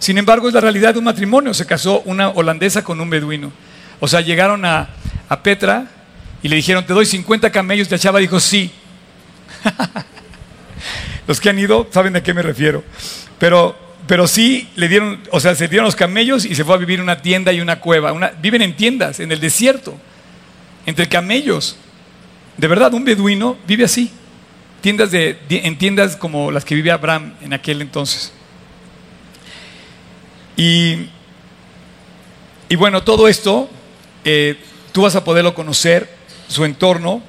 Sin 0.00 0.18
embargo, 0.18 0.48
es 0.48 0.54
la 0.54 0.60
realidad 0.60 0.94
de 0.94 0.98
un 0.98 1.04
matrimonio. 1.04 1.54
Se 1.54 1.64
casó 1.64 2.00
una 2.00 2.30
holandesa 2.30 2.82
con 2.82 3.00
un 3.00 3.08
beduino. 3.08 3.52
O 4.00 4.08
sea, 4.08 4.20
llegaron 4.20 4.64
a, 4.64 4.88
Petra 5.44 5.86
y 6.42 6.48
le 6.48 6.56
dijeron, 6.56 6.84
te 6.84 6.92
doy 6.92 7.06
50 7.06 7.52
camellos. 7.52 7.86
Y 7.86 7.90
la 7.92 7.98
chava 7.98 8.18
dijo, 8.18 8.40
sí. 8.40 8.72
los 11.28 11.40
que 11.40 11.50
han 11.50 11.58
ido 11.58 11.86
saben 11.92 12.16
a 12.16 12.22
qué 12.22 12.34
me 12.34 12.42
refiero. 12.42 12.82
Pero, 13.38 13.78
pero 14.08 14.26
sí 14.26 14.68
le 14.74 14.88
dieron, 14.88 15.20
o 15.30 15.38
sea, 15.38 15.54
se 15.54 15.68
dieron 15.68 15.84
los 15.84 15.94
camellos 15.94 16.44
y 16.44 16.56
se 16.56 16.64
fue 16.64 16.74
a 16.74 16.78
vivir 16.78 16.98
en 16.98 17.04
una 17.04 17.22
tienda 17.22 17.52
y 17.52 17.60
una 17.60 17.78
cueva. 17.78 18.32
viven 18.42 18.62
en 18.62 18.74
tiendas, 18.74 19.20
en 19.20 19.30
el 19.30 19.38
desierto, 19.38 19.94
entre 20.86 21.08
camellos. 21.08 21.76
De 22.56 22.66
verdad, 22.66 22.92
un 22.92 23.04
beduino 23.04 23.56
vive 23.68 23.84
así 23.84 24.10
tiendas 24.80 25.10
de, 25.10 25.38
en 25.48 25.78
tiendas 25.78 26.16
como 26.16 26.50
las 26.50 26.64
que 26.64 26.74
vivía 26.74 26.94
Abraham 26.94 27.34
en 27.42 27.52
aquel 27.52 27.82
entonces. 27.82 28.32
Y, 30.60 31.08
y 32.68 32.76
bueno, 32.76 33.02
todo 33.02 33.28
esto 33.28 33.70
eh, 34.26 34.58
tú 34.92 35.00
vas 35.00 35.16
a 35.16 35.24
poderlo 35.24 35.54
conocer, 35.54 36.06
su 36.48 36.66
entorno, 36.66 37.22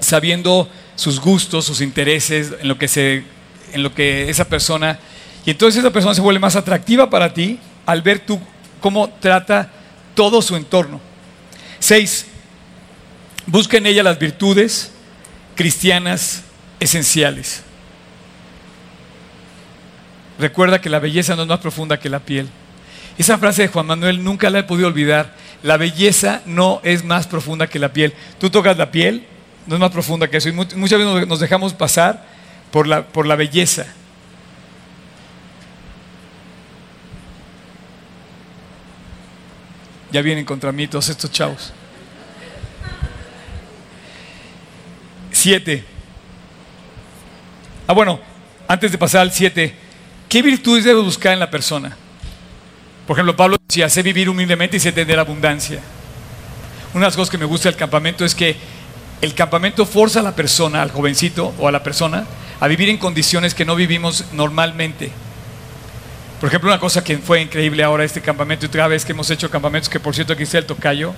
sabiendo 0.00 0.66
sus 0.94 1.20
gustos, 1.20 1.66
sus 1.66 1.82
intereses, 1.82 2.54
en 2.58 2.68
lo 2.68 2.78
que, 2.78 2.88
se, 2.88 3.22
en 3.74 3.82
lo 3.82 3.94
que 3.94 4.30
esa 4.30 4.46
persona... 4.46 4.98
Y 5.44 5.50
entonces 5.50 5.80
esa 5.80 5.92
persona 5.92 6.14
se 6.14 6.22
vuelve 6.22 6.40
más 6.40 6.56
atractiva 6.56 7.10
para 7.10 7.34
ti 7.34 7.58
al 7.84 8.00
ver 8.00 8.20
tú 8.20 8.40
cómo 8.80 9.10
trata 9.20 9.70
todo 10.14 10.40
su 10.40 10.56
entorno. 10.56 11.02
Seis, 11.80 12.24
busca 13.44 13.76
en 13.76 13.84
ella 13.84 14.02
las 14.02 14.18
virtudes, 14.18 14.90
cristianas 15.54 16.44
esenciales. 16.80 17.65
Recuerda 20.38 20.80
que 20.80 20.90
la 20.90 20.98
belleza 20.98 21.34
no 21.36 21.42
es 21.42 21.48
más 21.48 21.60
profunda 21.60 21.98
que 21.98 22.10
la 22.10 22.20
piel. 22.20 22.48
Esa 23.18 23.38
frase 23.38 23.62
de 23.62 23.68
Juan 23.68 23.86
Manuel 23.86 24.22
nunca 24.22 24.50
la 24.50 24.60
he 24.60 24.62
podido 24.64 24.88
olvidar. 24.88 25.34
La 25.62 25.78
belleza 25.78 26.42
no 26.44 26.80
es 26.84 27.04
más 27.04 27.26
profunda 27.26 27.66
que 27.66 27.78
la 27.78 27.92
piel. 27.92 28.12
Tú 28.38 28.50
tocas 28.50 28.76
la 28.76 28.90
piel, 28.90 29.26
no 29.66 29.76
es 29.76 29.80
más 29.80 29.90
profunda 29.90 30.28
que 30.28 30.36
eso. 30.36 30.48
Y 30.48 30.52
muchas 30.52 30.98
veces 30.98 31.26
nos 31.26 31.40
dejamos 31.40 31.72
pasar 31.72 32.26
por 32.70 32.86
la, 32.86 33.06
por 33.06 33.26
la 33.26 33.36
belleza. 33.36 33.86
Ya 40.12 40.20
vienen 40.20 40.44
contra 40.44 40.70
mí 40.72 40.86
todos 40.86 41.08
estos 41.08 41.30
chavos. 41.32 41.72
Siete. 45.32 45.84
Ah, 47.86 47.92
bueno, 47.92 48.20
antes 48.68 48.92
de 48.92 48.98
pasar 48.98 49.22
al 49.22 49.32
siete, 49.32 49.74
¿qué 50.28 50.42
virtudes 50.42 50.84
debo 50.84 51.02
buscar 51.02 51.32
en 51.32 51.40
la 51.40 51.50
persona? 51.50 51.96
Por 53.06 53.16
ejemplo, 53.16 53.36
Pablo 53.36 53.56
decía, 53.68 53.88
sé 53.88 54.02
vivir 54.02 54.28
humildemente 54.28 54.76
y 54.76 54.80
sé 54.80 54.92
tener 54.92 55.18
abundancia. 55.18 55.80
Una 56.92 57.04
de 57.04 57.08
las 57.08 57.16
cosas 57.16 57.30
que 57.30 57.38
me 57.38 57.44
gusta 57.44 57.68
del 57.68 57.78
campamento 57.78 58.24
es 58.24 58.34
que 58.34 58.56
el 59.20 59.34
campamento 59.34 59.86
forza 59.86 60.20
a 60.20 60.22
la 60.22 60.34
persona, 60.34 60.82
al 60.82 60.90
jovencito 60.90 61.54
o 61.58 61.68
a 61.68 61.72
la 61.72 61.82
persona, 61.82 62.24
a 62.60 62.68
vivir 62.68 62.88
en 62.88 62.98
condiciones 62.98 63.54
que 63.54 63.64
no 63.64 63.76
vivimos 63.76 64.24
normalmente. 64.32 65.12
Por 66.40 66.48
ejemplo, 66.48 66.68
una 66.68 66.80
cosa 66.80 67.02
que 67.02 67.18
fue 67.18 67.40
increíble 67.40 67.82
ahora 67.82 68.04
este 68.04 68.20
campamento 68.20 68.66
y 68.66 68.68
otra 68.68 68.88
vez 68.88 69.04
que 69.04 69.12
hemos 69.12 69.30
hecho 69.30 69.50
campamentos, 69.50 69.88
que 69.88 70.00
por 70.00 70.14
cierto 70.14 70.32
aquí 70.32 70.42
está 70.42 70.58
el 70.58 70.66
tocayo. 70.66 71.14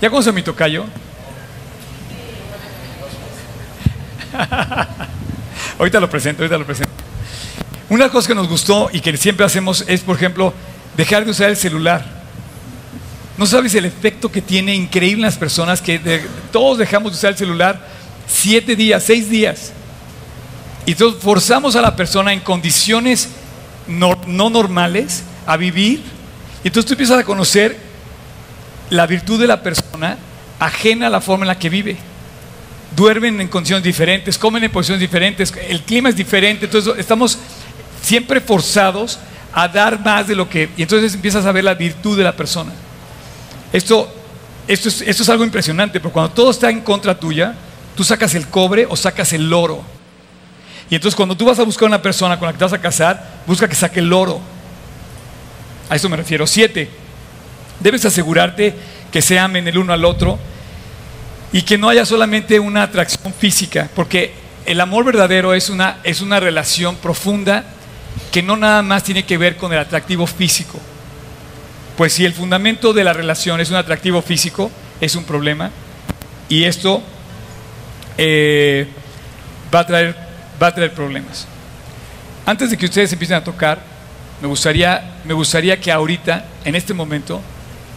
¿Ya 0.00 0.10
conoce 0.10 0.30
mi 0.32 0.42
tocayo? 0.42 0.84
ahorita 5.78 5.98
lo 5.98 6.08
presento, 6.08 6.42
ahorita 6.42 6.58
lo 6.58 6.66
presento. 6.66 7.07
Una 7.88 8.10
cosa 8.10 8.28
que 8.28 8.34
nos 8.34 8.48
gustó 8.48 8.90
y 8.92 9.00
que 9.00 9.16
siempre 9.16 9.46
hacemos 9.46 9.84
es, 9.88 10.02
por 10.02 10.16
ejemplo, 10.16 10.52
dejar 10.96 11.24
de 11.24 11.30
usar 11.30 11.48
el 11.48 11.56
celular. 11.56 12.04
No 13.38 13.46
sabes 13.46 13.74
el 13.74 13.86
efecto 13.86 14.30
que 14.30 14.42
tiene 14.42 14.74
increíble 14.74 15.22
en 15.22 15.26
las 15.26 15.38
personas 15.38 15.80
que 15.80 16.22
todos 16.52 16.76
dejamos 16.76 17.12
de 17.12 17.18
usar 17.18 17.30
el 17.30 17.38
celular 17.38 17.80
siete 18.26 18.76
días, 18.76 19.02
seis 19.04 19.30
días. 19.30 19.72
Y 20.84 20.92
entonces 20.92 21.22
forzamos 21.22 21.76
a 21.76 21.82
la 21.82 21.96
persona 21.96 22.32
en 22.32 22.40
condiciones 22.40 23.28
no, 23.86 24.20
no 24.26 24.50
normales 24.50 25.22
a 25.46 25.56
vivir. 25.56 26.02
Y 26.62 26.68
entonces 26.68 26.86
tú 26.86 26.92
empiezas 26.92 27.18
a 27.18 27.24
conocer 27.24 27.78
la 28.90 29.06
virtud 29.06 29.40
de 29.40 29.46
la 29.46 29.62
persona 29.62 30.18
ajena 30.58 31.06
a 31.06 31.10
la 31.10 31.20
forma 31.20 31.44
en 31.44 31.48
la 31.48 31.58
que 31.58 31.70
vive 31.70 31.96
duermen 32.96 33.40
en 33.40 33.48
condiciones 33.48 33.84
diferentes, 33.84 34.38
comen 34.38 34.64
en 34.64 34.70
posiciones 34.70 35.00
diferentes, 35.00 35.52
el 35.68 35.82
clima 35.82 36.08
es 36.08 36.16
diferente, 36.16 36.64
entonces 36.64 36.94
estamos 36.98 37.38
siempre 38.08 38.40
forzados 38.40 39.18
a 39.52 39.68
dar 39.68 40.00
más 40.00 40.26
de 40.26 40.34
lo 40.34 40.48
que... 40.48 40.70
Y 40.76 40.82
entonces 40.82 41.14
empiezas 41.14 41.44
a 41.44 41.52
ver 41.52 41.64
la 41.64 41.74
virtud 41.74 42.16
de 42.16 42.24
la 42.24 42.34
persona. 42.34 42.72
Esto, 43.70 44.10
esto, 44.66 44.88
es, 44.88 45.02
esto 45.02 45.22
es 45.22 45.28
algo 45.28 45.44
impresionante, 45.44 46.00
porque 46.00 46.14
cuando 46.14 46.32
todo 46.32 46.50
está 46.50 46.70
en 46.70 46.80
contra 46.80 47.18
tuya, 47.18 47.54
tú 47.94 48.04
sacas 48.04 48.34
el 48.34 48.48
cobre 48.48 48.86
o 48.88 48.96
sacas 48.96 49.34
el 49.34 49.52
oro. 49.52 49.82
Y 50.88 50.94
entonces 50.94 51.14
cuando 51.14 51.36
tú 51.36 51.44
vas 51.44 51.58
a 51.58 51.64
buscar 51.64 51.86
una 51.86 52.00
persona 52.00 52.38
con 52.38 52.46
la 52.46 52.52
que 52.52 52.58
te 52.58 52.64
vas 52.64 52.72
a 52.72 52.80
casar, 52.80 53.42
busca 53.46 53.68
que 53.68 53.74
saque 53.74 54.00
el 54.00 54.10
oro. 54.10 54.40
A 55.90 55.96
eso 55.96 56.08
me 56.08 56.16
refiero. 56.16 56.46
Siete, 56.46 56.88
debes 57.78 58.06
asegurarte 58.06 58.74
que 59.12 59.20
se 59.20 59.38
amen 59.38 59.68
el 59.68 59.76
uno 59.76 59.92
al 59.92 60.06
otro 60.06 60.38
y 61.52 61.60
que 61.60 61.76
no 61.76 61.90
haya 61.90 62.06
solamente 62.06 62.58
una 62.58 62.84
atracción 62.84 63.34
física, 63.34 63.90
porque 63.94 64.32
el 64.64 64.80
amor 64.80 65.04
verdadero 65.04 65.52
es 65.52 65.68
una, 65.68 65.98
es 66.04 66.22
una 66.22 66.40
relación 66.40 66.96
profunda 66.96 67.64
que 68.28 68.42
no 68.42 68.56
nada 68.56 68.82
más 68.82 69.04
tiene 69.04 69.24
que 69.24 69.38
ver 69.38 69.56
con 69.56 69.72
el 69.72 69.78
atractivo 69.78 70.26
físico. 70.26 70.78
Pues 71.96 72.12
si 72.12 72.24
el 72.24 72.32
fundamento 72.32 72.92
de 72.92 73.04
la 73.04 73.12
relación 73.12 73.60
es 73.60 73.70
un 73.70 73.76
atractivo 73.76 74.22
físico, 74.22 74.70
es 75.00 75.16
un 75.16 75.24
problema. 75.24 75.70
Y 76.48 76.64
esto 76.64 77.02
eh, 78.16 78.86
va, 79.74 79.80
a 79.80 79.86
traer, 79.86 80.16
va 80.62 80.68
a 80.68 80.74
traer 80.74 80.92
problemas. 80.92 81.46
Antes 82.46 82.70
de 82.70 82.76
que 82.78 82.86
ustedes 82.86 83.12
empiecen 83.12 83.36
a 83.36 83.44
tocar, 83.44 83.80
me 84.40 84.48
gustaría, 84.48 85.20
me 85.24 85.34
gustaría 85.34 85.80
que 85.80 85.90
ahorita, 85.90 86.44
en 86.64 86.74
este 86.74 86.94
momento, 86.94 87.40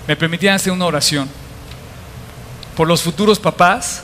me 0.08 0.16
permitieran 0.16 0.56
hacer 0.56 0.74
una 0.74 0.86
oración 0.86 1.30
por 2.76 2.88
los 2.88 3.04
futuros 3.04 3.40
papás, 3.40 4.04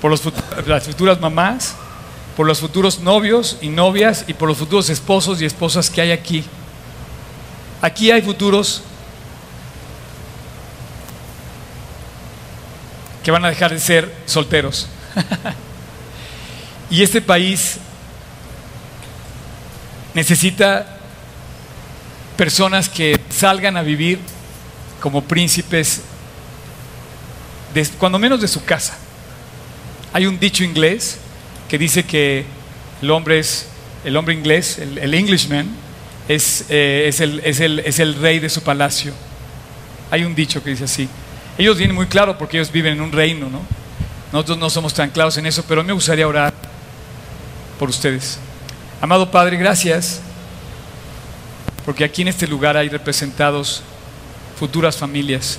por 0.00 0.10
las 0.66 0.84
futuras 0.84 1.20
mamás, 1.20 1.74
por 2.36 2.46
los 2.46 2.60
futuros 2.60 3.00
novios 3.00 3.56
y 3.62 3.68
novias 3.68 4.24
y 4.28 4.34
por 4.34 4.48
los 4.48 4.58
futuros 4.58 4.90
esposos 4.90 5.40
y 5.40 5.46
esposas 5.46 5.88
que 5.88 6.02
hay 6.02 6.12
aquí. 6.12 6.44
Aquí 7.80 8.10
hay 8.10 8.20
futuros 8.20 8.82
que 13.24 13.30
van 13.30 13.44
a 13.44 13.48
dejar 13.48 13.72
de 13.72 13.80
ser 13.80 14.14
solteros. 14.26 14.86
y 16.90 17.02
este 17.02 17.22
país 17.22 17.78
necesita 20.12 20.98
personas 22.36 22.90
que 22.90 23.18
salgan 23.30 23.78
a 23.78 23.82
vivir 23.82 24.20
como 25.00 25.22
príncipes 25.24 26.02
cuando 27.98 28.18
menos 28.18 28.40
de 28.40 28.48
su 28.48 28.64
casa. 28.64 28.96
Hay 30.12 30.26
un 30.26 30.38
dicho 30.38 30.64
inglés 30.64 31.18
que 31.68 31.78
dice 31.78 32.04
que 32.04 32.44
el 33.02 33.10
hombre 33.10 33.38
es 33.38 33.68
el 34.06 34.16
hombre 34.16 34.34
inglés, 34.34 34.78
el, 34.78 35.14
Englishman, 35.14 35.66
es, 36.28 36.66
eh, 36.68 37.06
es, 37.08 37.20
el, 37.20 37.40
es, 37.44 37.58
el, 37.58 37.80
es, 37.80 37.98
el, 37.98 38.14
rey 38.14 38.38
de 38.38 38.48
su 38.48 38.62
palacio. 38.62 39.12
Hay 40.12 40.22
un 40.22 40.32
dicho 40.32 40.62
que 40.62 40.70
dice 40.70 40.84
así. 40.84 41.08
Ellos 41.58 41.76
vienen 41.76 41.96
muy 41.96 42.06
claro 42.06 42.38
porque 42.38 42.56
ellos 42.56 42.70
viven 42.70 42.92
en 42.92 43.00
un 43.00 43.10
reino, 43.10 43.50
¿no? 43.50 43.60
Nosotros 44.32 44.58
no 44.58 44.70
somos 44.70 44.94
tan 44.94 45.10
claros 45.10 45.36
en 45.38 45.46
eso, 45.46 45.64
pero 45.66 45.82
me 45.82 45.92
gustaría 45.92 46.28
orar 46.28 46.54
por 47.80 47.88
ustedes. 47.88 48.38
Amado 49.00 49.28
Padre, 49.28 49.56
gracias, 49.56 50.20
porque 51.84 52.04
aquí 52.04 52.22
en 52.22 52.28
este 52.28 52.46
lugar 52.46 52.76
hay 52.76 52.88
representados 52.88 53.82
futuras 54.56 54.96
familias. 54.96 55.58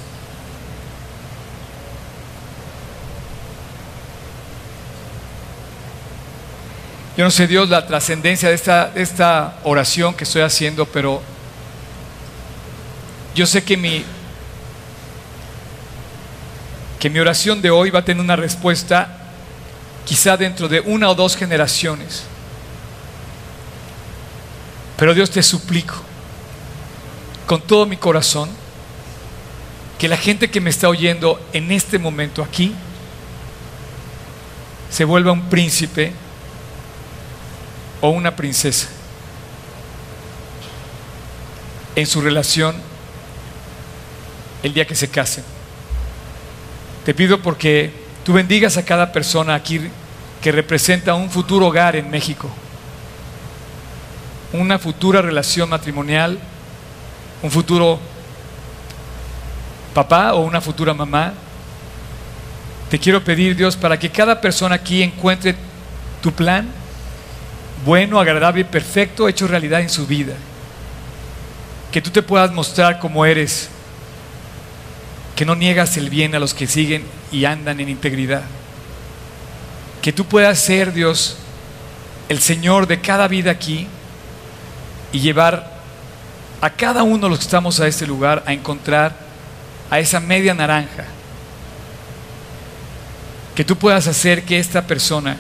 Yo 7.18 7.24
no 7.24 7.32
sé, 7.32 7.47
Dios, 7.47 7.68
la 7.68 7.88
trascendencia 7.88 8.49
de 8.49 8.53
esta, 8.53 8.91
esta 8.93 9.57
oración 9.63 10.13
que 10.13 10.24
estoy 10.24 10.43
haciendo, 10.43 10.86
pero 10.86 11.20
yo 13.34 13.47
sé 13.47 13.63
que 13.63 13.76
mi, 13.76 14.05
que 16.99 17.09
mi 17.09 17.18
oración 17.18 17.59
de 17.59 17.72
hoy 17.72 17.89
va 17.89 17.99
a 17.99 18.05
tener 18.05 18.24
una 18.24 18.36
respuesta 18.36 19.18
quizá 20.05 20.38
dentro 20.38 20.68
de 20.68 20.80
una 20.82 21.09
o 21.09 21.15
dos 21.15 21.36
generaciones. 21.36 22.22
Pero 24.95 25.15
Dios 25.15 25.32
te 25.32 25.41
suplico, 25.41 25.95
con 27.47 27.61
todo 27.61 27.88
mi 27.88 27.97
corazón, 27.97 28.47
que 29.97 30.07
la 30.07 30.18
gente 30.18 30.51
que 30.51 30.61
me 30.61 30.70
está 30.70 30.88
oyendo 30.88 31.41
en 31.51 31.72
este 31.72 31.97
momento 31.97 32.43
aquí 32.43 32.76
se 34.91 35.03
vuelva 35.03 35.32
un 35.32 35.49
príncipe 35.49 36.13
o 38.01 38.09
una 38.09 38.35
princesa 38.35 38.87
en 41.95 42.05
su 42.05 42.21
relación 42.21 42.75
el 44.63 44.73
día 44.73 44.85
que 44.85 44.95
se 44.95 45.09
casen. 45.09 45.43
Te 47.05 47.13
pido 47.13 47.41
porque 47.41 47.91
tú 48.23 48.33
bendigas 48.33 48.77
a 48.77 48.85
cada 48.85 49.11
persona 49.11 49.55
aquí 49.55 49.81
que 50.41 50.51
representa 50.51 51.15
un 51.15 51.29
futuro 51.29 51.67
hogar 51.67 51.95
en 51.95 52.09
México, 52.09 52.49
una 54.53 54.77
futura 54.77 55.21
relación 55.21 55.69
matrimonial, 55.69 56.37
un 57.41 57.49
futuro 57.49 57.99
papá 59.93 60.33
o 60.33 60.41
una 60.41 60.61
futura 60.61 60.93
mamá. 60.93 61.33
Te 62.91 62.99
quiero 62.99 63.23
pedir, 63.23 63.55
Dios, 63.55 63.75
para 63.75 63.97
que 63.97 64.11
cada 64.11 64.39
persona 64.39 64.75
aquí 64.75 65.01
encuentre 65.01 65.55
tu 66.21 66.31
plan 66.31 66.67
bueno, 67.86 68.19
agradable 68.19 68.61
y 68.61 68.65
perfecto 68.65 69.28
hecho 69.28 69.47
realidad 69.47 69.82
en 69.82 69.89
su 69.89 70.07
vida. 70.07 70.34
Que 71.91 72.01
tú 72.01 72.09
te 72.09 72.21
puedas 72.21 72.51
mostrar 72.51 72.99
como 72.99 73.25
eres, 73.25 73.69
que 75.36 75.45
no 75.45 75.55
niegas 75.55 75.97
el 75.97 76.09
bien 76.09 76.36
a 76.36 76.39
los 76.39 76.53
que 76.53 76.67
siguen 76.67 77.03
y 77.32 77.45
andan 77.45 77.80
en 77.80 77.89
integridad. 77.89 78.43
Que 80.01 80.11
tú 80.11 80.25
puedas 80.25 80.59
ser, 80.59 80.93
Dios, 80.93 81.38
el 82.30 82.39
Señor 82.39 82.88
de 82.88 82.99
cada 82.99 83.28
vida 83.28 83.51
aquí 83.51 83.88
y 85.11 85.19
llevar 85.19 85.78
a 86.61 86.69
cada 86.69 87.03
uno 87.03 87.25
de 87.25 87.30
los 87.30 87.39
que 87.39 87.45
estamos 87.45 87.80
a 87.80 87.88
este 87.88 88.07
lugar 88.07 88.43
a 88.45 88.53
encontrar 88.53 89.15
a 89.89 89.99
esa 89.99 90.19
media 90.19 90.53
naranja. 90.53 91.05
Que 93.55 93.63
tú 93.63 93.75
puedas 93.78 94.07
hacer 94.07 94.43
que 94.43 94.59
esta 94.59 94.86
persona, 94.86 95.38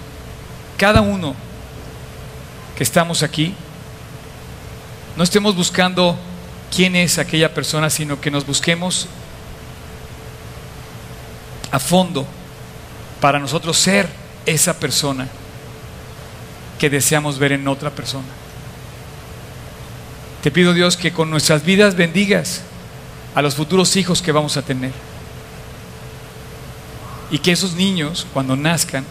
cada 0.77 1.01
uno 1.01 1.35
que 2.77 2.83
estamos 2.83 3.23
aquí, 3.23 3.55
no 5.15 5.23
estemos 5.23 5.55
buscando 5.55 6.15
quién 6.73 6.95
es 6.95 7.17
aquella 7.17 7.51
persona, 7.51 7.89
sino 7.89 8.21
que 8.21 8.29
nos 8.29 8.45
busquemos 8.45 9.07
a 11.71 11.79
fondo 11.79 12.27
para 13.19 13.39
nosotros 13.39 13.77
ser 13.79 14.07
esa 14.45 14.79
persona 14.79 15.27
que 16.77 16.91
deseamos 16.91 17.39
ver 17.39 17.53
en 17.53 17.67
otra 17.67 17.89
persona. 17.89 18.27
Te 20.43 20.51
pido 20.51 20.71
Dios 20.73 20.97
que 20.97 21.11
con 21.11 21.31
nuestras 21.31 21.65
vidas 21.65 21.95
bendigas 21.95 22.61
a 23.33 23.41
los 23.41 23.55
futuros 23.55 23.95
hijos 23.95 24.21
que 24.21 24.31
vamos 24.31 24.55
a 24.55 24.61
tener. 24.61 24.91
Y 27.31 27.39
que 27.39 27.53
esos 27.53 27.73
niños, 27.73 28.27
cuando 28.33 28.55
nazcan, 28.55 29.03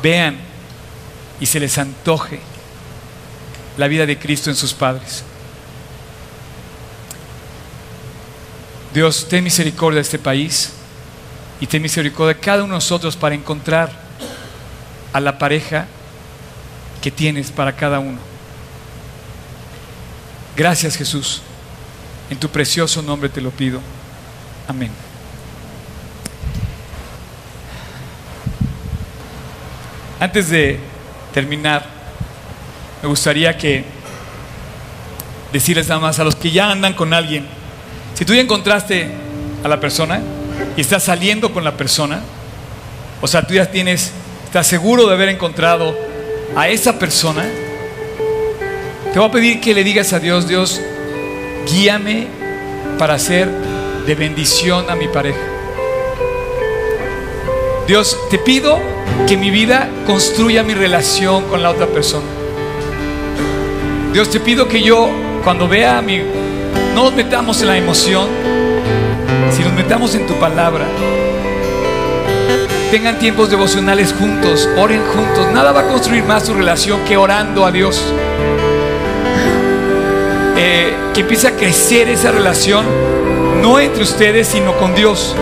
vean 0.00 0.49
y 1.40 1.46
se 1.46 1.58
les 1.58 1.78
antoje 1.78 2.38
la 3.76 3.88
vida 3.88 4.06
de 4.06 4.18
Cristo 4.18 4.50
en 4.50 4.56
sus 4.56 4.74
padres. 4.74 5.24
Dios, 8.92 9.26
ten 9.28 9.42
misericordia 9.42 9.96
de 9.96 10.02
este 10.02 10.18
país 10.18 10.72
y 11.60 11.66
ten 11.66 11.80
misericordia 11.80 12.34
de 12.34 12.40
cada 12.40 12.64
uno 12.64 12.74
de 12.74 12.76
nosotros 12.76 13.16
para 13.16 13.34
encontrar 13.34 13.90
a 15.12 15.20
la 15.20 15.38
pareja 15.38 15.86
que 17.00 17.10
tienes 17.10 17.50
para 17.50 17.74
cada 17.74 17.98
uno. 17.98 18.18
Gracias 20.56 20.96
Jesús. 20.96 21.40
En 22.28 22.38
tu 22.38 22.48
precioso 22.48 23.00
nombre 23.00 23.28
te 23.28 23.40
lo 23.40 23.50
pido. 23.50 23.80
Amén. 24.68 24.90
Antes 30.20 30.50
de 30.50 30.89
terminar, 31.32 31.84
me 33.02 33.08
gustaría 33.08 33.56
que 33.56 33.84
decirles 35.52 35.88
nada 35.88 36.00
más 36.00 36.18
a 36.18 36.24
los 36.24 36.36
que 36.36 36.50
ya 36.50 36.70
andan 36.70 36.94
con 36.94 37.12
alguien, 37.12 37.46
si 38.14 38.24
tú 38.24 38.34
ya 38.34 38.40
encontraste 38.40 39.08
a 39.64 39.68
la 39.68 39.80
persona 39.80 40.20
y 40.76 40.80
estás 40.80 41.04
saliendo 41.04 41.52
con 41.52 41.64
la 41.64 41.76
persona, 41.76 42.20
o 43.20 43.28
sea, 43.28 43.46
tú 43.46 43.54
ya 43.54 43.70
tienes, 43.70 44.12
estás 44.44 44.66
seguro 44.66 45.06
de 45.06 45.14
haber 45.14 45.28
encontrado 45.28 45.96
a 46.56 46.68
esa 46.68 46.98
persona, 46.98 47.44
te 49.12 49.18
voy 49.18 49.28
a 49.28 49.32
pedir 49.32 49.60
que 49.60 49.74
le 49.74 49.84
digas 49.84 50.12
a 50.12 50.20
Dios, 50.20 50.46
Dios, 50.48 50.80
guíame 51.70 52.26
para 52.98 53.18
ser 53.18 53.48
de 54.06 54.14
bendición 54.14 54.88
a 54.90 54.96
mi 54.96 55.08
pareja. 55.08 55.59
Dios, 57.90 58.16
te 58.30 58.38
pido 58.38 58.78
que 59.26 59.36
mi 59.36 59.50
vida 59.50 59.88
construya 60.06 60.62
mi 60.62 60.74
relación 60.74 61.42
con 61.46 61.60
la 61.60 61.70
otra 61.70 61.88
persona. 61.88 62.24
Dios, 64.12 64.30
te 64.30 64.38
pido 64.38 64.68
que 64.68 64.80
yo, 64.80 65.08
cuando 65.42 65.66
vea 65.66 65.98
a 65.98 66.00
mi... 66.00 66.18
No 66.94 67.02
nos 67.02 67.14
metamos 67.14 67.60
en 67.62 67.66
la 67.66 67.76
emoción, 67.76 68.28
si 69.50 69.64
nos 69.64 69.72
metamos 69.72 70.14
en 70.14 70.24
tu 70.28 70.34
palabra. 70.34 70.86
Tengan 72.92 73.18
tiempos 73.18 73.50
devocionales 73.50 74.14
juntos, 74.16 74.68
oren 74.76 75.02
juntos. 75.06 75.48
Nada 75.52 75.72
va 75.72 75.80
a 75.80 75.88
construir 75.88 76.22
más 76.22 76.46
su 76.46 76.54
relación 76.54 77.00
que 77.08 77.16
orando 77.16 77.66
a 77.66 77.72
Dios. 77.72 78.00
Eh, 80.56 80.94
que 81.12 81.22
empiece 81.22 81.48
a 81.48 81.56
crecer 81.56 82.08
esa 82.08 82.30
relación, 82.30 82.84
no 83.60 83.80
entre 83.80 84.04
ustedes, 84.04 84.46
sino 84.46 84.76
con 84.76 84.94
Dios. 84.94 85.34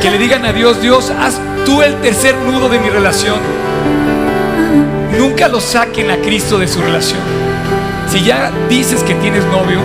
Que 0.00 0.12
le 0.12 0.18
digan 0.18 0.44
a 0.44 0.52
Dios, 0.52 0.80
Dios, 0.80 1.10
haz 1.10 1.40
tú 1.64 1.82
el 1.82 1.94
tercer 2.00 2.36
nudo 2.36 2.68
de 2.68 2.78
mi 2.78 2.90
relación. 2.90 3.38
Nunca 5.18 5.48
lo 5.48 5.60
saquen 5.60 6.10
a 6.10 6.16
Cristo 6.18 6.58
de 6.58 6.68
su 6.68 6.80
relación. 6.80 7.20
Si 8.08 8.22
ya 8.22 8.52
dices 8.68 9.02
que 9.02 9.14
tienes 9.14 9.44
novio 9.46 9.78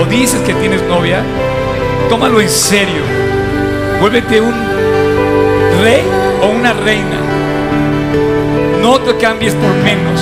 o 0.00 0.04
dices 0.06 0.40
que 0.42 0.54
tienes 0.54 0.82
novia, 0.82 1.22
tómalo 2.08 2.40
en 2.40 2.48
serio. 2.48 3.02
Vuélvete 4.00 4.40
un 4.40 4.54
rey 5.82 6.02
o 6.42 6.48
una 6.48 6.72
reina. 6.72 7.18
No 8.82 8.98
te 9.00 9.16
cambies 9.16 9.54
por 9.54 9.74
menos. 9.84 10.20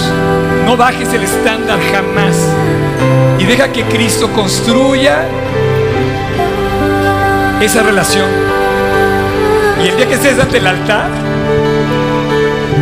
No 0.67 0.77
bajes 0.77 1.13
el 1.13 1.23
estándar 1.23 1.79
jamás 1.93 2.37
y 3.39 3.45
deja 3.45 3.73
que 3.73 3.83
Cristo 3.85 4.31
construya 4.33 5.27
esa 7.61 7.83
relación. 7.83 8.62
Y 9.85 9.89
el 9.89 9.97
día 9.97 10.07
que 10.07 10.15
estés 10.15 10.39
ante 10.39 10.59
el 10.59 10.67
altar, 10.67 11.11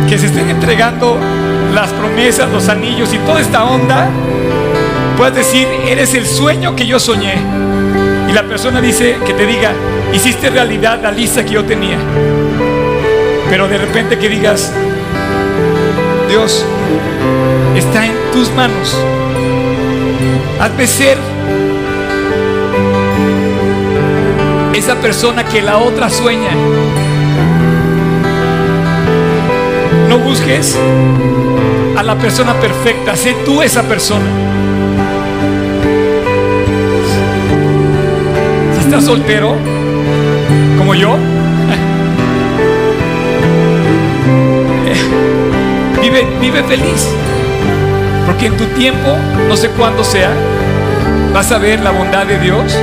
que 0.07 0.17
se 0.17 0.27
estén 0.27 0.49
entregando 0.49 1.17
las 1.73 1.89
promesas, 1.91 2.49
los 2.51 2.69
anillos 2.69 3.11
y 3.13 3.17
toda 3.19 3.41
esta 3.41 3.63
onda, 3.63 4.09
puedas 5.17 5.33
decir, 5.33 5.67
eres 5.87 6.13
el 6.13 6.27
sueño 6.27 6.75
que 6.75 6.85
yo 6.85 6.99
soñé. 6.99 7.35
Y 8.29 8.33
la 8.33 8.43
persona 8.43 8.81
dice 8.81 9.17
que 9.25 9.33
te 9.33 9.45
diga, 9.45 9.71
hiciste 10.13 10.49
realidad 10.49 10.99
la 11.01 11.11
lista 11.11 11.43
que 11.43 11.51
yo 11.51 11.65
tenía. 11.65 11.97
Pero 13.49 13.67
de 13.67 13.77
repente 13.77 14.17
que 14.19 14.29
digas, 14.29 14.71
Dios, 16.29 16.65
está 17.75 18.05
en 18.05 18.13
tus 18.31 18.51
manos. 18.51 18.95
Hazme 20.59 20.85
ser 20.85 21.17
esa 24.73 24.95
persona 24.95 25.43
que 25.43 25.61
la 25.61 25.77
otra 25.77 26.09
sueña. 26.09 26.51
No 30.07 30.17
busques 30.19 30.77
a 31.97 32.03
la 32.03 32.17
persona 32.17 32.53
perfecta, 32.53 33.15
sé 33.15 33.35
tú 33.45 33.61
esa 33.61 33.83
persona. 33.83 34.25
Si 38.73 38.79
estás 38.79 39.05
soltero, 39.05 39.55
como 40.77 40.95
yo, 40.95 41.17
vive, 46.01 46.25
vive 46.39 46.63
feliz. 46.63 47.07
Porque 48.25 48.47
en 48.47 48.57
tu 48.57 48.65
tiempo, 48.67 49.17
no 49.47 49.57
sé 49.57 49.69
cuándo 49.69 50.03
sea, 50.03 50.31
vas 51.33 51.51
a 51.51 51.57
ver 51.57 51.81
la 51.81 51.91
bondad 51.91 52.25
de 52.25 52.39
Dios 52.39 52.77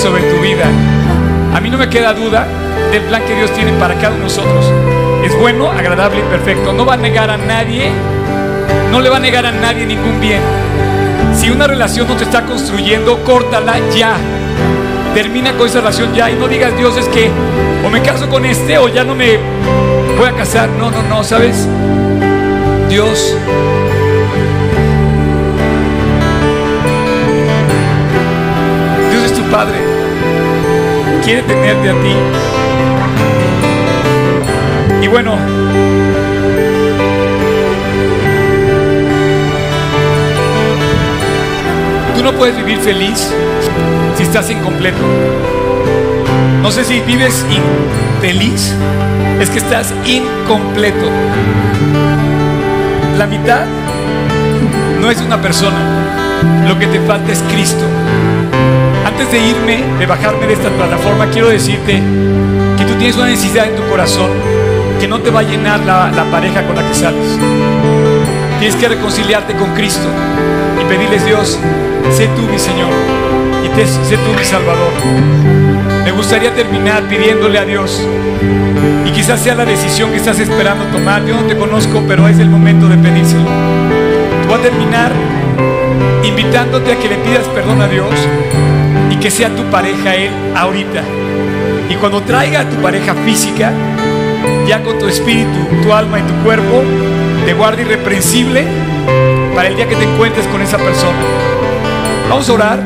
sobre 0.00 0.22
tu 0.22 0.40
vida. 0.40 0.64
A 1.56 1.60
mí 1.62 1.70
no 1.70 1.78
me 1.78 1.88
queda 1.88 2.12
duda 2.12 2.46
del 2.92 3.00
plan 3.04 3.24
que 3.24 3.34
Dios 3.34 3.50
tiene 3.52 3.72
para 3.78 3.94
cada 3.94 4.08
uno 4.08 4.16
de 4.16 4.22
nosotros. 4.24 4.70
Es 5.24 5.34
bueno, 5.40 5.70
agradable 5.70 6.18
y 6.18 6.22
perfecto. 6.24 6.74
No 6.74 6.84
va 6.84 6.92
a 6.92 6.96
negar 6.98 7.30
a 7.30 7.38
nadie, 7.38 7.90
no 8.92 9.00
le 9.00 9.08
va 9.08 9.16
a 9.16 9.20
negar 9.20 9.46
a 9.46 9.52
nadie 9.52 9.86
ningún 9.86 10.20
bien. 10.20 10.42
Si 11.34 11.48
una 11.48 11.66
relación 11.66 12.08
no 12.08 12.14
te 12.14 12.24
está 12.24 12.44
construyendo, 12.44 13.24
córtala 13.24 13.78
ya. 13.96 14.18
Termina 15.14 15.54
con 15.54 15.66
esa 15.66 15.78
relación 15.78 16.12
ya 16.14 16.30
y 16.30 16.34
no 16.34 16.46
digas, 16.46 16.76
Dios, 16.76 16.94
es 16.98 17.08
que 17.08 17.30
o 17.82 17.88
me 17.88 18.02
caso 18.02 18.28
con 18.28 18.44
este 18.44 18.76
o 18.76 18.88
ya 18.88 19.02
no 19.02 19.14
me 19.14 19.38
voy 20.18 20.28
a 20.28 20.32
casar. 20.32 20.68
No, 20.68 20.90
no, 20.90 21.02
no, 21.04 21.24
¿sabes? 21.24 21.66
Dios 22.90 23.34
Dios 29.10 29.24
es 29.24 29.32
tu 29.32 29.42
Padre. 29.44 29.85
Quiere 31.26 31.42
tenerte 31.42 31.90
a 31.90 31.92
ti. 31.92 32.14
Y 35.02 35.08
bueno, 35.08 35.36
tú 42.14 42.22
no 42.22 42.30
puedes 42.30 42.56
vivir 42.56 42.78
feliz 42.78 43.28
si 44.16 44.22
estás 44.22 44.48
incompleto. 44.50 45.02
No 46.62 46.70
sé 46.70 46.84
si 46.84 47.00
vives 47.00 47.44
infeliz, 47.50 48.72
es 49.40 49.50
que 49.50 49.58
estás 49.58 49.92
incompleto. 50.06 51.10
La 53.18 53.26
mitad 53.26 53.64
no 55.00 55.10
es 55.10 55.20
una 55.20 55.42
persona, 55.42 55.76
lo 56.68 56.78
que 56.78 56.86
te 56.86 57.00
falta 57.00 57.32
es 57.32 57.42
Cristo. 57.52 57.84
Antes 59.18 59.32
de 59.32 59.48
irme, 59.48 59.82
de 59.98 60.04
bajarme 60.04 60.46
de 60.46 60.52
esta 60.52 60.68
plataforma, 60.68 61.30
quiero 61.30 61.48
decirte 61.48 62.02
que 62.76 62.84
tú 62.84 62.92
tienes 62.98 63.16
una 63.16 63.24
necesidad 63.24 63.66
en 63.66 63.74
tu 63.74 63.82
corazón 63.88 64.28
que 65.00 65.08
no 65.08 65.20
te 65.22 65.30
va 65.30 65.40
a 65.40 65.42
llenar 65.42 65.80
la, 65.86 66.24
pareja 66.30 66.66
con 66.66 66.76
la 66.76 66.86
que 66.86 66.94
sales. 66.94 67.38
Tienes 68.58 68.76
que 68.76 68.88
reconciliarte 68.88 69.54
con 69.54 69.72
Cristo 69.72 70.06
y 70.78 70.84
pedirles, 70.84 71.24
Dios, 71.24 71.58
sé 72.12 72.28
tú 72.36 72.42
mi 72.42 72.58
Señor 72.58 72.90
y 73.64 73.70
te, 73.70 73.86
sé 73.86 74.18
tú 74.18 74.38
mi 74.38 74.44
Salvador. 74.44 74.92
Me 76.04 76.12
gustaría 76.12 76.54
terminar 76.54 77.02
pidiéndole 77.04 77.58
a 77.58 77.64
Dios 77.64 78.06
y 79.06 79.10
quizás 79.12 79.40
sea 79.40 79.54
la 79.54 79.64
decisión 79.64 80.10
que 80.10 80.18
estás 80.18 80.38
esperando 80.40 80.84
tomar. 80.92 81.24
Yo 81.24 81.36
no 81.36 81.44
te 81.44 81.56
conozco, 81.56 82.04
pero 82.06 82.28
es 82.28 82.38
el 82.38 82.50
momento 82.50 82.86
de 82.86 82.98
pedírselo. 82.98 83.48
Voy 84.46 84.58
a 84.58 84.62
terminar 84.62 85.10
invitándote 86.22 86.92
a 86.92 86.98
que 86.98 87.08
le 87.08 87.16
pidas 87.16 87.46
perdón 87.54 87.80
a 87.80 87.88
Dios 87.88 88.10
que 89.26 89.30
sea 89.32 89.52
tu 89.56 89.64
pareja 89.72 90.14
Él 90.14 90.30
ahorita. 90.54 91.02
Y 91.90 91.96
cuando 91.96 92.22
traiga 92.22 92.60
a 92.60 92.70
tu 92.70 92.76
pareja 92.76 93.12
física, 93.24 93.72
ya 94.68 94.80
con 94.84 95.00
tu 95.00 95.08
espíritu, 95.08 95.82
tu 95.82 95.92
alma 95.92 96.20
y 96.20 96.22
tu 96.22 96.32
cuerpo, 96.44 96.84
te 97.44 97.52
guarde 97.52 97.82
irreprensible 97.82 98.64
para 99.52 99.66
el 99.66 99.74
día 99.74 99.88
que 99.88 99.96
te 99.96 100.04
encuentres 100.04 100.46
con 100.46 100.62
esa 100.62 100.78
persona. 100.78 101.18
Vamos 102.28 102.48
a 102.48 102.52
orar. 102.52 102.84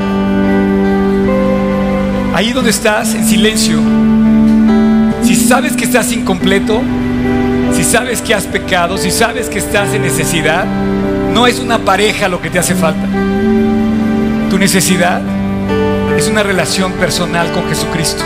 Ahí 2.34 2.54
donde 2.54 2.70
estás, 2.70 3.14
en 3.14 3.28
silencio. 3.28 3.76
Si 5.22 5.36
sabes 5.36 5.76
que 5.76 5.84
estás 5.84 6.10
incompleto, 6.10 6.80
si 7.76 7.84
sabes 7.84 8.22
que 8.22 8.34
has 8.34 8.46
pecado, 8.46 8.96
si 8.96 9.10
sabes 9.10 9.50
que 9.50 9.58
estás 9.58 9.92
en 9.92 10.00
necesidad, 10.00 10.64
no 11.34 11.46
es 11.46 11.60
una 11.60 11.80
pareja 11.80 12.28
lo 12.28 12.40
que 12.40 12.48
te 12.48 12.58
hace 12.58 12.74
falta. 12.74 13.06
Tu 14.48 14.56
necesidad 14.56 15.20
es 16.20 16.28
una 16.28 16.42
relación 16.42 16.92
personal 16.92 17.50
con 17.50 17.66
Jesucristo. 17.66 18.22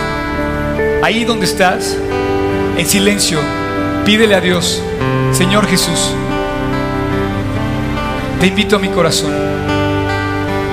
Ahí 1.01 1.25
donde 1.25 1.47
estás, 1.47 1.97
en 2.77 2.87
silencio, 2.87 3.39
pídele 4.05 4.35
a 4.35 4.41
Dios, 4.41 4.83
Señor 5.31 5.65
Jesús, 5.69 6.11
te 8.41 8.49
invito 8.49 8.75
a 8.75 8.79
mi 8.81 8.89
corazón. 8.89 9.33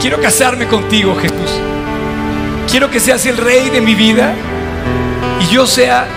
Quiero 0.02 0.20
casarme 0.20 0.66
contigo, 0.66 1.16
Jesús. 1.16 1.52
Quiero 2.72 2.90
que 2.90 3.00
seas 3.00 3.24
el 3.28 3.38
rey 3.38 3.70
de 3.70 3.82
mi 3.82 3.94
vida 3.94 4.34
y 5.42 5.54
yo 5.54 5.68
sea 5.68 6.08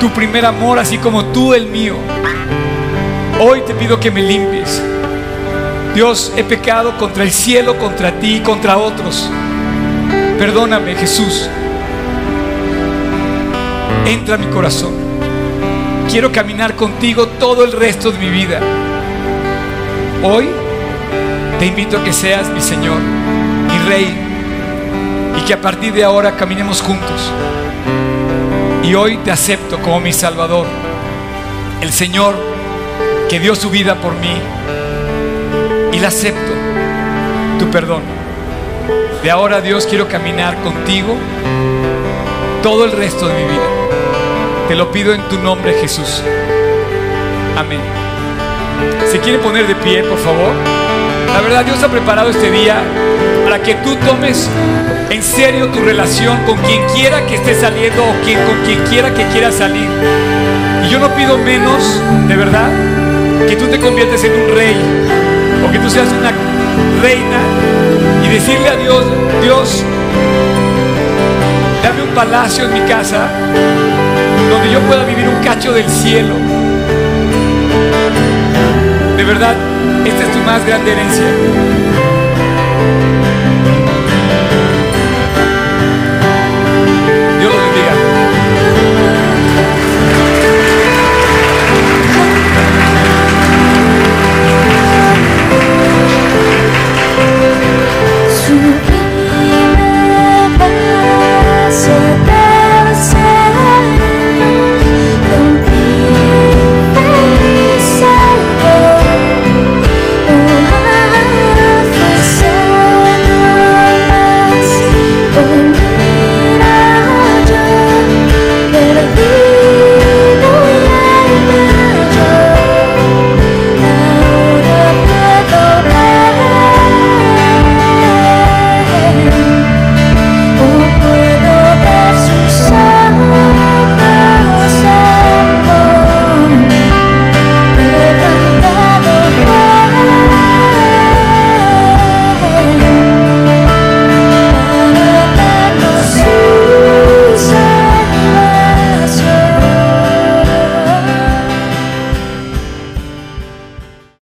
tu 0.00 0.08
primer 0.08 0.46
amor, 0.46 0.78
así 0.78 0.96
como 0.96 1.26
tú 1.26 1.52
el 1.52 1.66
mío. 1.66 1.96
Hoy 3.42 3.60
te 3.66 3.74
pido 3.74 4.00
que 4.00 4.10
me 4.10 4.22
limpies. 4.22 4.82
Dios, 5.94 6.32
he 6.34 6.44
pecado 6.44 6.96
contra 6.96 7.24
el 7.24 7.30
cielo, 7.30 7.76
contra 7.76 8.18
ti 8.20 8.36
y 8.36 8.40
contra 8.40 8.78
otros. 8.78 9.28
Perdóname, 10.44 10.94
Jesús. 10.94 11.48
Entra 14.04 14.34
a 14.34 14.38
mi 14.38 14.44
corazón. 14.48 14.92
Quiero 16.10 16.30
caminar 16.32 16.76
contigo 16.76 17.28
todo 17.28 17.64
el 17.64 17.72
resto 17.72 18.12
de 18.12 18.18
mi 18.18 18.28
vida. 18.28 18.60
Hoy 20.22 20.50
te 21.58 21.64
invito 21.64 21.96
a 21.96 22.04
que 22.04 22.12
seas 22.12 22.50
mi 22.50 22.60
Señor, 22.60 23.00
mi 23.00 23.78
Rey, 23.88 24.14
y 25.40 25.46
que 25.46 25.54
a 25.54 25.62
partir 25.62 25.94
de 25.94 26.04
ahora 26.04 26.36
caminemos 26.36 26.82
juntos. 26.82 27.32
Y 28.82 28.94
hoy 28.94 29.16
te 29.24 29.30
acepto 29.30 29.78
como 29.78 29.98
mi 29.98 30.12
Salvador, 30.12 30.66
el 31.80 31.90
Señor 31.90 32.34
que 33.30 33.40
dio 33.40 33.54
su 33.54 33.70
vida 33.70 33.94
por 33.94 34.12
mí, 34.16 34.36
y 35.90 35.98
le 35.98 36.06
acepto 36.06 36.52
tu 37.58 37.70
perdón. 37.70 38.23
De 39.22 39.30
ahora, 39.30 39.60
Dios, 39.60 39.86
quiero 39.86 40.08
caminar 40.08 40.56
contigo 40.62 41.16
todo 42.62 42.84
el 42.84 42.92
resto 42.92 43.28
de 43.28 43.34
mi 43.34 43.44
vida. 43.44 43.68
Te 44.68 44.74
lo 44.74 44.90
pido 44.90 45.14
en 45.14 45.22
tu 45.28 45.38
nombre, 45.38 45.74
Jesús. 45.74 46.22
Amén. 47.56 47.80
¿Se 49.10 49.20
quiere 49.20 49.38
poner 49.38 49.66
de 49.66 49.74
pie, 49.76 50.02
por 50.02 50.18
favor? 50.18 50.52
La 51.32 51.40
verdad, 51.40 51.64
Dios 51.64 51.82
ha 51.82 51.88
preparado 51.88 52.30
este 52.30 52.50
día 52.50 52.82
para 53.44 53.62
que 53.62 53.74
tú 53.76 53.96
tomes 53.96 54.48
en 55.10 55.22
serio 55.22 55.68
tu 55.68 55.80
relación 55.80 56.36
con 56.44 56.56
quien 56.58 56.82
quiera 56.94 57.26
que 57.26 57.36
esté 57.36 57.54
saliendo 57.54 58.02
o 58.02 58.08
con 58.08 58.64
quien 58.64 58.82
quiera 58.90 59.12
que 59.14 59.24
quiera 59.28 59.50
salir. 59.52 59.88
Y 60.84 60.90
yo 60.90 60.98
no 60.98 61.08
pido 61.14 61.38
menos, 61.38 62.00
de 62.28 62.36
verdad, 62.36 62.68
que 63.48 63.56
tú 63.56 63.66
te 63.66 63.78
conviertes 63.78 64.24
en 64.24 64.32
un 64.32 64.54
rey 64.54 64.76
o 65.66 65.72
que 65.72 65.78
tú 65.78 65.88
seas 65.88 66.08
una 66.08 66.32
reina 67.02 67.53
decirle 68.34 68.68
a 68.68 68.74
Dios, 68.74 69.04
Dios, 69.42 69.84
dame 71.84 72.02
un 72.02 72.08
palacio 72.16 72.64
en 72.64 72.74
mi 72.74 72.80
casa 72.80 73.28
donde 74.50 74.72
yo 74.72 74.80
pueda 74.80 75.04
vivir 75.04 75.28
un 75.28 75.40
cacho 75.44 75.72
del 75.72 75.88
cielo. 75.88 76.34
De 79.16 79.22
verdad, 79.22 79.54
esta 80.04 80.24
es 80.24 80.32
tu 80.32 80.38
más 80.40 80.66
grande 80.66 80.90
herencia. 80.90 81.26